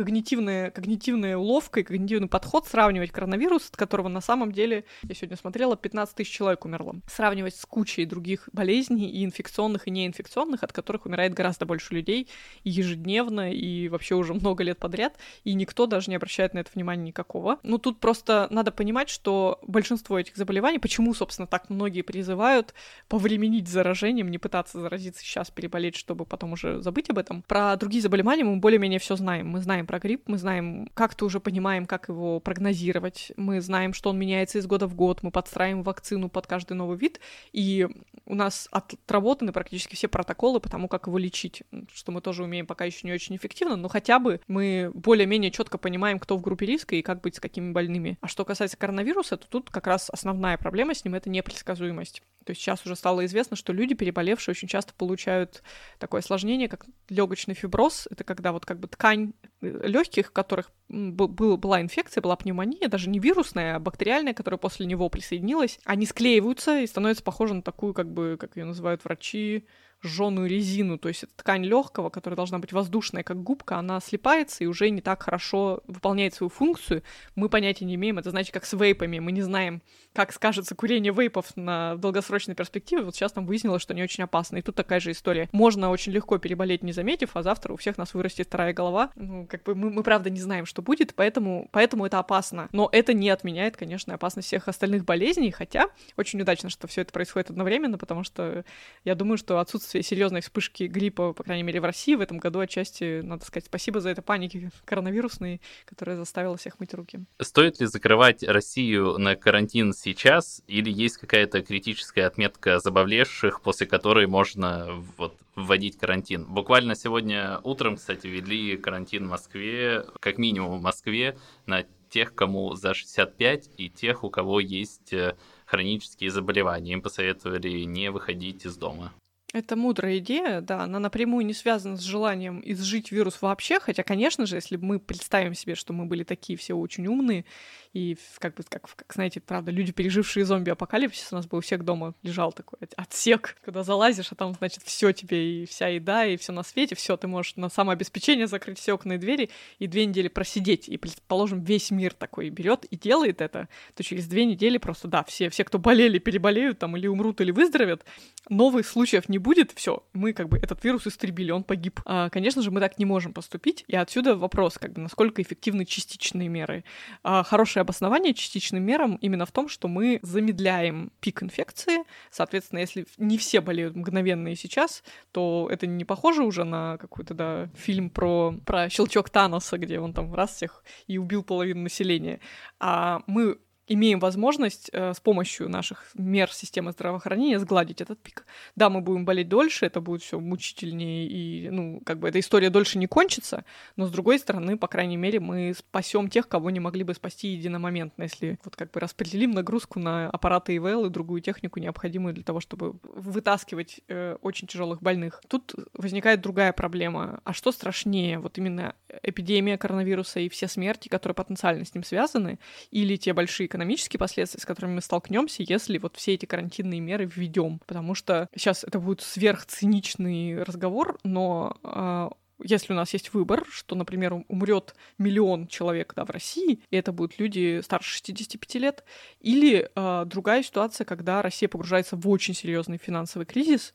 когнитивная, 0.00 0.70
когнитивная 0.70 1.36
уловка 1.36 1.80
и 1.80 1.82
когнитивный 1.82 2.28
подход 2.28 2.66
сравнивать 2.66 3.10
коронавирус, 3.10 3.68
от 3.68 3.76
которого 3.76 4.08
на 4.08 4.22
самом 4.22 4.50
деле, 4.50 4.84
я 5.02 5.14
сегодня 5.14 5.36
смотрела, 5.36 5.76
15 5.76 6.14
тысяч 6.14 6.32
человек 6.32 6.64
умерло. 6.64 6.96
Сравнивать 7.06 7.54
с 7.54 7.66
кучей 7.66 8.06
других 8.06 8.48
болезней, 8.52 9.10
и 9.10 9.24
инфекционных, 9.24 9.86
и 9.86 9.90
неинфекционных, 9.90 10.62
от 10.62 10.72
которых 10.72 11.04
умирает 11.04 11.34
гораздо 11.34 11.66
больше 11.66 11.94
людей 11.94 12.28
и 12.64 12.70
ежедневно, 12.70 13.52
и 13.52 13.88
вообще 13.88 14.14
уже 14.14 14.32
много 14.40 14.64
лет 14.64 14.78
подряд, 14.78 15.18
и 15.44 15.52
никто 15.52 15.84
даже 15.84 16.08
не 16.08 16.16
обращает 16.16 16.54
на 16.54 16.60
это 16.60 16.70
внимания 16.74 17.04
никакого. 17.04 17.58
Ну, 17.62 17.76
тут 17.76 18.00
просто 18.00 18.48
надо 18.50 18.72
понимать, 18.72 19.10
что 19.10 19.58
большинство 19.66 20.18
этих 20.18 20.36
заболеваний, 20.36 20.78
почему, 20.78 21.12
собственно, 21.12 21.46
так 21.46 21.68
многие 21.68 22.00
призывают 22.02 22.72
повременить 23.08 23.68
заражением, 23.68 24.30
не 24.30 24.38
пытаться 24.38 24.80
заразиться 24.80 25.22
сейчас, 25.22 25.50
переболеть, 25.50 25.96
чтобы 25.96 26.24
потом 26.24 26.52
уже 26.52 26.80
забыть 26.80 27.10
об 27.10 27.18
этом. 27.18 27.42
Про 27.42 27.76
другие 27.76 28.02
заболевания 28.02 28.44
мы 28.44 28.56
более-менее 28.56 28.98
все 28.98 29.16
знаем. 29.16 29.48
Мы 29.48 29.60
знаем 29.60 29.86
про 29.90 29.98
грипп, 29.98 30.28
мы 30.28 30.38
знаем, 30.38 30.88
как-то 30.94 31.24
уже 31.24 31.40
понимаем, 31.40 31.84
как 31.84 32.08
его 32.08 32.38
прогнозировать, 32.38 33.32
мы 33.36 33.60
знаем, 33.60 33.92
что 33.92 34.10
он 34.10 34.20
меняется 34.20 34.58
из 34.58 34.66
года 34.68 34.86
в 34.86 34.94
год, 34.94 35.24
мы 35.24 35.32
подстраиваем 35.32 35.82
вакцину 35.82 36.28
под 36.28 36.46
каждый 36.46 36.74
новый 36.74 36.96
вид, 36.96 37.18
и 37.50 37.88
у 38.24 38.36
нас 38.36 38.68
отработаны 38.70 39.50
практически 39.50 39.96
все 39.96 40.06
протоколы 40.06 40.60
по 40.60 40.70
тому, 40.70 40.86
как 40.86 41.08
его 41.08 41.18
лечить, 41.18 41.64
что 41.92 42.12
мы 42.12 42.20
тоже 42.20 42.44
умеем 42.44 42.68
пока 42.68 42.84
еще 42.84 43.04
не 43.04 43.12
очень 43.12 43.34
эффективно, 43.34 43.74
но 43.74 43.88
хотя 43.88 44.20
бы 44.20 44.40
мы 44.46 44.92
более-менее 44.94 45.50
четко 45.50 45.76
понимаем, 45.76 46.20
кто 46.20 46.36
в 46.36 46.40
группе 46.40 46.66
риска 46.66 46.94
и 46.94 47.02
как 47.02 47.20
быть 47.20 47.34
с 47.34 47.40
какими 47.40 47.72
больными. 47.72 48.16
А 48.20 48.28
что 48.28 48.44
касается 48.44 48.76
коронавируса, 48.76 49.38
то 49.38 49.48
тут 49.48 49.70
как 49.70 49.88
раз 49.88 50.08
основная 50.08 50.56
проблема 50.56 50.94
с 50.94 51.04
ним— 51.04 51.14
это 51.16 51.28
непредсказуемость. 51.30 52.22
То 52.44 52.52
есть 52.52 52.62
сейчас 52.62 52.84
уже 52.86 52.96
стало 52.96 53.24
известно, 53.26 53.56
что 53.56 53.72
люди, 53.72 53.94
переболевшие, 53.94 54.52
очень 54.52 54.68
часто 54.68 54.94
получают 54.94 55.62
такое 55.98 56.20
осложнение, 56.20 56.68
как 56.68 56.86
легочный 57.08 57.54
фиброз. 57.54 58.08
Это 58.10 58.24
когда 58.24 58.52
вот 58.52 58.64
как 58.64 58.80
бы 58.80 58.88
ткань 58.88 59.34
э, 59.60 59.86
легких, 59.86 60.28
в 60.28 60.32
которых 60.32 60.70
был, 60.88 61.56
была 61.58 61.82
инфекция, 61.82 62.22
была 62.22 62.36
пневмония, 62.36 62.88
даже 62.88 63.10
не 63.10 63.18
вирусная, 63.18 63.76
а 63.76 63.78
бактериальная, 63.78 64.34
которая 64.34 64.58
после 64.58 64.86
него 64.86 65.08
присоединилась, 65.08 65.78
они 65.84 66.06
склеиваются 66.06 66.80
и 66.80 66.86
становятся 66.86 67.22
похожи 67.22 67.54
на 67.54 67.62
такую, 67.62 67.92
как 67.92 68.10
бы, 68.10 68.36
как 68.40 68.56
ее 68.56 68.64
называют 68.64 69.04
врачи, 69.04 69.66
жженую 70.02 70.48
резину, 70.48 70.98
то 70.98 71.08
есть 71.08 71.24
это 71.24 71.32
ткань 71.36 71.64
легкого, 71.64 72.10
которая 72.10 72.36
должна 72.36 72.58
быть 72.58 72.72
воздушная, 72.72 73.22
как 73.22 73.42
губка, 73.42 73.76
она 73.76 74.00
слипается 74.00 74.64
и 74.64 74.66
уже 74.66 74.90
не 74.90 75.00
так 75.00 75.22
хорошо 75.22 75.82
выполняет 75.86 76.34
свою 76.34 76.50
функцию. 76.50 77.02
Мы 77.34 77.48
понятия 77.48 77.84
не 77.84 77.96
имеем, 77.96 78.18
это 78.18 78.30
значит, 78.30 78.52
как 78.52 78.64
с 78.64 78.72
вейпами, 78.72 79.18
мы 79.18 79.32
не 79.32 79.42
знаем, 79.42 79.82
как 80.12 80.32
скажется 80.32 80.74
курение 80.74 81.12
вейпов 81.12 81.56
на 81.56 81.96
долгосрочной 81.96 82.54
перспективе. 82.54 83.02
Вот 83.02 83.14
сейчас 83.14 83.34
нам 83.36 83.46
выяснилось, 83.46 83.82
что 83.82 83.94
не 83.94 84.02
очень 84.02 84.24
опасно. 84.24 84.56
И 84.56 84.62
тут 84.62 84.74
такая 84.74 85.00
же 85.00 85.12
история. 85.12 85.48
Можно 85.52 85.90
очень 85.90 86.12
легко 86.12 86.38
переболеть, 86.38 86.82
не 86.82 86.92
заметив, 86.92 87.30
а 87.34 87.42
завтра 87.42 87.72
у 87.72 87.76
всех 87.76 87.98
нас 87.98 88.14
вырастет 88.14 88.46
вторая 88.46 88.72
голова. 88.72 89.10
Ну, 89.14 89.46
как 89.46 89.62
бы 89.64 89.74
мы, 89.74 89.90
мы 89.90 90.02
правда 90.02 90.30
не 90.30 90.40
знаем, 90.40 90.66
что 90.66 90.82
будет, 90.82 91.14
поэтому, 91.14 91.68
поэтому 91.72 92.06
это 92.06 92.18
опасно. 92.18 92.68
Но 92.72 92.88
это 92.90 93.12
не 93.12 93.28
отменяет, 93.28 93.76
конечно, 93.76 94.14
опасность 94.14 94.48
всех 94.48 94.68
остальных 94.68 95.04
болезней, 95.04 95.50
хотя 95.50 95.88
очень 96.16 96.40
удачно, 96.40 96.70
что 96.70 96.86
все 96.88 97.02
это 97.02 97.12
происходит 97.12 97.50
одновременно, 97.50 97.98
потому 97.98 98.24
что 98.24 98.64
я 99.04 99.14
думаю, 99.14 99.38
что 99.38 99.58
отсутствие 99.58 99.89
отсутствие 99.90 100.02
серьезной 100.02 100.40
вспышки 100.40 100.84
гриппа, 100.84 101.32
по 101.32 101.42
крайней 101.42 101.62
мере, 101.64 101.80
в 101.80 101.84
России 101.84 102.14
в 102.14 102.20
этом 102.20 102.38
году 102.38 102.60
отчасти, 102.60 103.20
надо 103.22 103.44
сказать, 103.44 103.66
спасибо 103.66 104.00
за 104.00 104.10
это 104.10 104.22
паники 104.22 104.70
коронавирусной, 104.84 105.60
которая 105.84 106.16
заставила 106.16 106.56
всех 106.56 106.78
мыть 106.78 106.94
руки. 106.94 107.20
Стоит 107.40 107.80
ли 107.80 107.86
закрывать 107.86 108.44
Россию 108.44 109.18
на 109.18 109.34
карантин 109.34 109.92
сейчас, 109.92 110.62
или 110.68 110.90
есть 110.90 111.16
какая-то 111.18 111.62
критическая 111.62 112.26
отметка 112.26 112.78
заболевших, 112.78 113.62
после 113.62 113.86
которой 113.86 114.26
можно 114.26 115.02
вот 115.16 115.36
вводить 115.56 115.98
карантин? 115.98 116.44
Буквально 116.44 116.94
сегодня 116.94 117.58
утром, 117.64 117.96
кстати, 117.96 118.26
ввели 118.26 118.76
карантин 118.76 119.26
в 119.26 119.30
Москве, 119.30 120.04
как 120.20 120.38
минимум 120.38 120.78
в 120.78 120.82
Москве, 120.82 121.36
на 121.66 121.84
тех, 122.10 122.34
кому 122.34 122.74
за 122.74 122.94
65, 122.94 123.70
и 123.76 123.88
тех, 123.88 124.24
у 124.24 124.30
кого 124.30 124.60
есть 124.60 125.12
э, 125.12 125.36
хронические 125.64 126.30
заболевания. 126.30 126.92
Им 126.92 127.02
посоветовали 127.02 127.84
не 127.84 128.10
выходить 128.10 128.66
из 128.66 128.76
дома. 128.76 129.12
Это 129.52 129.74
мудрая 129.74 130.18
идея, 130.18 130.60
да, 130.60 130.82
она 130.82 131.00
напрямую 131.00 131.44
не 131.44 131.54
связана 131.54 131.96
с 131.96 132.02
желанием 132.02 132.62
изжить 132.64 133.10
вирус 133.10 133.42
вообще, 133.42 133.80
хотя, 133.80 134.04
конечно 134.04 134.46
же, 134.46 134.54
если 134.54 134.76
мы 134.76 135.00
представим 135.00 135.54
себе, 135.54 135.74
что 135.74 135.92
мы 135.92 136.04
были 136.04 136.22
такие 136.22 136.56
все 136.56 136.74
очень 136.74 137.08
умные, 137.08 137.44
и 137.92 138.16
как 138.38 138.54
бы, 138.54 138.62
как, 138.68 138.88
как 138.94 139.12
знаете, 139.12 139.40
правда, 139.40 139.72
люди, 139.72 139.90
пережившие 139.90 140.44
зомби-апокалипсис, 140.44 141.32
у 141.32 141.34
нас 141.34 141.46
был 141.48 141.58
у 141.58 141.62
всех 141.62 141.84
дома 141.84 142.14
лежал 142.22 142.52
такой 142.52 142.78
отсек, 142.94 143.56
когда 143.64 143.82
залазишь, 143.82 144.30
а 144.30 144.36
там, 144.36 144.54
значит, 144.54 144.84
все 144.84 145.10
тебе, 145.12 145.62
и 145.62 145.66
вся 145.66 145.88
еда, 145.88 146.24
и 146.26 146.36
все 146.36 146.52
на 146.52 146.62
свете, 146.62 146.94
все, 146.94 147.16
ты 147.16 147.26
можешь 147.26 147.56
на 147.56 147.68
самообеспечение 147.68 148.46
закрыть 148.46 148.78
все 148.78 148.92
окна 148.92 149.14
и 149.14 149.18
двери, 149.18 149.50
и 149.80 149.88
две 149.88 150.06
недели 150.06 150.28
просидеть, 150.28 150.88
и, 150.88 150.96
предположим, 150.96 151.64
весь 151.64 151.90
мир 151.90 152.14
такой 152.14 152.50
берет 152.50 152.84
и 152.84 152.96
делает 152.96 153.40
это, 153.40 153.68
то 153.96 154.04
через 154.04 154.28
две 154.28 154.44
недели 154.44 154.78
просто, 154.78 155.08
да, 155.08 155.24
все, 155.24 155.50
все, 155.50 155.64
кто 155.64 155.80
болели, 155.80 156.20
переболеют 156.20 156.78
там, 156.78 156.96
или 156.96 157.08
умрут, 157.08 157.40
или 157.40 157.50
выздоровят, 157.50 158.04
новых 158.48 158.86
случаев 158.86 159.28
не 159.28 159.39
будет, 159.40 159.72
все, 159.72 160.04
мы 160.12 160.32
как 160.32 160.48
бы 160.48 160.58
этот 160.58 160.84
вирус 160.84 161.06
истребили, 161.06 161.50
он 161.50 161.64
погиб. 161.64 162.00
А, 162.04 162.30
конечно 162.30 162.62
же, 162.62 162.70
мы 162.70 162.80
так 162.80 162.98
не 162.98 163.04
можем 163.04 163.32
поступить, 163.32 163.84
и 163.88 163.96
отсюда 163.96 164.36
вопрос, 164.36 164.78
как 164.78 164.92
бы, 164.92 165.00
насколько 165.00 165.42
эффективны 165.42 165.84
частичные 165.84 166.48
меры. 166.48 166.84
А, 167.22 167.42
хорошее 167.42 167.82
обоснование 167.82 168.34
частичным 168.34 168.82
мерам 168.82 169.16
именно 169.16 169.46
в 169.46 169.52
том, 169.52 169.68
что 169.68 169.88
мы 169.88 170.20
замедляем 170.22 171.12
пик 171.20 171.42
инфекции, 171.42 172.04
соответственно, 172.30 172.80
если 172.80 173.06
не 173.18 173.38
все 173.38 173.60
болеют 173.60 173.96
мгновенно 173.96 174.48
и 174.48 174.56
сейчас, 174.56 175.02
то 175.32 175.68
это 175.70 175.86
не 175.86 176.04
похоже 176.04 176.44
уже 176.44 176.64
на 176.64 176.98
какой-то, 176.98 177.34
да, 177.34 177.68
фильм 177.74 178.10
про, 178.10 178.54
про 178.64 178.88
щелчок 178.88 179.30
Таноса, 179.30 179.78
где 179.78 179.98
он 180.00 180.12
там 180.12 180.34
раз 180.34 180.54
всех 180.54 180.84
и 181.06 181.18
убил 181.18 181.42
половину 181.42 181.82
населения, 181.82 182.40
а 182.78 183.22
мы 183.26 183.58
имеем 183.90 184.20
возможность 184.20 184.88
э, 184.92 185.12
с 185.12 185.20
помощью 185.20 185.68
наших 185.68 186.06
мер 186.14 186.50
системы 186.52 186.92
здравоохранения 186.92 187.58
сгладить 187.58 188.00
этот 188.00 188.20
пик. 188.20 188.46
Да, 188.76 188.88
мы 188.88 189.00
будем 189.00 189.24
болеть 189.24 189.48
дольше, 189.48 189.84
это 189.84 190.00
будет 190.00 190.22
все 190.22 190.38
мучительнее, 190.38 191.26
и, 191.26 191.68
ну, 191.70 192.00
как 192.06 192.20
бы 192.20 192.28
эта 192.28 192.38
история 192.38 192.70
дольше 192.70 192.98
не 192.98 193.08
кончится, 193.08 193.64
но, 193.96 194.06
с 194.06 194.12
другой 194.12 194.38
стороны, 194.38 194.78
по 194.78 194.86
крайней 194.86 195.16
мере, 195.16 195.40
мы 195.40 195.74
спасем 195.76 196.30
тех, 196.30 196.46
кого 196.46 196.70
не 196.70 196.78
могли 196.78 197.02
бы 197.02 197.14
спасти 197.14 197.48
единомоментно, 197.48 198.22
если 198.22 198.60
вот 198.64 198.76
как 198.76 198.92
бы 198.92 199.00
распределим 199.00 199.50
нагрузку 199.50 199.98
на 199.98 200.30
аппараты 200.30 200.76
ИВЛ 200.76 201.06
и 201.06 201.10
другую 201.10 201.40
технику, 201.40 201.80
необходимую 201.80 202.32
для 202.32 202.44
того, 202.44 202.60
чтобы 202.60 203.00
вытаскивать 203.02 204.00
э, 204.06 204.36
очень 204.40 204.68
тяжелых 204.68 205.02
больных. 205.02 205.42
Тут 205.48 205.74
возникает 205.94 206.40
другая 206.40 206.72
проблема. 206.72 207.40
А 207.42 207.52
что 207.52 207.72
страшнее? 207.72 208.38
Вот 208.38 208.56
именно 208.56 208.94
эпидемия 209.22 209.78
коронавируса 209.78 210.40
и 210.40 210.48
все 210.48 210.68
смерти, 210.68 211.08
которые 211.08 211.34
потенциально 211.34 211.84
с 211.84 211.94
ним 211.94 212.04
связаны, 212.04 212.58
или 212.90 213.16
те 213.16 213.32
большие 213.32 213.66
экономические 213.66 214.18
последствия, 214.18 214.60
с 214.60 214.66
которыми 214.66 214.94
мы 214.94 215.00
столкнемся, 215.00 215.62
если 215.66 215.98
вот 215.98 216.16
все 216.16 216.34
эти 216.34 216.46
карантинные 216.46 217.00
меры 217.00 217.24
введем. 217.24 217.80
Потому 217.86 218.14
что 218.14 218.48
сейчас 218.54 218.84
это 218.84 218.98
будет 218.98 219.20
сверхциничный 219.20 220.62
разговор, 220.62 221.18
но 221.24 221.76
э, 221.82 222.30
если 222.62 222.92
у 222.92 222.96
нас 222.96 223.12
есть 223.12 223.32
выбор, 223.32 223.64
что, 223.70 223.94
например, 223.94 224.44
умрет 224.48 224.94
миллион 225.18 225.66
человек 225.66 226.12
да, 226.14 226.24
в 226.24 226.30
России, 226.30 226.80
и 226.90 226.96
это 226.96 227.12
будут 227.12 227.38
люди 227.38 227.80
старше 227.82 228.16
65 228.16 228.74
лет, 228.76 229.04
или 229.40 229.90
э, 229.94 230.24
другая 230.26 230.62
ситуация, 230.62 231.04
когда 231.04 231.42
Россия 231.42 231.68
погружается 231.68 232.16
в 232.16 232.28
очень 232.28 232.54
серьезный 232.54 232.98
финансовый 232.98 233.44
кризис, 233.44 233.94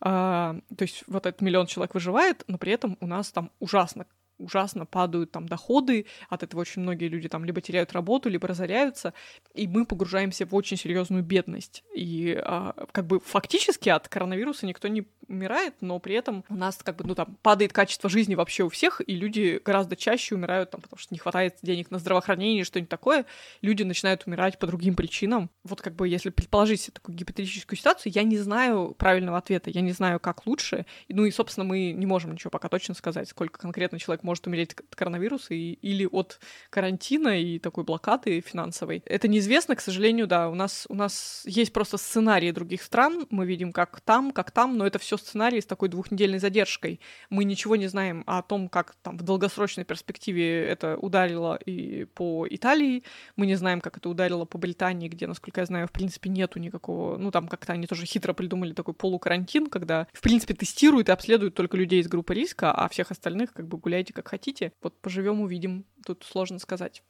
э, 0.00 0.04
то 0.04 0.60
есть 0.80 1.04
вот 1.06 1.26
этот 1.26 1.40
миллион 1.40 1.66
человек 1.66 1.94
выживает, 1.94 2.44
но 2.46 2.58
при 2.58 2.72
этом 2.72 2.96
у 3.00 3.06
нас 3.06 3.30
там 3.30 3.50
ужасно 3.60 4.06
ужасно 4.38 4.86
падают 4.86 5.30
там 5.32 5.48
доходы, 5.48 6.06
от 6.28 6.42
этого 6.42 6.60
очень 6.60 6.82
многие 6.82 7.08
люди 7.08 7.28
там 7.28 7.44
либо 7.44 7.60
теряют 7.60 7.92
работу, 7.92 8.28
либо 8.28 8.48
разоряются, 8.48 9.14
и 9.54 9.66
мы 9.66 9.84
погружаемся 9.84 10.46
в 10.46 10.54
очень 10.54 10.76
серьезную 10.76 11.22
бедность. 11.22 11.84
И 11.94 12.40
а, 12.42 12.74
как 12.92 13.06
бы 13.06 13.20
фактически 13.20 13.88
от 13.88 14.08
коронавируса 14.08 14.66
никто 14.66 14.88
не 14.88 15.06
умирает, 15.28 15.74
но 15.80 15.98
при 15.98 16.14
этом 16.14 16.44
у 16.48 16.56
нас 16.56 16.78
как 16.82 16.96
бы, 16.96 17.04
ну 17.04 17.14
там, 17.14 17.36
падает 17.42 17.72
качество 17.72 18.08
жизни 18.08 18.34
вообще 18.34 18.64
у 18.64 18.68
всех, 18.68 19.00
и 19.06 19.14
люди 19.14 19.60
гораздо 19.64 19.96
чаще 19.96 20.34
умирают 20.34 20.70
там, 20.70 20.80
потому 20.80 20.98
что 20.98 21.14
не 21.14 21.18
хватает 21.18 21.56
денег 21.62 21.90
на 21.90 21.98
здравоохранение, 21.98 22.64
что-нибудь 22.64 22.88
такое, 22.88 23.26
люди 23.60 23.82
начинают 23.82 24.26
умирать 24.26 24.58
по 24.58 24.66
другим 24.66 24.94
причинам. 24.94 25.50
Вот 25.64 25.82
как 25.82 25.94
бы 25.94 26.08
если 26.08 26.30
предположить 26.30 26.90
такую 26.92 27.16
гипотетическую 27.16 27.78
ситуацию, 27.78 28.12
я 28.14 28.22
не 28.22 28.38
знаю 28.38 28.94
правильного 28.98 29.38
ответа, 29.38 29.70
я 29.70 29.80
не 29.80 29.92
знаю, 29.92 30.20
как 30.20 30.46
лучше, 30.46 30.86
ну 31.08 31.24
и, 31.24 31.30
собственно, 31.30 31.64
мы 31.64 31.92
не 31.92 32.06
можем 32.06 32.32
ничего 32.32 32.50
пока 32.50 32.68
точно 32.68 32.94
сказать, 32.94 33.28
сколько 33.28 33.58
конкретно 33.58 33.98
человек 33.98 34.22
может 34.22 34.46
умереть 34.46 34.72
от 34.72 34.94
коронавируса 34.94 35.54
и, 35.54 35.72
или 35.74 36.06
от 36.10 36.40
карантина 36.70 37.40
и 37.40 37.58
такой 37.58 37.84
блокады 37.84 38.40
финансовой. 38.40 39.02
Это 39.04 39.28
неизвестно, 39.28 39.76
к 39.76 39.80
сожалению, 39.80 40.26
да. 40.26 40.48
У 40.48 40.54
нас, 40.54 40.86
у 40.88 40.94
нас 40.94 41.42
есть 41.44 41.72
просто 41.72 41.98
сценарии 41.98 42.50
других 42.50 42.82
стран, 42.82 43.26
мы 43.30 43.46
видим, 43.46 43.72
как 43.72 44.00
там, 44.00 44.32
как 44.32 44.50
там, 44.50 44.76
но 44.78 44.86
это 44.86 44.98
все 44.98 45.17
сценарии 45.18 45.60
с 45.60 45.66
такой 45.66 45.88
двухнедельной 45.88 46.38
задержкой. 46.38 47.00
Мы 47.30 47.44
ничего 47.44 47.76
не 47.76 47.86
знаем 47.86 48.24
о 48.26 48.42
том, 48.42 48.68
как 48.68 48.94
там 49.02 49.18
в 49.18 49.22
долгосрочной 49.22 49.84
перспективе 49.84 50.64
это 50.64 50.96
ударило 50.96 51.56
и 51.56 52.04
по 52.04 52.46
Италии, 52.48 53.04
мы 53.36 53.46
не 53.46 53.54
знаем, 53.54 53.80
как 53.80 53.96
это 53.98 54.08
ударило 54.08 54.44
по 54.44 54.58
Британии, 54.58 55.08
где, 55.08 55.26
насколько 55.26 55.60
я 55.60 55.66
знаю, 55.66 55.86
в 55.86 55.92
принципе, 55.92 56.30
нету 56.30 56.58
никакого, 56.58 57.16
ну 57.18 57.30
там 57.30 57.48
как-то 57.48 57.72
они 57.72 57.86
тоже 57.86 58.06
хитро 58.06 58.32
придумали 58.32 58.72
такой 58.72 58.94
полукарантин, 58.94 59.66
когда, 59.66 60.06
в 60.12 60.20
принципе, 60.20 60.54
тестируют 60.54 61.08
и 61.08 61.12
обследуют 61.12 61.54
только 61.54 61.76
людей 61.76 62.00
из 62.00 62.08
группы 62.08 62.34
риска, 62.34 62.72
а 62.72 62.88
всех 62.88 63.10
остальных 63.10 63.52
как 63.52 63.68
бы 63.68 63.78
гуляйте 63.78 64.12
как 64.12 64.28
хотите. 64.28 64.72
Вот 64.82 65.00
поживем, 65.00 65.40
увидим. 65.40 65.84
Тут 66.06 66.24
сложно 66.24 66.58
сказать. 66.58 67.02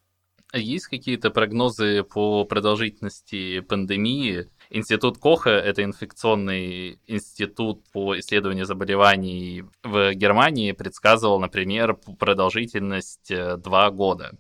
А 0.51 0.59
есть 0.59 0.87
какие-то 0.87 1.31
прогнозы 1.31 2.03
по 2.03 2.45
продолжительности 2.45 3.61
пандемии? 3.61 4.49
Институт 4.71 5.19
Коха— 5.19 5.51
это 5.51 5.83
инфекционный 5.83 6.99
институт 7.07 7.85
по 7.93 8.19
исследованию 8.19 8.67
заболеваний 8.67 9.65
в 9.83 10.13
Германии, 10.15 10.73
предсказывал, 10.73 11.41
например, 11.41 11.95
продолжительность 12.19 13.31
э, 13.31 13.57
два 13.57 13.91
года. 13.91 14.37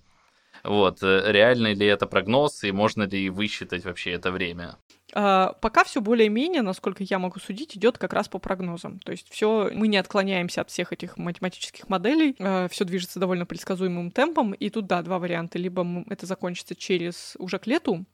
Вот, 0.64 1.03
э, 1.03 1.33
реальный 1.33 1.75
ли 1.75 1.87
это 1.87 2.07
прогноз 2.07 2.62
и 2.64 2.73
можно 2.73 3.05
ли 3.05 3.31
высчитать 3.31 3.85
вообще 3.85 4.12
это 4.12 4.31
время? 4.31 4.77
Uh, 5.14 5.57
пока 5.62 5.85
все 5.85 6.03
более-менее, 6.03 6.61
насколько 6.61 7.03
я 7.03 7.19
могу 7.19 7.41
судить, 7.41 7.75
идет 7.75 7.97
как 7.97 8.12
раз 8.12 8.29
по 8.29 8.38
прогнозам. 8.38 8.99
То 8.99 9.12
есть 9.12 9.31
все, 9.31 9.71
мы 9.73 9.88
не 9.88 9.97
отклоняемся 9.97 10.61
от 10.61 10.69
всех 10.69 10.93
этих 10.93 11.17
математических 11.17 11.88
моделей, 11.88 12.33
uh, 12.38 12.69
все 12.69 12.85
движется 12.85 13.19
довольно 13.19 13.47
предсказуемым 13.47 14.11
темпом. 14.11 14.53
И 14.53 14.69
тут, 14.69 14.87
да, 14.87 15.01
два 15.01 15.19
варианта. 15.19 15.59
Либо 15.59 16.05
это 16.11 16.27
закончится 16.27 16.75
через 16.75 17.37
уже 17.38 17.59
к 17.59 17.67
лету, 17.67 18.05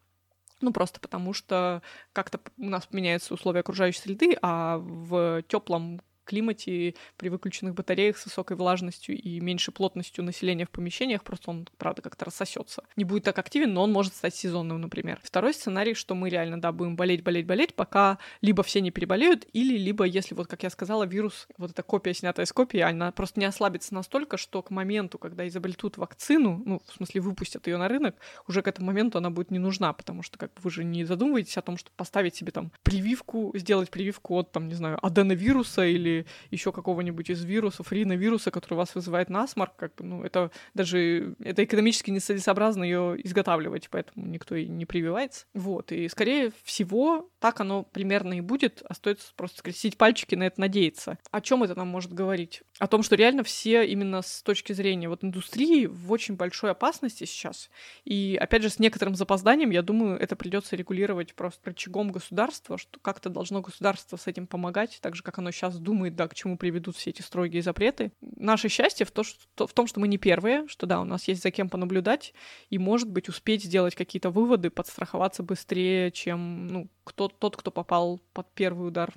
ну, 0.60 0.72
просто 0.72 1.00
потому 1.00 1.32
что 1.32 1.82
как-то 2.12 2.40
у 2.56 2.68
нас 2.68 2.88
меняются 2.90 3.34
условия 3.34 3.60
окружающей 3.60 4.00
среды, 4.00 4.36
а 4.42 4.78
в 4.78 5.42
теплом 5.48 6.00
климате, 6.24 6.94
при 7.16 7.28
выключенных 7.28 7.74
батареях 7.74 8.18
с 8.18 8.24
высокой 8.24 8.56
влажностью 8.56 9.16
и 9.16 9.40
меньшей 9.40 9.72
плотностью 9.72 10.24
населения 10.24 10.66
в 10.66 10.70
помещениях, 10.70 11.22
просто 11.22 11.50
он, 11.50 11.68
правда, 11.78 12.02
как-то 12.02 12.26
рассосется. 12.26 12.84
Не 12.96 13.04
будет 13.04 13.24
так 13.24 13.38
активен, 13.38 13.72
но 13.72 13.82
он 13.82 13.92
может 13.92 14.14
стать 14.14 14.34
сезонным, 14.34 14.80
например. 14.80 15.20
Второй 15.22 15.54
сценарий, 15.54 15.94
что 15.94 16.14
мы 16.14 16.28
реально, 16.28 16.60
да, 16.60 16.72
будем 16.72 16.96
болеть, 16.96 17.22
болеть, 17.22 17.46
болеть, 17.46 17.74
пока 17.74 18.18
либо 18.40 18.62
все 18.62 18.80
не 18.80 18.90
переболеют, 18.90 19.46
или 19.52 19.76
либо, 19.76 20.04
если, 20.04 20.34
вот 20.34 20.46
как 20.46 20.62
я 20.62 20.70
сказала, 20.70 21.04
вирус, 21.04 21.48
вот 21.58 21.70
эта 21.70 21.82
копия, 21.82 22.14
снятая 22.14 22.46
с 22.46 22.52
копии, 22.52 22.80
она 22.80 23.12
просто 23.12 23.40
не 23.40 23.46
ослабится 23.46 23.94
настолько, 23.94 24.36
что 24.36 24.62
к 24.62 24.70
моменту, 24.70 25.18
когда 25.18 25.46
изобретут 25.46 25.96
вакцину, 25.96 26.62
ну, 26.64 26.80
в 26.86 26.92
смысле, 26.92 27.20
выпустят 27.20 27.66
ее 27.66 27.76
на 27.76 27.88
рынок, 27.88 28.16
уже 28.48 28.62
к 28.62 28.68
этому 28.68 28.88
моменту 28.88 29.18
она 29.18 29.30
будет 29.30 29.50
не 29.50 29.58
нужна, 29.58 29.92
потому 29.92 30.22
что, 30.22 30.38
как 30.38 30.50
вы 30.62 30.70
же 30.70 30.84
не 30.84 31.04
задумываетесь 31.04 31.56
о 31.56 31.62
том, 31.62 31.76
что 31.76 31.90
поставить 31.96 32.34
себе 32.34 32.52
там 32.52 32.70
прививку, 32.82 33.52
сделать 33.54 33.90
прививку 33.90 34.34
от, 34.34 34.52
там, 34.52 34.68
не 34.68 34.74
знаю, 34.74 34.98
аденовируса 35.04 35.84
или 35.84 36.13
еще 36.50 36.72
какого-нибудь 36.72 37.30
из 37.30 37.44
вирусов, 37.44 37.92
риновируса, 37.92 38.50
который 38.50 38.74
вас 38.74 38.94
вызывает 38.94 39.30
насморк, 39.30 39.74
как 39.76 39.94
бы, 39.96 40.04
ну, 40.04 40.24
это 40.24 40.50
даже, 40.74 41.34
это 41.42 41.64
экономически 41.64 42.10
нецелесообразно 42.10 42.84
ее 42.84 43.16
изготавливать, 43.24 43.88
поэтому 43.90 44.26
никто 44.26 44.54
и 44.54 44.66
не 44.66 44.86
прививается. 44.86 45.46
Вот, 45.54 45.92
и 45.92 46.08
скорее 46.08 46.52
всего, 46.62 47.30
так 47.40 47.60
оно 47.60 47.82
примерно 47.82 48.34
и 48.34 48.40
будет, 48.40 48.82
остается 48.88 49.32
просто 49.34 49.58
скрестить 49.58 49.96
пальчики 49.96 50.34
на 50.34 50.44
это 50.44 50.60
надеяться. 50.60 51.18
О 51.30 51.40
чем 51.40 51.62
это 51.62 51.74
нам 51.74 51.88
может 51.88 52.12
говорить? 52.12 52.62
О 52.78 52.86
том, 52.86 53.02
что 53.02 53.16
реально 53.16 53.42
все 53.42 53.86
именно 53.86 54.22
с 54.22 54.42
точки 54.42 54.72
зрения 54.72 55.08
вот 55.08 55.24
индустрии 55.24 55.86
в 55.86 56.12
очень 56.12 56.36
большой 56.36 56.70
опасности 56.70 57.24
сейчас. 57.24 57.70
И 58.04 58.38
опять 58.40 58.62
же, 58.62 58.70
с 58.70 58.78
некоторым 58.78 59.14
запозданием, 59.14 59.70
я 59.70 59.82
думаю, 59.82 60.18
это 60.18 60.36
придется 60.36 60.76
регулировать 60.76 61.34
просто 61.34 61.70
рычагом 61.70 62.12
государства, 62.12 62.78
что 62.78 63.00
как-то 63.00 63.30
должно 63.30 63.60
государство 63.60 64.16
с 64.16 64.26
этим 64.26 64.46
помогать, 64.46 64.98
так 65.00 65.16
же, 65.16 65.22
как 65.22 65.38
оно 65.38 65.50
сейчас 65.50 65.78
думает 65.78 66.03
думает, 66.04 66.16
да, 66.16 66.28
к 66.28 66.34
чему 66.34 66.58
приведут 66.58 66.96
все 66.96 67.10
эти 67.10 67.22
строгие 67.22 67.62
запреты. 67.62 68.12
Наше 68.20 68.68
счастье 68.68 69.06
в, 69.06 69.10
то, 69.10 69.22
что, 69.22 69.66
в 69.66 69.72
том, 69.72 69.86
что 69.86 70.00
мы 70.00 70.08
не 70.08 70.18
первые, 70.18 70.66
что 70.68 70.86
да, 70.86 71.00
у 71.00 71.04
нас 71.04 71.28
есть 71.28 71.42
за 71.42 71.50
кем 71.50 71.68
понаблюдать, 71.68 72.34
и, 72.70 72.78
может 72.78 73.10
быть, 73.10 73.28
успеть 73.28 73.64
сделать 73.64 73.94
какие-то 73.94 74.30
выводы, 74.30 74.70
подстраховаться 74.70 75.42
быстрее, 75.42 76.10
чем 76.10 76.66
ну, 76.66 76.88
кто, 77.04 77.28
тот, 77.28 77.56
кто 77.56 77.70
попал 77.70 78.20
под 78.32 78.52
первый 78.54 78.88
удар 78.88 79.12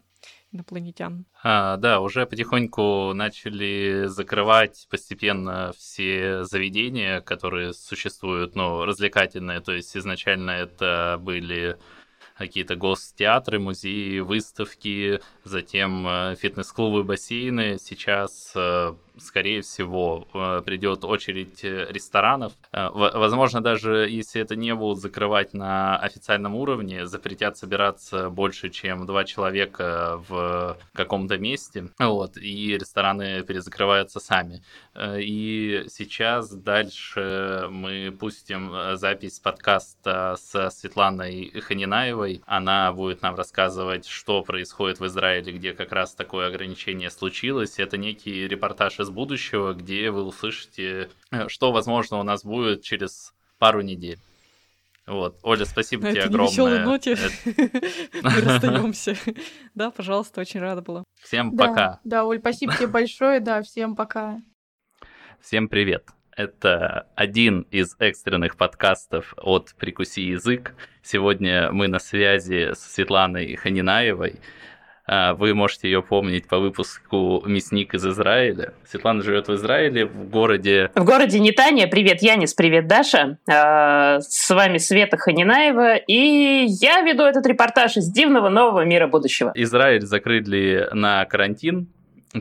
инопланетян. 0.52 1.26
А, 1.44 1.78
да, 1.78 2.00
уже 2.00 2.26
потихоньку 2.26 3.14
начали 3.14 4.06
закрывать 4.08 4.88
постепенно 4.90 5.72
все 5.78 6.44
заведения, 6.46 7.22
которые 7.22 7.74
существуют, 7.74 8.56
ну, 8.56 8.86
развлекательные, 8.86 9.60
то 9.60 9.74
есть 9.74 9.96
изначально 9.98 10.52
это 10.52 11.20
были 11.22 11.78
какие-то 12.38 12.76
гостеатры, 12.76 13.60
музеи, 13.60 14.20
выставки, 14.20 15.20
затем 15.44 16.08
э, 16.08 16.36
фитнес-клубы, 16.40 17.04
бассейны. 17.04 17.78
Сейчас 17.80 18.54
э, 18.56 18.94
скорее 19.18 19.62
всего, 19.62 20.28
э, 20.34 20.62
придет 20.64 21.04
очередь 21.04 21.64
ресторанов. 21.64 22.54
Возможно, 22.72 23.62
даже 23.62 24.08
если 24.10 24.42
это 24.42 24.56
не 24.56 24.76
будут 24.76 25.00
закрывать 25.00 25.54
на 25.54 25.98
официальном 25.98 26.56
уровне, 26.56 27.08
запретят 27.08 27.58
собираться 27.58 28.30
больше, 28.30 28.70
чем 28.70 29.06
два 29.06 29.24
человека 29.24 30.22
в 30.28 30.78
каком-то 30.94 31.38
месте, 31.38 31.90
вот, 31.98 32.38
и 32.38 32.78
рестораны 32.78 33.42
перезакрываются 33.42 34.20
сами. 34.20 34.64
И 34.96 35.86
сейчас 35.90 36.52
дальше 36.52 37.68
мы 37.72 38.16
пустим 38.18 38.98
запись 38.98 39.40
подкаста 39.40 40.36
с 40.38 40.70
Светланой 40.72 41.52
Ханинаевой. 41.62 42.27
Она 42.46 42.92
будет 42.94 43.22
нам 43.22 43.36
рассказывать, 43.36 44.08
что 44.08 44.44
происходит 44.44 45.00
в 45.00 45.06
Израиле, 45.06 45.54
где 45.54 45.74
как 45.74 45.92
раз 45.92 46.14
такое 46.14 46.48
ограничение 46.48 47.10
случилось. 47.10 47.80
Это 47.80 47.98
некий 47.98 48.48
репортаж 48.48 49.00
из 49.00 49.10
будущего, 49.10 49.74
где 49.74 50.12
вы 50.12 50.24
услышите, 50.24 51.10
э, 51.32 51.48
что, 51.48 51.72
возможно, 51.72 52.20
у 52.20 52.24
нас 52.24 52.44
будет 52.44 52.84
через 52.84 53.34
пару 53.58 53.82
недель. 53.82 54.20
Вот. 55.08 55.40
Оля, 55.42 55.64
спасибо 55.64 56.04
На 56.04 56.12
тебе 56.12 56.20
этой 56.22 56.30
огромное. 56.30 56.86
ноте 56.86 57.18
мы 58.22 58.42
расстаемся. 58.42 59.16
Да, 59.74 59.90
пожалуйста, 59.90 60.42
очень 60.42 60.60
рада 60.60 60.82
была. 60.82 61.04
Всем 61.22 61.56
пока. 61.56 62.02
Да, 62.04 62.26
Оль, 62.26 62.40
спасибо 62.40 62.76
тебе 62.76 62.88
большое, 62.88 63.40
да, 63.40 63.62
всем 63.62 63.96
пока. 63.96 64.42
Всем 65.40 65.70
привет. 65.70 66.17
Это 66.38 67.08
один 67.16 67.62
из 67.72 67.96
экстренных 67.98 68.58
подкастов 68.58 69.34
от 69.38 69.74
«Прикуси 69.76 70.20
язык». 70.20 70.76
Сегодня 71.02 71.72
мы 71.72 71.88
на 71.88 71.98
связи 71.98 72.74
с 72.76 72.94
Светланой 72.94 73.56
Ханинаевой, 73.56 74.36
а, 75.08 75.34
вы 75.34 75.56
можете 75.56 75.90
ее 75.90 76.04
помнить 76.04 76.48
по 76.48 76.60
выпуску 76.60 77.42
«Мясник 77.44 77.96
из 77.96 78.06
Израиля». 78.06 78.76
Светлана 78.86 79.24
живет 79.24 79.48
в 79.48 79.56
Израиле, 79.56 80.06
в 80.06 80.30
городе... 80.30 80.92
В 80.94 81.04
городе 81.06 81.40
Нетания. 81.40 81.88
Привет, 81.88 82.22
Янис, 82.22 82.54
привет, 82.54 82.88
Даша. 82.88 83.40
А, 83.50 84.20
с 84.20 84.54
вами 84.54 84.78
Света 84.78 85.18
Ханинаева, 85.18 85.96
и 85.96 86.66
я 86.68 87.02
веду 87.02 87.24
этот 87.24 87.48
репортаж 87.48 87.98
из 87.98 88.12
дивного 88.12 88.50
нового 88.50 88.86
мира 88.86 89.08
будущего. 89.08 89.54
Израиль 89.56 90.06
закрыли 90.06 90.88
на 90.92 91.26
карантин, 91.26 91.88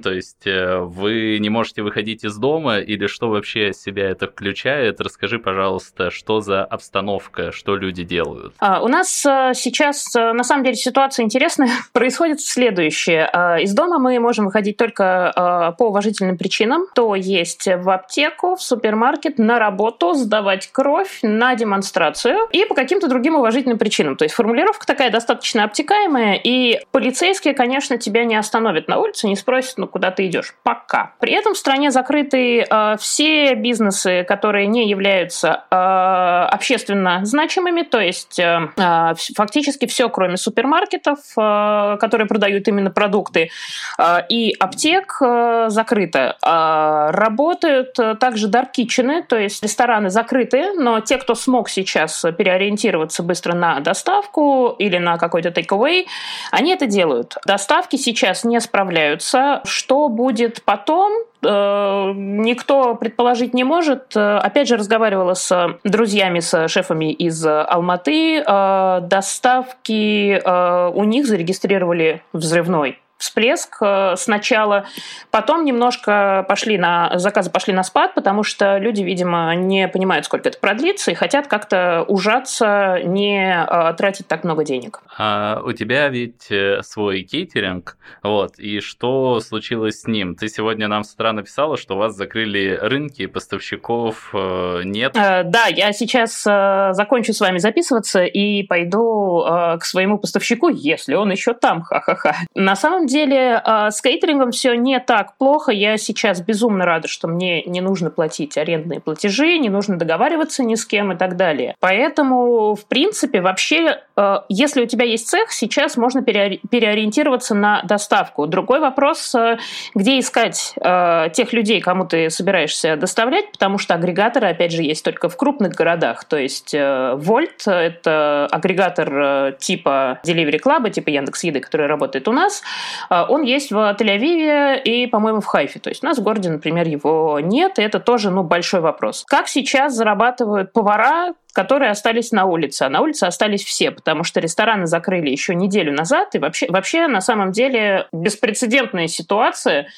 То 0.02 0.12
есть 0.12 0.46
э, 0.46 0.78
вы 0.78 1.38
не 1.40 1.48
можете 1.48 1.82
выходить 1.82 2.24
из 2.24 2.36
дома 2.36 2.78
или 2.78 3.06
что 3.06 3.28
вообще 3.28 3.72
себя 3.72 4.10
это 4.10 4.26
включает? 4.26 5.00
Расскажи, 5.00 5.38
пожалуйста, 5.38 6.10
что 6.10 6.40
за 6.40 6.64
обстановка, 6.64 7.52
что 7.52 7.76
люди 7.76 8.02
делают? 8.02 8.54
А, 8.58 8.82
у 8.82 8.88
нас 8.88 9.24
э, 9.24 9.52
сейчас, 9.54 10.14
э, 10.16 10.32
на 10.32 10.44
самом 10.44 10.64
деле, 10.64 10.76
ситуация 10.76 11.24
интересная. 11.24 11.70
Происходит 11.92 12.40
следующее. 12.40 13.28
А, 13.32 13.58
из 13.58 13.74
дома 13.74 13.98
мы 13.98 14.18
можем 14.18 14.46
выходить 14.46 14.76
только 14.76 15.74
по 15.78 15.84
уважительным 15.84 16.36
причинам. 16.36 16.86
То 16.94 17.14
есть 17.14 17.66
в 17.66 17.90
аптеку, 17.90 18.56
в 18.56 18.62
супермаркет, 18.62 19.38
на 19.38 19.58
работу, 19.58 20.14
сдавать 20.14 20.68
кровь, 20.72 21.20
на 21.22 21.54
демонстрацию 21.54 22.48
и 22.52 22.64
по 22.64 22.74
каким-то 22.74 23.08
другим 23.08 23.36
уважительным 23.36 23.78
причинам. 23.78 24.16
То 24.16 24.24
есть 24.24 24.34
формулировка 24.34 24.86
такая 24.86 25.10
достаточно 25.10 25.64
обтекаемая, 25.64 26.34
и 26.42 26.80
полицейские, 26.90 27.54
конечно, 27.54 27.98
тебя 27.98 28.24
не 28.24 28.36
остановят 28.36 28.88
на 28.88 28.98
улице, 28.98 29.28
не 29.28 29.36
спросят, 29.36 29.78
ну, 29.78 29.85
куда 29.86 30.10
ты 30.10 30.26
идешь. 30.26 30.54
Пока. 30.62 31.12
При 31.20 31.32
этом 31.32 31.54
в 31.54 31.58
стране 31.58 31.90
закрыты 31.90 32.60
э, 32.68 32.96
все 32.98 33.54
бизнесы, 33.54 34.24
которые 34.24 34.66
не 34.66 34.88
являются 34.88 35.64
э, 35.70 35.74
общественно 35.76 37.20
значимыми, 37.24 37.82
то 37.82 38.00
есть 38.00 38.38
э, 38.38 38.68
э 38.76 39.14
фактически 39.36 39.86
все, 39.86 40.08
кроме 40.08 40.36
супермаркетов, 40.36 41.18
э, 41.36 41.96
которые 42.00 42.26
продают 42.26 42.68
именно 42.68 42.90
продукты, 42.90 43.50
э, 43.98 44.18
и 44.28 44.54
аптек 44.58 45.18
э, 45.20 45.66
закрыто. 45.68 46.36
Э, 46.44 47.10
работают 47.10 47.94
также 48.18 48.48
даркичены, 48.48 49.22
то 49.22 49.36
есть 49.36 49.62
рестораны 49.62 50.10
закрыты, 50.10 50.72
но 50.74 51.00
те, 51.00 51.18
кто 51.18 51.34
смог 51.34 51.68
сейчас 51.68 52.24
переориентироваться 52.36 53.22
быстро 53.22 53.54
на 53.54 53.80
доставку 53.80 54.74
или 54.78 54.98
на 54.98 55.18
какой-то 55.18 55.48
takeaway, 55.48 56.06
они 56.50 56.72
это 56.72 56.86
делают. 56.86 57.36
Доставки 57.46 57.96
сейчас 57.96 58.44
не 58.44 58.60
справляются. 58.60 59.62
Что 59.66 60.08
будет 60.08 60.62
потом, 60.64 61.12
э, 61.42 62.12
никто 62.14 62.94
предположить 62.94 63.54
не 63.54 63.64
может. 63.64 64.16
Опять 64.16 64.68
же, 64.68 64.76
разговаривала 64.76 65.34
с 65.34 65.78
друзьями, 65.84 66.40
с 66.40 66.68
шефами 66.68 67.12
из 67.12 67.44
Алматы. 67.46 68.38
Э, 68.38 69.00
доставки 69.02 70.40
э, 70.42 70.90
у 70.94 71.04
них 71.04 71.26
зарегистрировали 71.26 72.22
взрывной 72.32 72.98
всплеск 73.18 73.78
э, 73.80 74.14
сначала, 74.16 74.86
потом 75.30 75.64
немножко 75.64 76.44
пошли 76.48 76.78
на 76.78 77.18
заказы 77.18 77.50
пошли 77.50 77.72
на 77.72 77.82
спад, 77.82 78.14
потому 78.14 78.42
что 78.42 78.78
люди, 78.78 79.02
видимо, 79.02 79.54
не 79.54 79.88
понимают, 79.88 80.26
сколько 80.26 80.48
это 80.48 80.58
продлится 80.58 81.10
и 81.10 81.14
хотят 81.14 81.46
как-то 81.46 82.04
ужаться, 82.08 83.00
не 83.04 83.66
э, 83.66 83.94
тратить 83.94 84.28
так 84.28 84.44
много 84.44 84.64
денег. 84.64 85.00
А 85.16 85.62
у 85.64 85.72
тебя 85.72 86.08
ведь 86.08 86.50
э, 86.50 86.82
свой 86.82 87.22
кейтеринг, 87.22 87.96
вот, 88.22 88.58
и 88.58 88.80
что 88.80 89.40
случилось 89.40 90.02
с 90.02 90.06
ним? 90.06 90.34
Ты 90.34 90.48
сегодня 90.48 90.88
нам 90.88 91.02
с 91.02 91.14
утра 91.14 91.32
написала, 91.32 91.76
что 91.76 91.94
у 91.94 91.98
вас 91.98 92.14
закрыли 92.14 92.78
рынки, 92.80 93.26
поставщиков 93.26 94.32
нет. 94.32 95.12
Да, 95.14 95.66
я 95.68 95.92
сейчас 95.92 96.42
закончу 96.42 97.32
с 97.32 97.40
вами 97.40 97.58
записываться 97.58 98.24
и 98.24 98.62
пойду 98.62 99.44
к 99.80 99.84
своему 99.84 100.18
поставщику, 100.18 100.68
если 100.68 101.14
он 101.14 101.30
еще 101.30 101.54
там, 101.54 101.82
ха-ха-ха. 101.82 102.36
На 102.54 102.76
самом 102.76 103.05
деле 103.06 103.62
э, 103.64 103.90
с 103.90 104.00
кейтерингом 104.00 104.50
все 104.50 104.74
не 104.74 104.98
так 105.00 105.36
плохо. 105.36 105.72
Я 105.72 105.96
сейчас 105.96 106.40
безумно 106.40 106.84
рада, 106.84 107.08
что 107.08 107.28
мне 107.28 107.62
не 107.62 107.80
нужно 107.80 108.10
платить 108.10 108.56
арендные 108.56 109.00
платежи, 109.00 109.58
не 109.58 109.68
нужно 109.68 109.96
договариваться 109.96 110.62
ни 110.62 110.74
с 110.74 110.84
кем 110.84 111.12
и 111.12 111.16
так 111.16 111.36
далее. 111.36 111.74
Поэтому, 111.80 112.74
в 112.74 112.86
принципе, 112.86 113.40
вообще, 113.40 114.00
э, 114.16 114.36
если 114.48 114.82
у 114.82 114.86
тебя 114.86 115.04
есть 115.04 115.28
цех, 115.28 115.52
сейчас 115.52 115.96
можно 115.96 116.22
переориентироваться 116.22 117.54
на 117.54 117.82
доставку. 117.82 118.46
Другой 118.46 118.80
вопрос, 118.80 119.34
э, 119.34 119.58
где 119.94 120.18
искать 120.18 120.74
тех 120.76 121.52
людей, 121.52 121.80
кому 121.80 122.06
ты 122.06 122.30
собираешься 122.30 122.96
доставлять, 122.96 123.52
потому 123.52 123.78
что 123.78 123.94
агрегаторы, 123.94 124.48
опять 124.48 124.72
же, 124.72 124.82
есть 124.82 125.04
только 125.04 125.28
в 125.28 125.36
крупных 125.36 125.72
городах. 125.72 126.24
То 126.24 126.36
есть 126.36 126.74
Volt— 126.74 127.66
это 127.66 128.48
агрегатор 128.50 129.54
типа 129.58 130.20
Delivery 130.24 130.60
Club, 130.60 130.90
типа 130.90 131.10
Яндекс.Еды, 131.10 131.60
который 131.60 131.86
работает 131.86 132.28
у 132.28 132.32
нас. 132.32 132.62
А, 133.08 133.26
он 133.28 133.42
есть 133.42 133.70
в 133.70 133.76
Тель-Авиве 133.76 134.80
и, 134.82 135.06
по-моему, 135.06 135.40
в 135.40 135.46
Хайфе. 135.46 135.78
То 135.78 135.90
есть 135.90 136.02
у 136.02 136.06
нас 136.06 136.18
в 136.18 136.22
городе, 136.22 136.50
например, 136.50 136.86
его 136.86 137.40
нет, 137.40 137.78
и 137.78 137.82
это 137.82 138.00
тоже 138.00 138.30
ну, 138.30 138.42
большой 138.42 138.80
вопрос. 138.80 139.24
Как 139.26 139.48
сейчас 139.48 139.94
зарабатывают 139.94 140.72
повара, 140.72 141.34
которые 141.52 141.90
остались 141.90 142.32
на 142.32 142.44
улице. 142.44 142.82
А 142.82 142.90
на 142.90 143.00
улице 143.00 143.24
остались 143.24 143.64
все, 143.64 143.90
потому 143.90 144.24
что 144.24 144.40
рестораны 144.40 144.86
закрыли 144.86 145.30
еще 145.30 145.54
неделю 145.54 145.92
назад. 145.92 146.34
И 146.34 146.38
вообще, 146.38 146.66
вообще 146.68 147.06
на 147.06 147.22
самом 147.22 147.50
деле, 147.52 148.08
беспрецедентная 148.12 149.08
ситуация. 149.08 149.88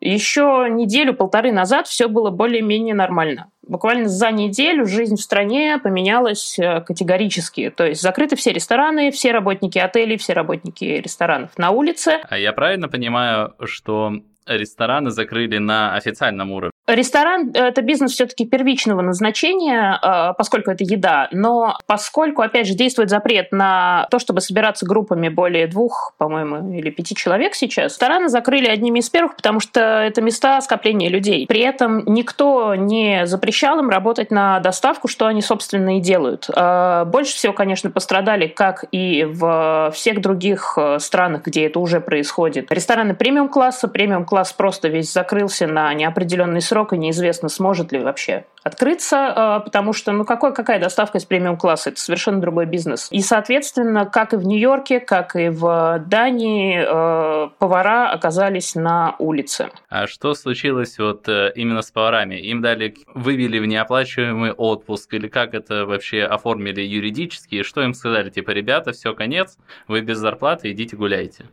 Еще 0.00 0.68
неделю-полторы 0.70 1.52
назад 1.52 1.88
все 1.88 2.08
было 2.08 2.30
более-менее 2.30 2.94
нормально. 2.94 3.50
Буквально 3.66 4.08
за 4.08 4.30
неделю 4.30 4.86
жизнь 4.86 5.16
в 5.16 5.20
стране 5.20 5.78
поменялась 5.82 6.58
э, 6.58 6.80
категорически. 6.80 7.70
То 7.70 7.84
есть 7.84 8.00
закрыты 8.00 8.36
все 8.36 8.52
рестораны, 8.52 9.10
все 9.10 9.32
работники 9.32 9.78
отелей, 9.78 10.16
все 10.16 10.32
работники 10.32 10.84
ресторанов 10.84 11.50
на 11.58 11.70
улице. 11.70 12.20
А 12.28 12.38
я 12.38 12.52
правильно 12.52 12.88
понимаю, 12.88 13.54
что 13.64 14.12
рестораны 14.46 15.10
закрыли 15.10 15.58
на 15.58 15.94
официальном 15.94 16.52
уровне? 16.52 16.72
Ресторан– 16.88 17.50
это 17.54 17.82
бизнес 17.82 18.12
все-таки 18.12 18.46
первичного 18.46 19.02
назначения, 19.02 20.00
э, 20.02 20.32
поскольку 20.38 20.70
это 20.70 20.84
еда, 20.84 21.28
но 21.32 21.76
поскольку, 21.86 22.40
опять 22.40 22.66
же, 22.66 22.72
действует 22.72 23.10
запрет 23.10 23.52
на 23.52 24.08
то, 24.10 24.18
чтобы 24.18 24.40
собираться 24.40 24.86
группами 24.86 25.28
более 25.28 25.66
двух, 25.66 26.14
по-моему, 26.16 26.72
или 26.72 26.88
пяти 26.88 27.14
человек 27.14 27.54
сейчас, 27.54 27.92
рестораны 27.92 28.30
закрыли 28.30 28.68
одними 28.68 29.00
из 29.00 29.10
первых, 29.10 29.36
потому 29.36 29.60
что 29.60 29.80
это 29.80 30.22
места 30.22 30.62
скопления 30.62 31.10
людей. 31.10 31.46
При 31.46 31.60
этом 31.60 32.04
никто 32.06 32.74
не 32.74 33.26
запрещал 33.26 33.78
им 33.80 33.90
работать 33.90 34.30
на 34.30 34.58
доставку, 34.60 35.08
что 35.08 35.26
они, 35.26 35.42
собственно, 35.42 35.98
и 35.98 36.00
делают. 36.00 36.48
Э, 36.48 37.04
больше 37.04 37.34
всего, 37.34 37.52
конечно, 37.52 37.90
пострадали, 37.90 38.46
как 38.46 38.86
и 38.92 39.24
в 39.24 39.92
всех 39.94 40.22
других 40.22 40.78
э, 40.78 40.98
странах, 41.00 41.42
где 41.44 41.66
это 41.66 41.80
уже 41.80 42.00
происходит. 42.00 42.72
Рестораны 42.72 43.14
премиум-класса, 43.14 43.88
премиум-класс 43.88 44.54
просто 44.54 44.88
весь 44.88 45.12
закрылся 45.12 45.66
на 45.66 45.92
неопределенный 45.92 46.62
срок, 46.62 46.77
срок, 46.78 46.92
и 46.92 46.98
неизвестно, 46.98 47.48
сможет 47.48 47.90
ли 47.92 47.98
вообще 47.98 48.44
открыться, 48.62 49.32
а, 49.34 49.60
потому 49.60 49.92
что, 49.92 50.12
ну, 50.12 50.24
какой, 50.24 50.54
какая 50.54 50.78
доставка 50.78 51.18
из 51.18 51.24
премиум-класса? 51.24 51.90
Это 51.90 52.00
совершенно 52.00 52.40
другой 52.40 52.66
бизнес. 52.66 53.08
И, 53.10 53.20
соответственно, 53.20 54.06
как 54.06 54.32
и 54.32 54.36
в 54.36 54.46
Нью-Йорке, 54.46 55.00
как 55.00 55.34
и 55.34 55.48
в 55.48 56.04
Дании, 56.06 56.84
а, 56.86 57.50
повара 57.58 58.10
оказались 58.10 58.76
на 58.76 59.16
улице. 59.18 59.70
А 59.88 60.06
что 60.06 60.34
случилось 60.34 60.98
вот 60.98 61.28
э, 61.28 61.52
именно 61.56 61.82
с 61.82 61.90
поварами? 61.90 62.36
Им 62.36 62.62
дали, 62.62 62.94
вывели 63.14 63.58
в 63.58 63.66
неоплачиваемый 63.66 64.52
отпуск, 64.52 65.14
или 65.14 65.28
как 65.28 65.54
это 65.54 65.84
вообще 65.84 66.22
оформили 66.22 66.82
юридически, 66.82 67.62
что 67.62 67.82
им 67.82 67.94
сказали? 67.94 68.30
Типа, 68.30 68.50
ребята, 68.52 68.92
все, 68.92 69.14
конец, 69.14 69.56
вы 69.88 70.02
без 70.02 70.18
зарплаты, 70.18 70.70
идите 70.70 70.96
гуляйте. 70.96 71.46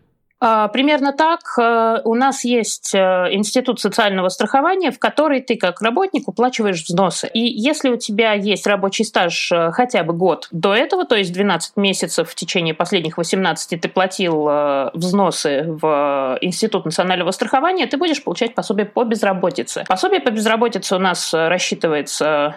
А, 0.47 0.67
примерно 0.67 1.11
так. 1.11 1.39
Э, 1.57 2.01
у 2.03 2.13
нас 2.13 2.43
есть 2.43 2.93
э, 2.93 2.99
институт 3.31 3.79
социального 3.79 4.29
страхования, 4.29 4.91
в 4.91 4.99
который 4.99 5.41
ты 5.41 5.55
как 5.55 5.81
работник 5.81 6.27
уплачиваешь 6.27 6.83
взносы. 6.83 7.27
И 7.33 7.39
если 7.39 7.89
у 7.89 7.97
тебя 7.97 8.33
есть 8.33 8.67
рабочий 8.67 9.05
стаж 9.05 9.51
э, 9.51 9.71
хотя 9.71 10.03
бы 10.03 10.13
год 10.13 10.47
до 10.51 10.75
этого, 10.75 11.05
то 11.05 11.15
есть 11.15 11.33
12 11.33 11.77
месяцев 11.77 12.29
в 12.29 12.35
течение 12.35 12.75
последних 12.75 13.17
18 13.17 13.81
ты 13.81 13.89
платил 13.89 14.47
взносы 14.93 15.65
в 15.67 16.37
Институт 16.41 16.85
национального 16.85 17.31
страхования, 17.31 17.87
ты 17.87 17.97
будешь 17.97 18.23
получать 18.23 18.53
пособие 18.53 18.85
по 18.85 19.03
безработице. 19.03 19.83
Пособие 19.87 20.19
по 20.19 20.29
безработице 20.29 20.95
у 20.95 20.99
нас 20.99 21.33
рассчитывается 21.33 22.55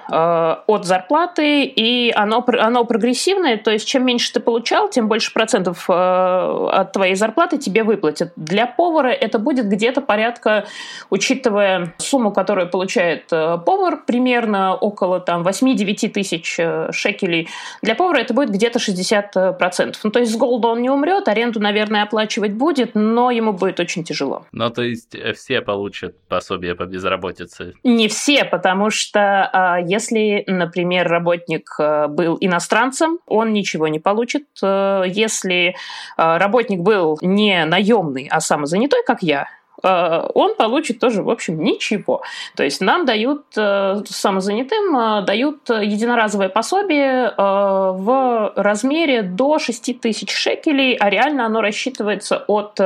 от 0.67 0.85
зарплаты, 0.85 1.65
и 1.65 2.13
оно, 2.15 2.45
оно 2.47 2.85
прогрессивное, 2.85 3.57
то 3.57 3.71
есть 3.71 3.87
чем 3.87 4.05
меньше 4.05 4.33
ты 4.33 4.41
получал, 4.41 4.91
тем 4.91 5.09
больше 5.09 5.33
процентов 5.33 5.89
от 5.89 6.93
твоей 6.93 7.15
зарплаты 7.15 7.59
тебе 7.59 7.78
выплатят. 7.85 8.33
Для 8.37 8.67
повара 8.67 9.09
это 9.09 9.39
будет 9.39 9.67
где-то 9.69 10.01
порядка, 10.01 10.67
учитывая 11.11 11.95
сумму, 11.99 12.33
которую 12.33 12.69
получает 12.69 13.25
э, 13.33 13.59
повар, 13.65 14.05
примерно 14.07 14.75
около 14.75 15.21
там 15.21 15.47
8-9 15.47 16.09
тысяч 16.11 16.57
э, 16.59 16.91
шекелей. 16.93 17.49
Для 17.83 17.95
повара 17.95 18.19
это 18.19 18.35
будет 18.35 18.51
где-то 18.51 18.79
60%. 18.79 19.97
Ну, 20.03 20.11
то 20.11 20.19
есть 20.21 20.33
с 20.33 20.37
голода 20.37 20.69
он 20.69 20.83
не 20.83 20.91
умрет, 20.91 21.29
аренду, 21.29 21.61
наверное, 21.61 22.03
оплачивать 22.03 22.53
будет, 22.53 22.95
но 22.95 23.31
ему 23.31 23.53
будет 23.53 23.81
очень 23.81 24.05
тяжело. 24.05 24.47
Ну, 24.53 24.71
то 24.71 24.83
есть 24.83 25.15
э, 25.15 25.33
все 25.33 25.61
получат 25.61 26.17
пособие 26.29 26.75
по 26.75 26.85
безработице? 26.85 27.75
Не 27.85 28.09
все, 28.09 28.45
потому 28.45 28.91
что 28.91 29.49
а, 29.53 29.79
если, 29.81 30.45
например, 30.47 31.09
работник 31.09 31.69
был 31.79 32.37
иностранцем, 32.41 33.19
он 33.27 33.53
ничего 33.53 33.89
не 33.89 33.99
получит. 33.99 34.45
Если 34.63 35.75
работник 36.17 36.81
был 36.81 37.19
не 37.23 37.58
наемный, 37.67 38.29
а 38.31 38.41
самозанятой, 38.41 39.01
как 39.07 39.23
я, 39.23 39.49
он 39.83 40.57
получит 40.57 40.99
тоже, 40.99 41.23
в 41.23 41.31
общем, 41.31 41.63
ничего. 41.63 42.23
То 42.57 42.65
есть 42.65 42.81
нам 42.81 43.07
дают, 43.07 43.45
самозанятым, 43.55 45.25
дают 45.25 45.69
единоразовое 45.69 46.49
пособие 46.49 47.33
в 47.37 48.53
размере 48.57 49.23
до 49.23 49.59
6 49.59 50.01
тысяч 50.01 50.33
шекелей, 50.35 50.95
а 50.95 51.09
реально 51.09 51.47
оно 51.47 51.61
рассчитывается 51.61 52.45
от 52.49 52.81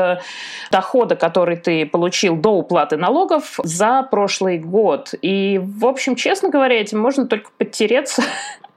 дохода, 0.70 1.16
который 1.16 1.56
ты 1.56 1.86
получил 1.86 2.36
до 2.36 2.50
уплаты 2.50 2.96
налогов 2.98 3.58
за 3.62 4.02
прошлый 4.02 4.58
год. 4.58 5.14
И, 5.22 5.58
в 5.62 5.86
общем, 5.86 6.14
честно 6.14 6.50
говоря, 6.50 6.78
этим 6.78 7.00
можно 7.00 7.26
только 7.26 7.50
подтереться 7.56 8.22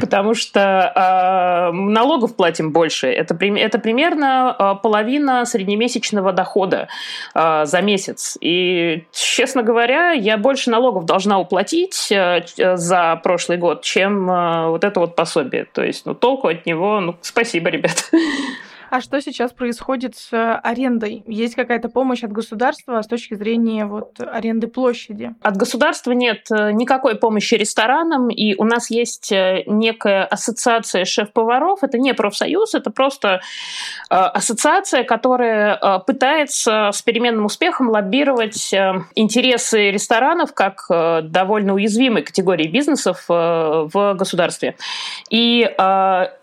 потому 0.00 0.34
что 0.34 0.60
э, 0.60 1.72
налогов 1.72 2.36
платим 2.36 2.72
больше. 2.72 3.08
Это, 3.08 3.34
это 3.44 3.78
примерно 3.78 4.56
э, 4.58 4.74
половина 4.82 5.44
среднемесячного 5.44 6.32
дохода 6.32 6.88
э, 7.34 7.64
за 7.64 7.80
месяц. 7.82 8.36
И, 8.40 9.04
честно 9.12 9.62
говоря, 9.62 10.12
я 10.12 10.36
больше 10.36 10.70
налогов 10.70 11.04
должна 11.04 11.38
уплатить 11.38 12.10
э, 12.10 12.42
за 12.56 13.20
прошлый 13.22 13.58
год, 13.58 13.82
чем 13.82 14.30
э, 14.30 14.68
вот 14.68 14.84
это 14.84 15.00
вот 15.00 15.16
пособие. 15.16 15.66
То 15.72 15.82
есть, 15.82 16.06
ну, 16.06 16.14
толку 16.14 16.48
от 16.48 16.66
него, 16.66 17.00
ну, 17.00 17.16
спасибо, 17.20 17.68
ребят. 17.70 18.10
А 18.90 19.00
что 19.00 19.20
сейчас 19.20 19.52
происходит 19.52 20.16
с 20.16 20.32
э, 20.32 20.60
арендой? 20.64 21.22
Есть 21.28 21.54
какая-то 21.54 21.88
помощь 21.88 22.24
от 22.24 22.32
государства 22.32 23.00
с 23.00 23.06
точки 23.06 23.34
зрения 23.34 23.86
вот 23.86 24.18
аренды 24.20 24.66
площади? 24.66 25.32
От 25.42 25.56
государства 25.56 26.10
нет 26.10 26.46
э, 26.50 26.72
никакой 26.72 27.14
помощи 27.14 27.54
ресторанам, 27.54 28.30
и 28.30 28.56
у 28.56 28.64
нас 28.64 28.90
есть 28.90 29.30
э, 29.30 29.62
некая 29.66 30.24
ассоциация 30.24 31.04
шеф-поваров. 31.04 31.84
Это 31.84 31.98
не 31.98 32.14
профсоюз, 32.14 32.74
это 32.74 32.90
просто 32.90 33.40
ассоциация, 34.08 35.04
которая 35.04 36.00
пытается 36.00 36.90
с 36.92 37.00
переменным 37.02 37.44
успехом 37.44 37.90
лоббировать 37.90 38.72
интересы 39.14 39.90
ресторанов 39.92 40.52
как 40.52 40.86
довольно 40.88 41.74
уязвимой 41.74 42.22
категории 42.22 42.66
бизнесов 42.66 43.26
в 43.28 44.14
государстве. 44.14 44.76
И 45.30 45.70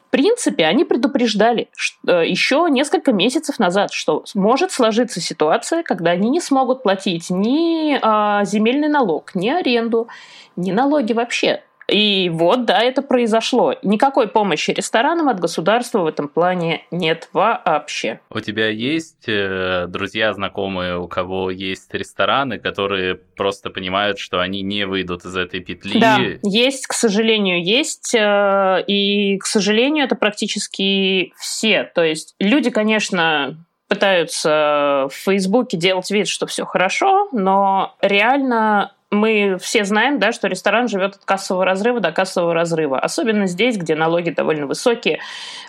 в 0.08 0.10
принципе, 0.10 0.66
они 0.66 0.86
предупреждали 0.86 1.70
что, 1.76 2.22
э, 2.22 2.30
еще 2.30 2.68
несколько 2.70 3.12
месяцев 3.12 3.60
назад, 3.60 3.92
что 3.92 4.24
может 4.36 4.72
сложиться 4.72 5.20
ситуация, 5.20 5.84
когда 5.84 6.12
они 6.12 6.30
не 6.30 6.40
смогут 6.40 6.82
платить 6.82 7.30
ни 7.30 8.00
а, 8.02 8.46
земельный 8.46 8.88
налог, 8.88 9.36
ни 9.36 9.50
аренду, 9.50 10.08
ни 10.56 10.72
налоги 10.72 11.12
вообще. 11.12 11.62
И 11.88 12.30
вот, 12.30 12.66
да, 12.66 12.82
это 12.82 13.02
произошло. 13.02 13.76
Никакой 13.82 14.28
помощи 14.28 14.72
ресторанам 14.72 15.30
от 15.30 15.40
государства 15.40 16.00
в 16.00 16.08
этом 16.08 16.28
плане 16.28 16.84
нет 16.92 17.30
вообще. 17.34 18.20
У 18.30 18.40
тебя 18.40 18.70
есть 18.70 19.28
э, 19.28 19.86
друзья, 19.88 20.34
знакомые, 20.34 20.98
у 20.98 21.08
кого 21.08 21.50
есть 21.50 21.94
рестораны, 21.94 22.60
которые 22.60 23.16
просто 23.16 23.70
понимают, 23.70 24.20
что 24.20 24.42
они 24.42 24.62
не 24.62 24.86
выйдут 24.86 25.24
из 25.26 25.36
этой 25.36 25.62
петли? 25.62 26.00
Да, 26.00 26.20
есть, 26.44 26.88
к 26.88 26.94
сожалению, 26.94 27.64
есть. 27.64 28.14
Э, 28.14 28.84
и, 28.86 29.38
к 29.38 29.46
сожалению, 29.46 30.06
это 30.06 30.16
практически 30.16 31.34
все. 31.38 31.90
То 31.96 32.04
есть 32.04 32.36
люди, 32.40 32.70
конечно, 32.70 33.58
пытаются 33.88 35.08
в 35.10 35.14
Фейсбуке 35.14 35.78
делать 35.78 36.12
вид, 36.12 36.28
что 36.28 36.46
все 36.46 36.66
хорошо, 36.66 37.30
но 37.32 37.96
реально 38.02 38.92
мы 39.10 39.58
все 39.62 39.86
знаем, 39.86 40.20
да, 40.20 40.34
что 40.34 40.48
ресторан 40.48 40.90
живет 40.90 41.16
от 41.16 41.24
кассового 41.24 41.64
разрыва 41.64 42.02
до 42.02 42.12
кассового 42.12 42.54
разрыва. 42.54 43.00
Особенно 43.00 43.48
здесь, 43.48 43.78
где 43.78 43.96
налоги 43.96 44.32
довольно 44.32 44.68
высокие, 44.68 45.20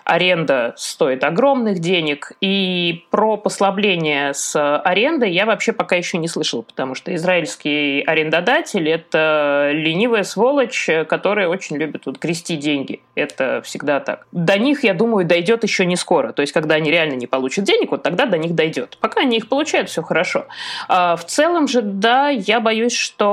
аренда 0.04 0.74
стоит 0.76 1.22
огромных 1.22 1.78
денег. 1.78 2.32
И 2.40 3.04
про 3.10 3.36
послабление 3.36 4.34
с 4.34 4.78
арендой 4.78 5.30
я 5.30 5.46
вообще 5.46 5.72
пока 5.72 5.94
еще 5.94 6.18
не 6.18 6.26
слышала, 6.26 6.62
потому 6.62 6.96
что 6.96 7.14
израильский 7.14 8.02
арендодатель– 8.02 8.88
это 8.90 9.70
ленивая 9.72 10.24
сволочь, 10.24 10.88
которая 11.08 11.48
очень 11.48 11.76
любит 11.76 12.06
вот 12.06 12.18
грести 12.18 12.56
деньги. 12.56 13.02
Это 13.14 13.62
всегда 13.62 14.00
так. 14.00 14.26
До 14.32 14.58
них, 14.58 14.82
я 14.82 14.94
думаю, 14.94 15.24
дойдет 15.24 15.62
еще 15.62 15.86
не 15.86 15.96
скоро. 15.96 16.32
То 16.32 16.42
есть, 16.42 16.52
когда 16.52 16.74
они 16.74 16.90
реально 16.90 17.14
не 17.14 17.28
получат 17.28 17.64
денег, 17.64 17.92
вот 17.92 18.02
тогда 18.02 18.26
до 18.26 18.36
них 18.36 18.56
дойдет. 18.56 18.98
Пока 19.00 19.20
они 19.20 19.36
их 19.36 19.48
получают, 19.48 19.88
все 19.90 20.02
хорошо. 20.02 20.46
А 20.88 21.14
в 21.14 21.24
целом 21.24 21.68
же, 21.68 21.82
да, 21.82 22.30
я 22.30 22.58
боюсь, 22.58 22.96
что 22.96 23.27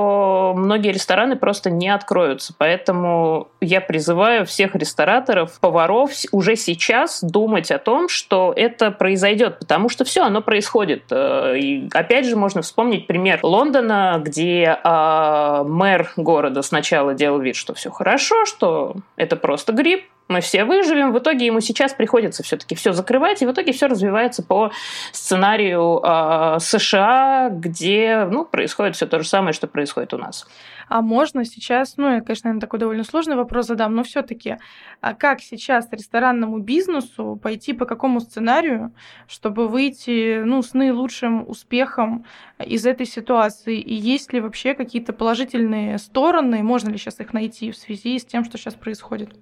многие 0.56 0.92
рестораны 0.92 1.36
просто 1.36 1.70
не 1.70 1.90
откроются. 1.90 2.54
Поэтому 2.58 3.50
я 3.62 3.82
призываю 3.82 4.46
всех 4.46 4.76
рестораторов, 4.76 5.60
поваров 5.60 6.12
уже 6.32 6.56
сейчас 6.56 7.24
думать 7.24 7.72
о 7.72 7.80
том, 7.80 8.10
что 8.10 8.54
это 8.56 8.92
произойдет, 8.92 9.60
потому 9.60 9.90
что 9.90 10.04
все, 10.04 10.24
оно 10.24 10.42
происходит. 10.42 11.04
Э, 11.12 11.58
и 11.58 11.90
опять 11.94 12.26
же 12.26 12.36
можно 12.36 12.62
вспомнить 12.62 13.08
пример 13.08 13.40
Лондона, 13.44 14.22
где 14.24 14.78
э, 14.84 15.64
мэр 15.68 16.12
города 16.16 16.62
сначала 16.62 17.14
делал 17.14 17.40
вид, 17.40 17.56
что 17.56 17.74
все 17.74 17.90
хорошо, 17.90 18.46
что 18.46 18.96
это 19.16 19.36
просто 19.36 19.74
грипп, 19.74 20.04
мы 20.28 20.42
все 20.42 20.66
выживем. 20.66 21.14
В 21.14 21.20
итоге 21.20 21.46
ему 21.46 21.60
сейчас 21.60 21.94
приходится 21.94 22.44
все-таки 22.44 22.76
все 22.76 22.94
закрывать, 22.94 23.42
и 23.42 23.46
в 23.46 23.52
итоге 23.52 23.72
все 23.74 23.88
развивается 23.88 24.44
по 24.44 24.72
сценарию 25.12 26.02
э, 26.04 26.60
США, 26.60 27.50
где 27.52 28.28
ну, 28.30 28.46
происходит 28.46 28.96
все 28.96 29.06
то 29.06 29.20
же 29.20 29.28
самое, 29.28 29.54
что 29.54 29.68
происходит 29.68 30.14
у 30.14 30.18
нас. 30.18 30.48
А 30.88 31.02
можно 31.02 31.46
сейчас, 31.46 31.98
ну, 31.98 32.12
я, 32.12 32.22
конечно, 32.22 32.48
наверное, 32.48 32.62
такой 32.62 32.80
довольно 32.80 33.04
сложный 33.04 33.36
вопрос 33.36 33.68
задам, 33.68 33.96
но 33.96 34.04
все-таки, 34.04 34.58
а 35.02 35.14
как 35.14 35.42
сейчас 35.42 35.88
ресторанному 35.92 36.60
бизнесу 36.60 37.40
пойти 37.42 37.74
по 37.74 37.86
какому 37.86 38.20
сценарию, 38.20 38.94
чтобы 39.28 39.68
выйти, 39.68 40.44
ну, 40.44 40.62
с 40.62 40.74
наилучшим 40.74 41.48
успехом 41.48 42.26
из 42.64 42.86
этой 42.86 43.06
ситуации? 43.06 43.80
И 43.80 43.94
есть 43.94 44.32
ли 44.34 44.42
вообще 44.42 44.74
какие-то 44.74 45.14
положительные 45.14 45.98
стороны, 45.98 46.62
можно 46.62 46.90
ли 46.90 46.98
сейчас 46.98 47.20
их 47.20 47.34
найти 47.34 47.72
в 47.72 47.78
связи 47.78 48.20
с 48.20 48.26
тем, 48.26 48.44
что 48.44 48.58
сейчас 48.58 48.76
происходит? 48.76 49.36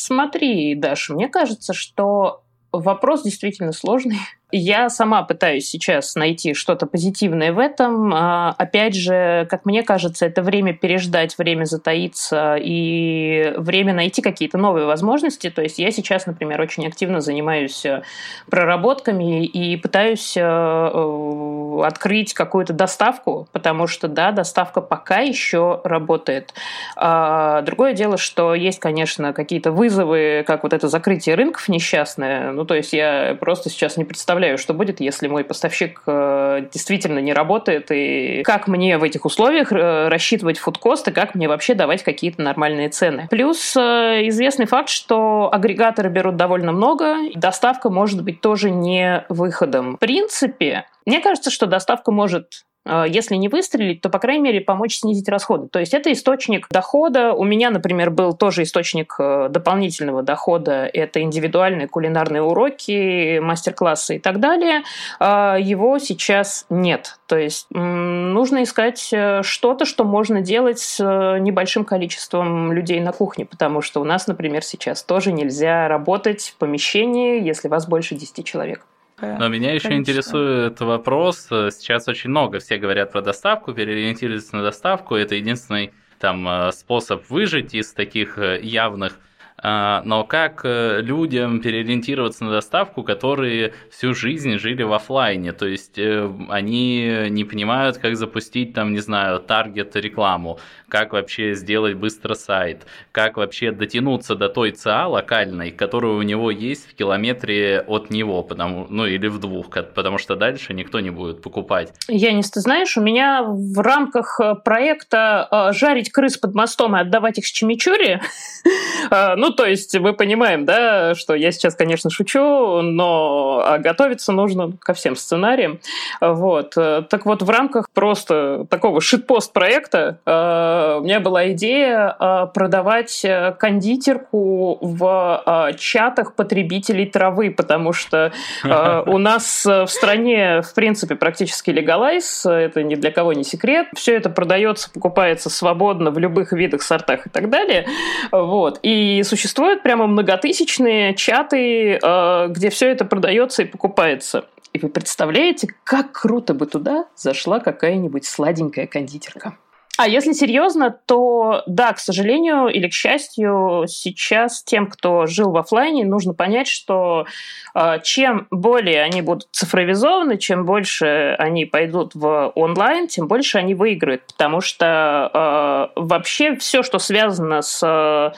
Смотри, 0.00 0.74
Даша, 0.76 1.12
мне 1.12 1.28
кажется, 1.28 1.72
что 1.72 2.42
вопрос 2.72 3.24
действительно 3.24 3.72
сложный. 3.72 4.18
Я 4.50 4.88
сама 4.88 5.24
пытаюсь 5.24 5.68
сейчас 5.68 6.14
найти 6.14 6.54
что-то 6.54 6.86
позитивное 6.86 7.52
в 7.52 7.58
этом. 7.58 8.14
А, 8.14 8.54
опять 8.56 8.94
же, 8.94 9.46
как 9.50 9.66
мне 9.66 9.82
кажется, 9.82 10.24
это 10.24 10.40
время 10.40 10.72
переждать, 10.72 11.36
время 11.36 11.64
затаиться 11.64 12.56
и 12.58 13.52
время 13.58 13.92
найти 13.92 14.22
какие-то 14.22 14.56
новые 14.56 14.86
возможности. 14.86 15.50
То 15.50 15.60
есть 15.60 15.78
я 15.78 15.90
сейчас, 15.90 16.24
например, 16.24 16.62
очень 16.62 16.86
активно 16.86 17.20
занимаюсь 17.20 17.84
э, 17.84 18.02
проработками 18.50 19.44
и 19.44 19.76
пытаюсь 19.76 20.34
э, 20.34 20.40
э, 20.40 21.80
открыть 21.84 22.32
какую-то 22.32 22.72
доставку, 22.72 23.48
потому 23.52 23.86
что, 23.86 24.08
да, 24.08 24.32
доставка 24.32 24.80
пока 24.80 25.18
еще 25.18 25.82
работает. 25.84 26.54
А, 26.96 27.60
другое 27.60 27.92
дело, 27.92 28.16
что 28.16 28.54
есть, 28.54 28.78
конечно, 28.78 29.34
какие-то 29.34 29.72
вызовы, 29.72 30.42
как 30.46 30.62
вот 30.62 30.72
это 30.72 30.88
закрытие 30.88 31.34
рынков 31.34 31.68
несчастное. 31.68 32.50
Ну, 32.52 32.64
то 32.64 32.74
есть 32.74 32.94
я 32.94 33.36
просто 33.38 33.68
сейчас 33.68 33.98
не 33.98 34.06
представляю, 34.06 34.37
представляю, 34.38 34.58
что 34.58 34.72
будет, 34.72 35.00
если 35.00 35.26
мой 35.26 35.42
поставщик 35.42 36.02
э, 36.06 36.68
действительно 36.72 37.18
не 37.18 37.32
работает, 37.32 37.90
и 37.90 38.42
как 38.44 38.68
мне 38.68 38.96
в 38.96 39.02
этих 39.02 39.24
условиях 39.24 39.72
э, 39.72 40.06
рассчитывать 40.08 40.58
фудкосты, 40.58 41.10
как 41.10 41.34
мне 41.34 41.48
вообще 41.48 41.74
давать 41.74 42.04
какие-то 42.04 42.40
нормальные 42.40 42.88
цены. 42.88 43.26
Плюс 43.30 43.76
э, 43.76 44.28
известный 44.28 44.66
факт, 44.66 44.90
что 44.90 45.50
агрегаторы 45.52 46.08
берут 46.08 46.36
довольно 46.36 46.70
много, 46.70 47.16
доставка 47.34 47.90
может 47.90 48.22
быть 48.22 48.40
тоже 48.40 48.70
не 48.70 49.24
выходом. 49.28 49.96
В 49.96 49.98
принципе, 49.98 50.84
мне 51.04 51.20
кажется, 51.20 51.50
что 51.50 51.66
доставка 51.66 52.12
может 52.12 52.64
если 53.08 53.36
не 53.36 53.48
выстрелить, 53.48 54.00
то, 54.00 54.08
по 54.08 54.18
крайней 54.18 54.42
мере, 54.42 54.60
помочь 54.60 54.98
снизить 54.98 55.28
расходы. 55.28 55.68
То 55.68 55.78
есть 55.78 55.94
это 55.94 56.12
источник 56.12 56.68
дохода. 56.70 57.32
У 57.32 57.44
меня, 57.44 57.70
например, 57.70 58.10
был 58.10 58.32
тоже 58.32 58.62
источник 58.62 59.14
э, 59.18 59.48
дополнительного 59.50 60.22
дохода. 60.22 60.88
Это 60.92 61.20
индивидуальные 61.20 61.88
кулинарные 61.88 62.42
уроки, 62.42 63.38
мастер-классы 63.38 64.16
и 64.16 64.18
так 64.18 64.40
далее. 64.40 64.82
А, 65.18 65.56
его 65.56 65.98
сейчас 65.98 66.66
нет. 66.70 67.18
То 67.26 67.36
есть 67.36 67.66
нужно 67.70 68.62
искать 68.62 69.10
э, 69.12 69.42
что-то, 69.42 69.84
что 69.84 70.04
можно 70.04 70.40
делать 70.40 70.78
с 70.78 71.00
э, 71.00 71.38
небольшим 71.40 71.84
количеством 71.84 72.72
людей 72.72 73.00
на 73.00 73.12
кухне, 73.12 73.44
потому 73.44 73.82
что 73.82 74.00
у 74.00 74.04
нас, 74.04 74.26
например, 74.26 74.64
сейчас 74.64 75.02
тоже 75.02 75.32
нельзя 75.32 75.88
работать 75.88 76.54
в 76.54 76.56
помещении, 76.56 77.42
если 77.42 77.68
вас 77.68 77.86
больше 77.86 78.14
10 78.14 78.44
человек. 78.44 78.86
Но 79.20 79.48
меня 79.48 79.74
еще 79.74 79.94
интересует 79.94 80.80
вопрос. 80.80 81.46
Сейчас 81.48 82.08
очень 82.08 82.30
много 82.30 82.58
все 82.58 82.78
говорят 82.78 83.12
про 83.12 83.20
доставку, 83.20 83.72
переориентируются 83.72 84.56
на 84.56 84.62
доставку. 84.62 85.14
Это 85.14 85.34
единственный 85.34 85.92
там 86.18 86.46
э, 86.48 86.72
способ 86.72 87.28
выжить 87.30 87.74
из 87.74 87.92
таких 87.92 88.38
э, 88.38 88.60
явных 88.60 89.18
но 89.62 90.24
как 90.24 90.60
э, 90.64 91.00
людям 91.02 91.60
переориентироваться 91.60 92.44
на 92.44 92.50
доставку, 92.52 93.02
которые 93.02 93.72
всю 93.90 94.14
жизнь 94.14 94.56
жили 94.58 94.84
в 94.84 94.92
офлайне? 94.92 95.52
То 95.52 95.66
есть 95.66 95.98
э, 95.98 96.30
они 96.48 97.26
не 97.30 97.44
понимают, 97.44 97.98
как 97.98 98.16
запустить 98.16 98.72
там, 98.72 98.92
не 98.92 99.00
знаю, 99.00 99.40
таргет 99.40 99.96
рекламу, 99.96 100.60
как 100.88 101.12
вообще 101.12 101.54
сделать 101.54 101.96
быстро 101.96 102.34
сайт, 102.34 102.86
как 103.10 103.36
вообще 103.36 103.72
дотянуться 103.72 104.36
до 104.36 104.48
той 104.48 104.70
ЦА 104.70 105.08
локальной, 105.08 105.72
которая 105.72 106.12
у 106.12 106.22
него 106.22 106.52
есть 106.52 106.90
в 106.90 106.94
километре 106.94 107.80
от 107.80 108.10
него, 108.10 108.44
потому, 108.44 108.86
ну 108.88 109.06
или 109.06 109.26
в 109.26 109.40
двух, 109.40 109.70
потому 109.70 110.18
что 110.18 110.36
дальше 110.36 110.72
никто 110.72 111.00
не 111.00 111.10
будет 111.10 111.42
покупать. 111.42 111.92
Янис, 112.06 112.50
ты 112.50 112.60
знаешь, 112.60 112.96
у 112.96 113.00
меня 113.00 113.42
в 113.42 113.80
рамках 113.80 114.38
э, 114.40 114.54
проекта 114.54 115.72
«Жарить 115.72 116.12
крыс 116.12 116.36
под 116.36 116.54
мостом 116.54 116.96
и 116.96 117.00
отдавать 117.00 117.38
их 117.38 117.46
с 117.46 117.50
чимичури», 117.50 118.20
ну, 119.10 119.47
ну, 119.48 119.54
то 119.54 119.64
есть 119.64 119.98
мы 119.98 120.12
понимаем, 120.12 120.66
да, 120.66 121.14
что 121.14 121.34
я 121.34 121.52
сейчас, 121.52 121.74
конечно, 121.74 122.10
шучу, 122.10 122.82
но 122.82 123.62
а, 123.64 123.78
готовиться 123.78 124.30
нужно 124.32 124.72
ко 124.78 124.92
всем 124.92 125.16
сценариям. 125.16 125.80
Вот. 126.20 126.74
Так 126.74 127.24
вот, 127.24 127.40
в 127.40 127.48
рамках 127.48 127.88
просто 127.94 128.66
такого 128.68 129.00
шитпост 129.00 129.54
проекта 129.54 130.18
э, 130.26 130.98
у 131.00 131.04
меня 131.04 131.20
была 131.20 131.52
идея 131.52 132.14
э, 132.20 132.46
продавать 132.52 133.24
э, 133.24 133.54
кондитерку 133.58 134.78
в 134.82 135.72
чатах 135.78 136.34
потребителей 136.34 137.06
травы, 137.06 137.50
потому 137.50 137.94
что 137.94 138.32
у 138.64 139.18
нас 139.18 139.64
в 139.64 139.86
стране, 139.86 140.60
в 140.60 140.74
принципе, 140.74 141.14
практически 141.14 141.70
легалайз, 141.70 142.44
это 142.44 142.82
ни 142.82 142.96
для 142.96 143.10
кого 143.10 143.32
не 143.32 143.44
секрет. 143.44 143.86
Все 143.94 144.14
это 144.14 144.28
продается, 144.28 144.90
покупается 144.90 145.48
свободно 145.48 146.10
в 146.10 146.18
любых 146.18 146.52
видах, 146.52 146.82
сортах 146.82 147.26
и 147.26 147.30
так 147.30 147.48
далее. 147.48 147.86
Вот. 148.30 148.78
И 148.82 149.22
существуют 149.38 149.84
прямо 149.84 150.08
многотысячные 150.08 151.14
чаты, 151.14 151.98
э, 152.02 152.46
где 152.48 152.70
все 152.70 152.88
это 152.88 153.04
продается 153.04 153.62
и 153.62 153.66
покупается. 153.66 154.46
И 154.72 154.80
вы 154.80 154.88
представляете, 154.88 155.68
как 155.84 156.12
круто 156.12 156.54
бы 156.54 156.66
туда 156.66 157.06
зашла 157.14 157.60
какая-нибудь 157.60 158.24
сладенькая 158.24 158.88
кондитерка. 158.88 159.56
А 159.98 160.06
если 160.06 160.32
серьезно, 160.32 160.96
то 161.06 161.64
да, 161.66 161.92
к 161.92 161.98
сожалению 161.98 162.68
или 162.68 162.86
к 162.86 162.92
счастью, 162.92 163.84
сейчас 163.88 164.62
тем, 164.62 164.86
кто 164.86 165.26
жил 165.26 165.50
в 165.50 165.56
офлайне, 165.56 166.04
нужно 166.04 166.34
понять, 166.34 166.68
что 166.68 167.26
э, 167.74 167.98
чем 168.04 168.46
более 168.52 169.02
они 169.02 169.22
будут 169.22 169.48
цифровизованы, 169.50 170.38
чем 170.38 170.64
больше 170.64 171.34
они 171.40 171.64
пойдут 171.64 172.14
в 172.14 172.52
онлайн, 172.54 173.08
тем 173.08 173.26
больше 173.26 173.58
они 173.58 173.74
выиграют, 173.74 174.22
потому 174.24 174.60
что 174.60 175.90
э, 175.96 176.00
вообще 176.00 176.54
все, 176.54 176.84
что 176.84 177.00
связано 177.00 177.62
с 177.62 178.32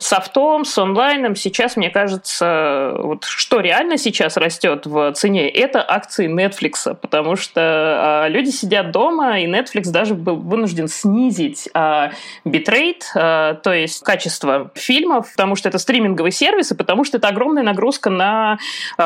софтом, 0.00 0.64
с 0.64 0.76
онлайном, 0.76 1.36
сейчас, 1.36 1.76
мне 1.76 1.90
кажется, 1.90 2.92
вот 2.98 3.22
что 3.22 3.60
реально 3.60 3.98
сейчас 3.98 4.36
растет 4.36 4.86
в 4.86 5.12
цене, 5.12 5.48
это 5.48 5.84
акции 5.86 6.28
Netflix, 6.28 6.92
потому 6.96 7.36
что 7.36 8.26
э, 8.26 8.30
люди 8.30 8.50
сидят 8.50 8.90
дома, 8.90 9.38
и 9.38 9.46
Netflix 9.46 9.92
даже 9.92 10.14
был 10.14 10.38
вынужден 10.38 10.88
снизить 11.04 11.68
э, 11.74 12.10
битрейт, 12.44 13.04
э, 13.14 13.56
то 13.62 13.72
есть 13.72 14.02
качество 14.02 14.70
фильмов, 14.74 15.30
потому 15.32 15.54
что 15.54 15.68
это 15.68 15.78
стриминговый 15.78 16.32
сервис, 16.32 16.72
и 16.72 16.74
потому 16.74 17.04
что 17.04 17.18
это 17.18 17.28
огромная 17.28 17.62
нагрузка 17.62 18.10
на 18.10 18.58
э, 18.98 19.02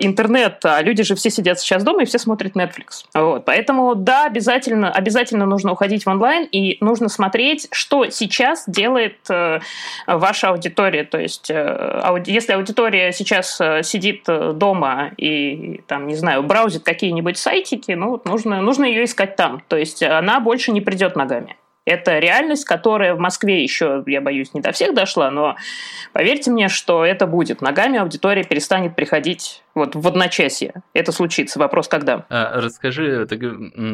интернет. 0.00 0.64
А 0.64 0.80
люди 0.80 1.02
же 1.02 1.14
все 1.14 1.30
сидят 1.30 1.60
сейчас 1.60 1.84
дома 1.84 2.02
и 2.02 2.06
все 2.06 2.18
смотрят 2.18 2.56
Netflix. 2.56 3.04
Вот. 3.14 3.44
Поэтому, 3.44 3.94
да, 3.94 4.24
обязательно, 4.24 4.90
обязательно 4.90 5.44
нужно 5.44 5.72
уходить 5.72 6.04
в 6.04 6.08
онлайн, 6.08 6.48
и 6.50 6.78
нужно 6.80 7.08
смотреть, 7.08 7.68
что 7.72 8.08
сейчас 8.08 8.64
делает 8.66 9.18
э, 9.28 9.60
ваша 10.06 10.48
аудитория. 10.48 11.04
То 11.04 11.18
есть, 11.18 11.50
э, 11.50 12.00
ауди, 12.02 12.32
если 12.32 12.52
аудитория 12.52 13.12
сейчас 13.12 13.60
э, 13.60 13.82
сидит 13.82 14.24
э, 14.28 14.52
дома 14.54 15.10
и, 15.18 15.82
там, 15.86 16.06
не 16.06 16.14
знаю, 16.14 16.42
браузит 16.42 16.84
какие-нибудь 16.84 17.36
сайтики, 17.36 17.92
ну, 17.92 18.20
нужно, 18.24 18.62
нужно 18.62 18.84
ее 18.84 19.04
искать 19.04 19.36
там. 19.36 19.62
То 19.68 19.76
есть, 19.76 20.02
она 20.02 20.40
больше 20.40 20.72
не 20.72 20.80
придет 20.80 21.16
ногами. 21.34 21.56
Это 21.86 22.18
реальность, 22.18 22.64
которая 22.64 23.14
в 23.14 23.18
Москве 23.18 23.62
еще, 23.62 24.02
я 24.06 24.22
боюсь, 24.22 24.54
не 24.54 24.62
до 24.62 24.72
всех 24.72 24.94
дошла, 24.94 25.30
но 25.30 25.56
поверьте 26.14 26.50
мне, 26.50 26.70
что 26.70 27.04
это 27.04 27.26
будет. 27.26 27.60
Ногами 27.60 27.98
аудитория 27.98 28.42
перестанет 28.42 28.96
приходить 28.96 29.62
вот 29.74 29.94
в 29.94 30.08
одночасье. 30.08 30.82
Это 30.94 31.12
случится. 31.12 31.58
Вопрос 31.58 31.88
когда. 31.88 32.24
А, 32.30 32.58
расскажи, 32.58 33.26
ты, 33.26 33.36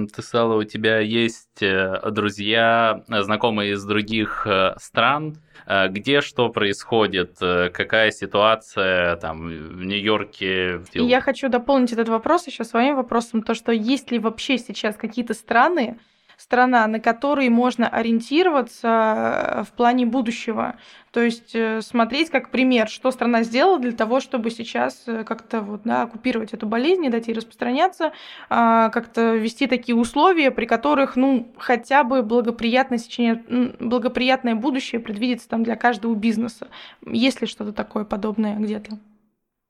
ты 0.06 0.22
сказала, 0.22 0.54
у 0.54 0.62
тебя 0.62 1.00
есть 1.00 1.62
э, 1.62 2.00
друзья, 2.12 3.02
знакомые 3.08 3.72
из 3.72 3.84
других 3.84 4.46
э, 4.46 4.74
стран, 4.78 5.38
э, 5.66 5.88
где 5.88 6.20
что 6.20 6.48
происходит, 6.48 7.38
какая 7.38 8.12
ситуация 8.12 9.16
там 9.16 9.48
в 9.48 9.84
Нью-Йорке. 9.84 10.82
Я 10.92 11.20
хочу 11.20 11.48
дополнить 11.48 11.92
этот 11.92 12.08
вопрос 12.08 12.46
еще 12.46 12.62
своим 12.62 12.94
вопросом, 12.94 13.42
то 13.42 13.54
что 13.54 13.72
есть 13.72 14.12
ли 14.12 14.20
вообще 14.20 14.58
сейчас 14.58 14.94
какие-то 14.94 15.34
страны, 15.34 15.98
страна, 16.40 16.86
на 16.86 17.00
которой 17.00 17.50
можно 17.50 17.86
ориентироваться 17.86 18.88
э, 18.88 19.62
в 19.64 19.72
плане 19.76 20.06
будущего. 20.06 20.76
То 21.12 21.20
есть 21.20 21.54
э, 21.54 21.82
смотреть 21.82 22.30
как 22.30 22.50
пример, 22.50 22.88
что 22.88 23.10
страна 23.10 23.42
сделала 23.42 23.78
для 23.78 23.92
того, 23.92 24.20
чтобы 24.20 24.50
сейчас 24.50 25.02
э, 25.06 25.22
как-то 25.24 25.60
вот, 25.60 25.82
да, 25.84 26.02
оккупировать 26.02 26.54
эту 26.54 26.66
болезнь, 26.66 27.02
не 27.02 27.10
дать 27.10 27.28
ей 27.28 27.34
распространяться, 27.34 28.12
а, 28.48 28.88
как-то 28.88 29.34
ввести 29.34 29.66
такие 29.66 29.94
условия, 29.94 30.50
при 30.50 30.64
которых 30.64 31.14
ну, 31.14 31.52
хотя 31.58 32.04
бы 32.04 32.22
благоприятное, 32.22 32.98
сечение, 32.98 33.44
благоприятное 33.78 34.54
будущее 34.54 35.00
предвидится 35.00 35.46
там 35.48 35.62
для 35.62 35.76
каждого 35.76 36.14
бизнеса. 36.14 36.68
Есть 37.06 37.42
ли 37.42 37.46
что-то 37.46 37.72
такое 37.72 38.04
подобное 38.04 38.56
где-то? 38.56 38.98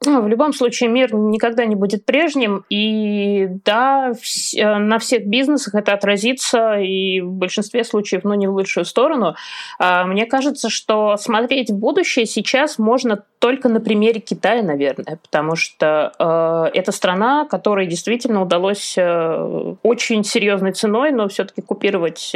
Ну, 0.02 0.22
в 0.22 0.28
любом 0.28 0.54
случае 0.54 0.88
мир 0.88 1.14
никогда 1.14 1.66
не 1.66 1.74
будет 1.74 2.06
прежним, 2.06 2.64
и 2.70 3.48
да, 3.66 4.12
э, 4.56 4.76
на 4.78 4.98
всех 4.98 5.26
бизнесах 5.26 5.74
это 5.74 5.92
отразится, 5.92 6.78
и 6.78 7.20
в 7.20 7.32
большинстве 7.32 7.84
случаев, 7.84 8.24
ну, 8.24 8.32
не 8.32 8.46
в 8.46 8.54
лучшую 8.54 8.86
сторону. 8.86 9.34
А, 9.78 10.04
мне 10.06 10.24
кажется, 10.24 10.70
что 10.70 11.18
смотреть 11.18 11.68
в 11.68 11.76
будущее 11.76 12.24
сейчас 12.24 12.78
можно 12.78 13.24
только 13.40 13.68
на 13.68 13.78
примере 13.80 14.20
Китая, 14.20 14.62
наверное, 14.62 15.18
потому 15.22 15.54
что 15.54 16.12
э, 16.18 16.78
это 16.78 16.92
страна, 16.92 17.44
которой 17.44 17.86
действительно 17.86 18.40
удалось 18.40 18.94
э, 18.96 19.74
очень 19.82 20.24
серьезной 20.24 20.72
ценой, 20.72 21.12
но 21.12 21.28
все-таки 21.28 21.60
купировать 21.60 22.34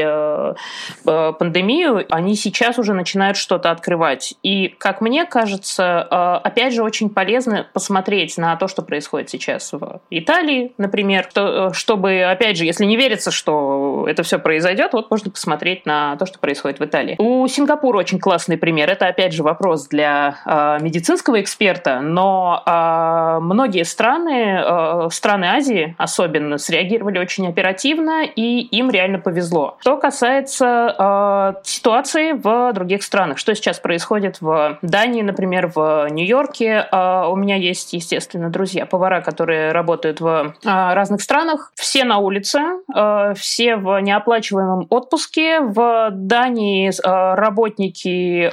пандемию. 1.04 2.04
Они 2.10 2.34
сейчас 2.36 2.78
уже 2.78 2.92
начинают 2.92 3.36
что-то 3.38 3.70
открывать. 3.70 4.34
И, 4.42 4.68
как 4.68 5.00
мне 5.00 5.24
кажется, 5.24 6.02
опять 6.38 6.74
же, 6.74 6.82
очень 6.82 7.10
полезно 7.10 7.53
посмотреть 7.62 8.36
на 8.38 8.56
то, 8.56 8.68
что 8.68 8.82
происходит 8.82 9.30
сейчас 9.30 9.72
в 9.72 10.00
Италии, 10.10 10.72
например, 10.78 11.28
то, 11.32 11.68
э, 11.70 11.72
чтобы, 11.72 12.22
опять 12.22 12.56
же, 12.56 12.64
если 12.64 12.84
не 12.84 12.96
верится, 12.96 13.30
что 13.30 14.06
это 14.08 14.22
все 14.22 14.38
произойдет, 14.38 14.92
вот 14.92 15.10
можно 15.10 15.30
посмотреть 15.30 15.86
на 15.86 16.16
то, 16.16 16.26
что 16.26 16.38
происходит 16.38 16.80
в 16.80 16.84
Италии. 16.84 17.16
У 17.18 17.46
Сингапура 17.48 17.98
очень 17.98 18.18
классный 18.18 18.56
пример. 18.56 18.90
Это, 18.90 19.06
опять 19.06 19.32
же, 19.32 19.42
вопрос 19.42 19.88
для 19.88 20.36
э, 20.44 20.78
медицинского 20.82 21.40
эксперта, 21.40 22.00
но 22.00 22.62
э, 22.64 23.38
многие 23.40 23.84
страны, 23.84 24.62
э, 24.64 25.08
страны 25.10 25.44
Азии 25.46 25.94
особенно, 25.98 26.58
среагировали 26.58 27.18
очень 27.18 27.48
оперативно, 27.48 28.24
и 28.24 28.60
им 28.60 28.90
реально 28.90 29.18
повезло. 29.18 29.76
Что 29.80 29.96
касается 29.96 30.94
э, 30.98 31.60
ситуации 31.64 32.32
в 32.32 32.72
других 32.72 33.02
странах, 33.02 33.38
что 33.38 33.54
сейчас 33.54 33.78
происходит 33.78 34.40
в 34.40 34.78
Дании, 34.82 35.22
например, 35.22 35.70
в 35.74 36.08
Нью-Йорке, 36.10 36.86
э, 36.90 37.24
у 37.28 37.36
меня 37.44 37.56
есть, 37.56 37.92
естественно, 37.92 38.50
друзья, 38.50 38.86
повара, 38.86 39.20
которые 39.20 39.72
работают 39.72 40.20
в 40.20 40.26
э, 40.26 40.52
разных 40.64 41.20
странах, 41.20 41.72
все 41.74 42.04
на 42.04 42.18
улице, 42.18 42.60
э, 42.94 43.34
все 43.36 43.76
в 43.76 44.00
неоплачиваемом 44.00 44.86
отпуске. 44.90 45.60
В 45.60 46.10
Дании 46.10 46.90
э, 46.90 47.34
работники 47.34 48.44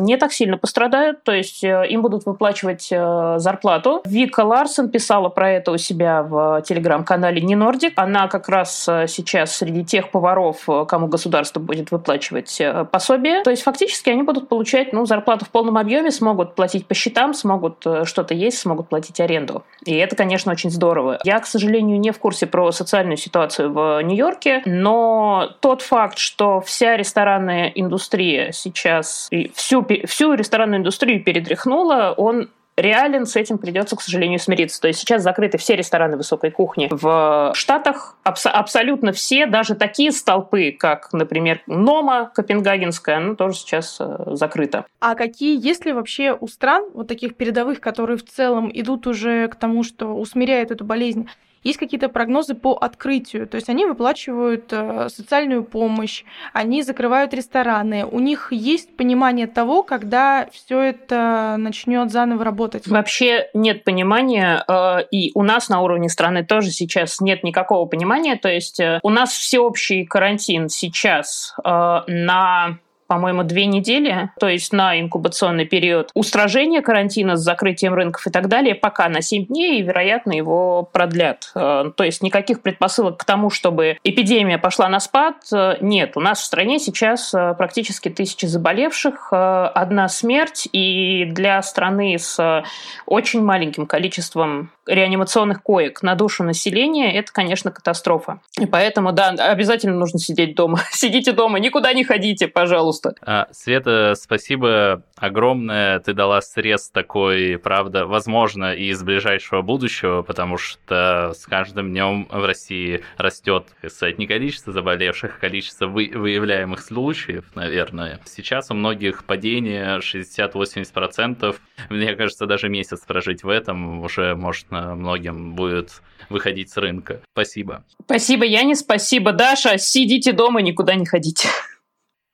не 0.00 0.16
так 0.16 0.32
сильно 0.32 0.56
пострадают, 0.58 1.22
то 1.24 1.32
есть 1.32 1.64
э, 1.64 1.86
им 1.88 2.02
будут 2.02 2.26
выплачивать 2.26 2.88
э, 2.90 3.34
зарплату. 3.38 4.02
Вика 4.04 4.40
Ларсен 4.40 4.88
писала 4.88 5.28
про 5.28 5.50
это 5.50 5.72
у 5.72 5.78
себя 5.78 6.22
в 6.22 6.62
телеграм-канале 6.62 7.40
Не 7.40 7.54
Нордик. 7.54 7.94
Она 7.96 8.28
как 8.28 8.48
раз 8.48 8.86
э, 8.88 9.06
сейчас 9.08 9.56
среди 9.56 9.84
тех 9.84 10.10
поваров, 10.10 10.66
кому 10.88 11.06
государство 11.06 11.60
будет 11.60 11.90
выплачивать 11.90 12.60
пособие. 12.90 13.42
То 13.42 13.50
есть 13.50 13.62
фактически 13.62 14.10
они 14.10 14.22
будут 14.22 14.48
получать 14.48 14.92
ну, 14.92 15.06
зарплату 15.06 15.44
в 15.44 15.50
полном 15.50 15.76
объеме, 15.78 16.10
смогут 16.10 16.54
платить 16.54 16.86
по 16.86 16.94
счетам, 16.94 17.34
смогут 17.34 17.86
что-то 18.20 18.34
есть, 18.34 18.58
смогут 18.58 18.88
платить 18.88 19.18
аренду. 19.18 19.64
И 19.86 19.94
это, 19.94 20.14
конечно, 20.14 20.52
очень 20.52 20.70
здорово. 20.70 21.18
Я, 21.24 21.40
к 21.40 21.46
сожалению, 21.46 21.98
не 21.98 22.10
в 22.10 22.18
курсе 22.18 22.46
про 22.46 22.70
социальную 22.70 23.16
ситуацию 23.16 23.72
в 23.72 24.02
Нью-Йорке, 24.02 24.62
но 24.66 25.50
тот 25.60 25.80
факт, 25.80 26.18
что 26.18 26.60
вся 26.60 26.98
ресторанная 26.98 27.68
индустрия 27.68 28.52
сейчас, 28.52 29.30
всю, 29.54 29.86
всю 30.06 30.34
ресторанную 30.34 30.80
индустрию 30.80 31.24
перетряхнула, 31.24 32.12
он 32.14 32.50
реален, 32.80 33.26
с 33.26 33.36
этим 33.36 33.58
придется, 33.58 33.96
к 33.96 34.00
сожалению, 34.00 34.38
смириться. 34.38 34.80
То 34.80 34.88
есть 34.88 35.00
сейчас 35.00 35.22
закрыты 35.22 35.58
все 35.58 35.76
рестораны 35.76 36.16
высокой 36.16 36.50
кухни 36.50 36.88
в 36.90 37.52
Штатах, 37.54 38.16
абс- 38.24 38.46
абсолютно 38.46 39.12
все, 39.12 39.46
даже 39.46 39.74
такие 39.74 40.12
столпы, 40.12 40.72
как, 40.72 41.12
например, 41.12 41.62
Нома 41.66 42.30
Копенгагенская, 42.34 43.18
она 43.18 43.34
тоже 43.34 43.56
сейчас 43.56 43.96
э, 44.00 44.34
закрыта. 44.34 44.86
А 45.00 45.14
какие, 45.14 45.58
есть 45.64 45.84
ли 45.84 45.92
вообще 45.92 46.36
у 46.38 46.46
стран, 46.46 46.84
вот 46.94 47.08
таких 47.08 47.36
передовых, 47.36 47.80
которые 47.80 48.16
в 48.16 48.24
целом 48.24 48.70
идут 48.72 49.06
уже 49.06 49.48
к 49.48 49.56
тому, 49.56 49.82
что 49.82 50.14
усмиряют 50.14 50.70
эту 50.70 50.84
болезнь, 50.84 51.28
есть 51.62 51.78
какие-то 51.78 52.08
прогнозы 52.08 52.54
по 52.54 52.74
открытию. 52.74 53.46
То 53.46 53.56
есть 53.56 53.68
они 53.68 53.84
выплачивают 53.84 54.72
э, 54.72 55.08
социальную 55.08 55.64
помощь, 55.64 56.24
они 56.52 56.82
закрывают 56.82 57.34
рестораны. 57.34 58.06
У 58.06 58.18
них 58.18 58.52
есть 58.52 58.96
понимание 58.96 59.46
того, 59.46 59.82
когда 59.82 60.48
все 60.52 60.80
это 60.80 61.56
начнет 61.58 62.10
заново 62.10 62.44
работать. 62.44 62.86
Вообще 62.86 63.48
нет 63.54 63.84
понимания, 63.84 64.64
э, 64.66 65.04
и 65.10 65.32
у 65.34 65.42
нас 65.42 65.68
на 65.68 65.80
уровне 65.80 66.08
страны 66.08 66.44
тоже 66.44 66.70
сейчас 66.70 67.20
нет 67.20 67.44
никакого 67.44 67.86
понимания. 67.86 68.36
То 68.36 68.48
есть 68.48 68.80
э, 68.80 68.98
у 69.02 69.10
нас 69.10 69.32
всеобщий 69.32 70.06
карантин 70.06 70.68
сейчас 70.68 71.54
на 71.64 72.78
по-моему, 73.10 73.42
две 73.42 73.66
недели, 73.66 74.30
то 74.38 74.48
есть 74.48 74.72
на 74.72 75.00
инкубационный 75.00 75.64
период 75.64 76.12
устражения 76.14 76.80
карантина 76.80 77.36
с 77.36 77.40
закрытием 77.40 77.92
рынков 77.92 78.24
и 78.28 78.30
так 78.30 78.46
далее, 78.46 78.76
пока 78.76 79.08
на 79.08 79.20
7 79.20 79.46
дней, 79.46 79.80
и, 79.80 79.82
вероятно, 79.82 80.30
его 80.30 80.84
продлят. 80.84 81.50
Э, 81.56 81.90
то 81.92 82.04
есть 82.04 82.22
никаких 82.22 82.62
предпосылок 82.62 83.16
к 83.16 83.24
тому, 83.24 83.50
чтобы 83.50 83.98
эпидемия 84.04 84.58
пошла 84.58 84.88
на 84.88 85.00
спад, 85.00 85.34
э, 85.52 85.78
нет. 85.80 86.12
У 86.16 86.20
нас 86.20 86.38
в 86.38 86.44
стране 86.44 86.78
сейчас 86.78 87.34
э, 87.34 87.54
практически 87.58 88.10
тысячи 88.10 88.46
заболевших, 88.46 89.32
одна 89.32 90.08
смерть, 90.08 90.68
и 90.72 91.24
для 91.24 91.60
страны 91.62 92.16
с 92.16 92.62
очень 93.06 93.42
маленьким 93.42 93.86
количеством 93.86 94.70
реанимационных 94.90 95.62
коек 95.62 96.02
на 96.02 96.14
душу 96.14 96.42
населения, 96.42 97.16
это, 97.16 97.32
конечно, 97.32 97.70
катастрофа. 97.70 98.40
И 98.58 98.66
поэтому, 98.66 99.12
да, 99.12 99.28
обязательно 99.28 99.96
нужно 99.96 100.18
сидеть 100.18 100.54
дома. 100.54 100.80
Сидите 100.92 101.32
дома, 101.32 101.58
никуда 101.58 101.92
не 101.92 102.04
ходите, 102.04 102.48
пожалуйста. 102.48 102.99
А, 103.22 103.48
Света, 103.52 104.14
спасибо 104.16 105.04
огромное. 105.16 106.00
Ты 106.00 106.12
дала 106.12 106.40
срез 106.40 106.90
такой, 106.90 107.58
правда, 107.58 108.06
возможно, 108.06 108.74
и 108.74 108.88
из 108.88 109.02
ближайшего 109.02 109.62
будущего, 109.62 110.22
потому 110.22 110.56
что 110.56 111.32
с 111.34 111.46
каждым 111.46 111.90
днем 111.90 112.26
в 112.30 112.44
России 112.44 113.02
растет, 113.16 113.68
кстати, 113.82 114.16
не 114.18 114.26
количество 114.26 114.72
заболевших, 114.72 115.36
а 115.36 115.40
количество 115.40 115.86
вы, 115.86 116.10
выявляемых 116.14 116.80
случаев, 116.80 117.44
наверное. 117.54 118.20
Сейчас 118.24 118.70
у 118.70 118.74
многих 118.74 119.24
падение 119.24 119.98
60-80%. 119.98 121.56
Мне 121.88 122.14
кажется, 122.14 122.46
даже 122.46 122.68
месяц 122.68 123.00
прожить 123.06 123.42
в 123.42 123.48
этом 123.48 124.00
уже 124.00 124.34
можно 124.34 124.94
многим 124.94 125.54
будет 125.54 126.02
выходить 126.28 126.70
с 126.70 126.76
рынка. 126.76 127.20
Спасибо. 127.32 127.84
Спасибо, 128.04 128.44
Яне, 128.44 128.74
спасибо, 128.74 129.32
Даша. 129.32 129.78
Сидите 129.78 130.32
дома, 130.32 130.62
никуда 130.62 130.94
не 130.94 131.06
ходите. 131.06 131.48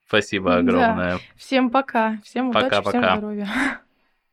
Спасибо 0.06 0.56
огромное. 0.56 1.14
Да. 1.14 1.20
Всем 1.36 1.70
пока. 1.70 2.18
Всем 2.22 2.52
пока, 2.52 2.66
удачи, 2.66 2.84
пока. 2.84 2.90
всем 2.90 3.18
здоровья. 3.18 3.48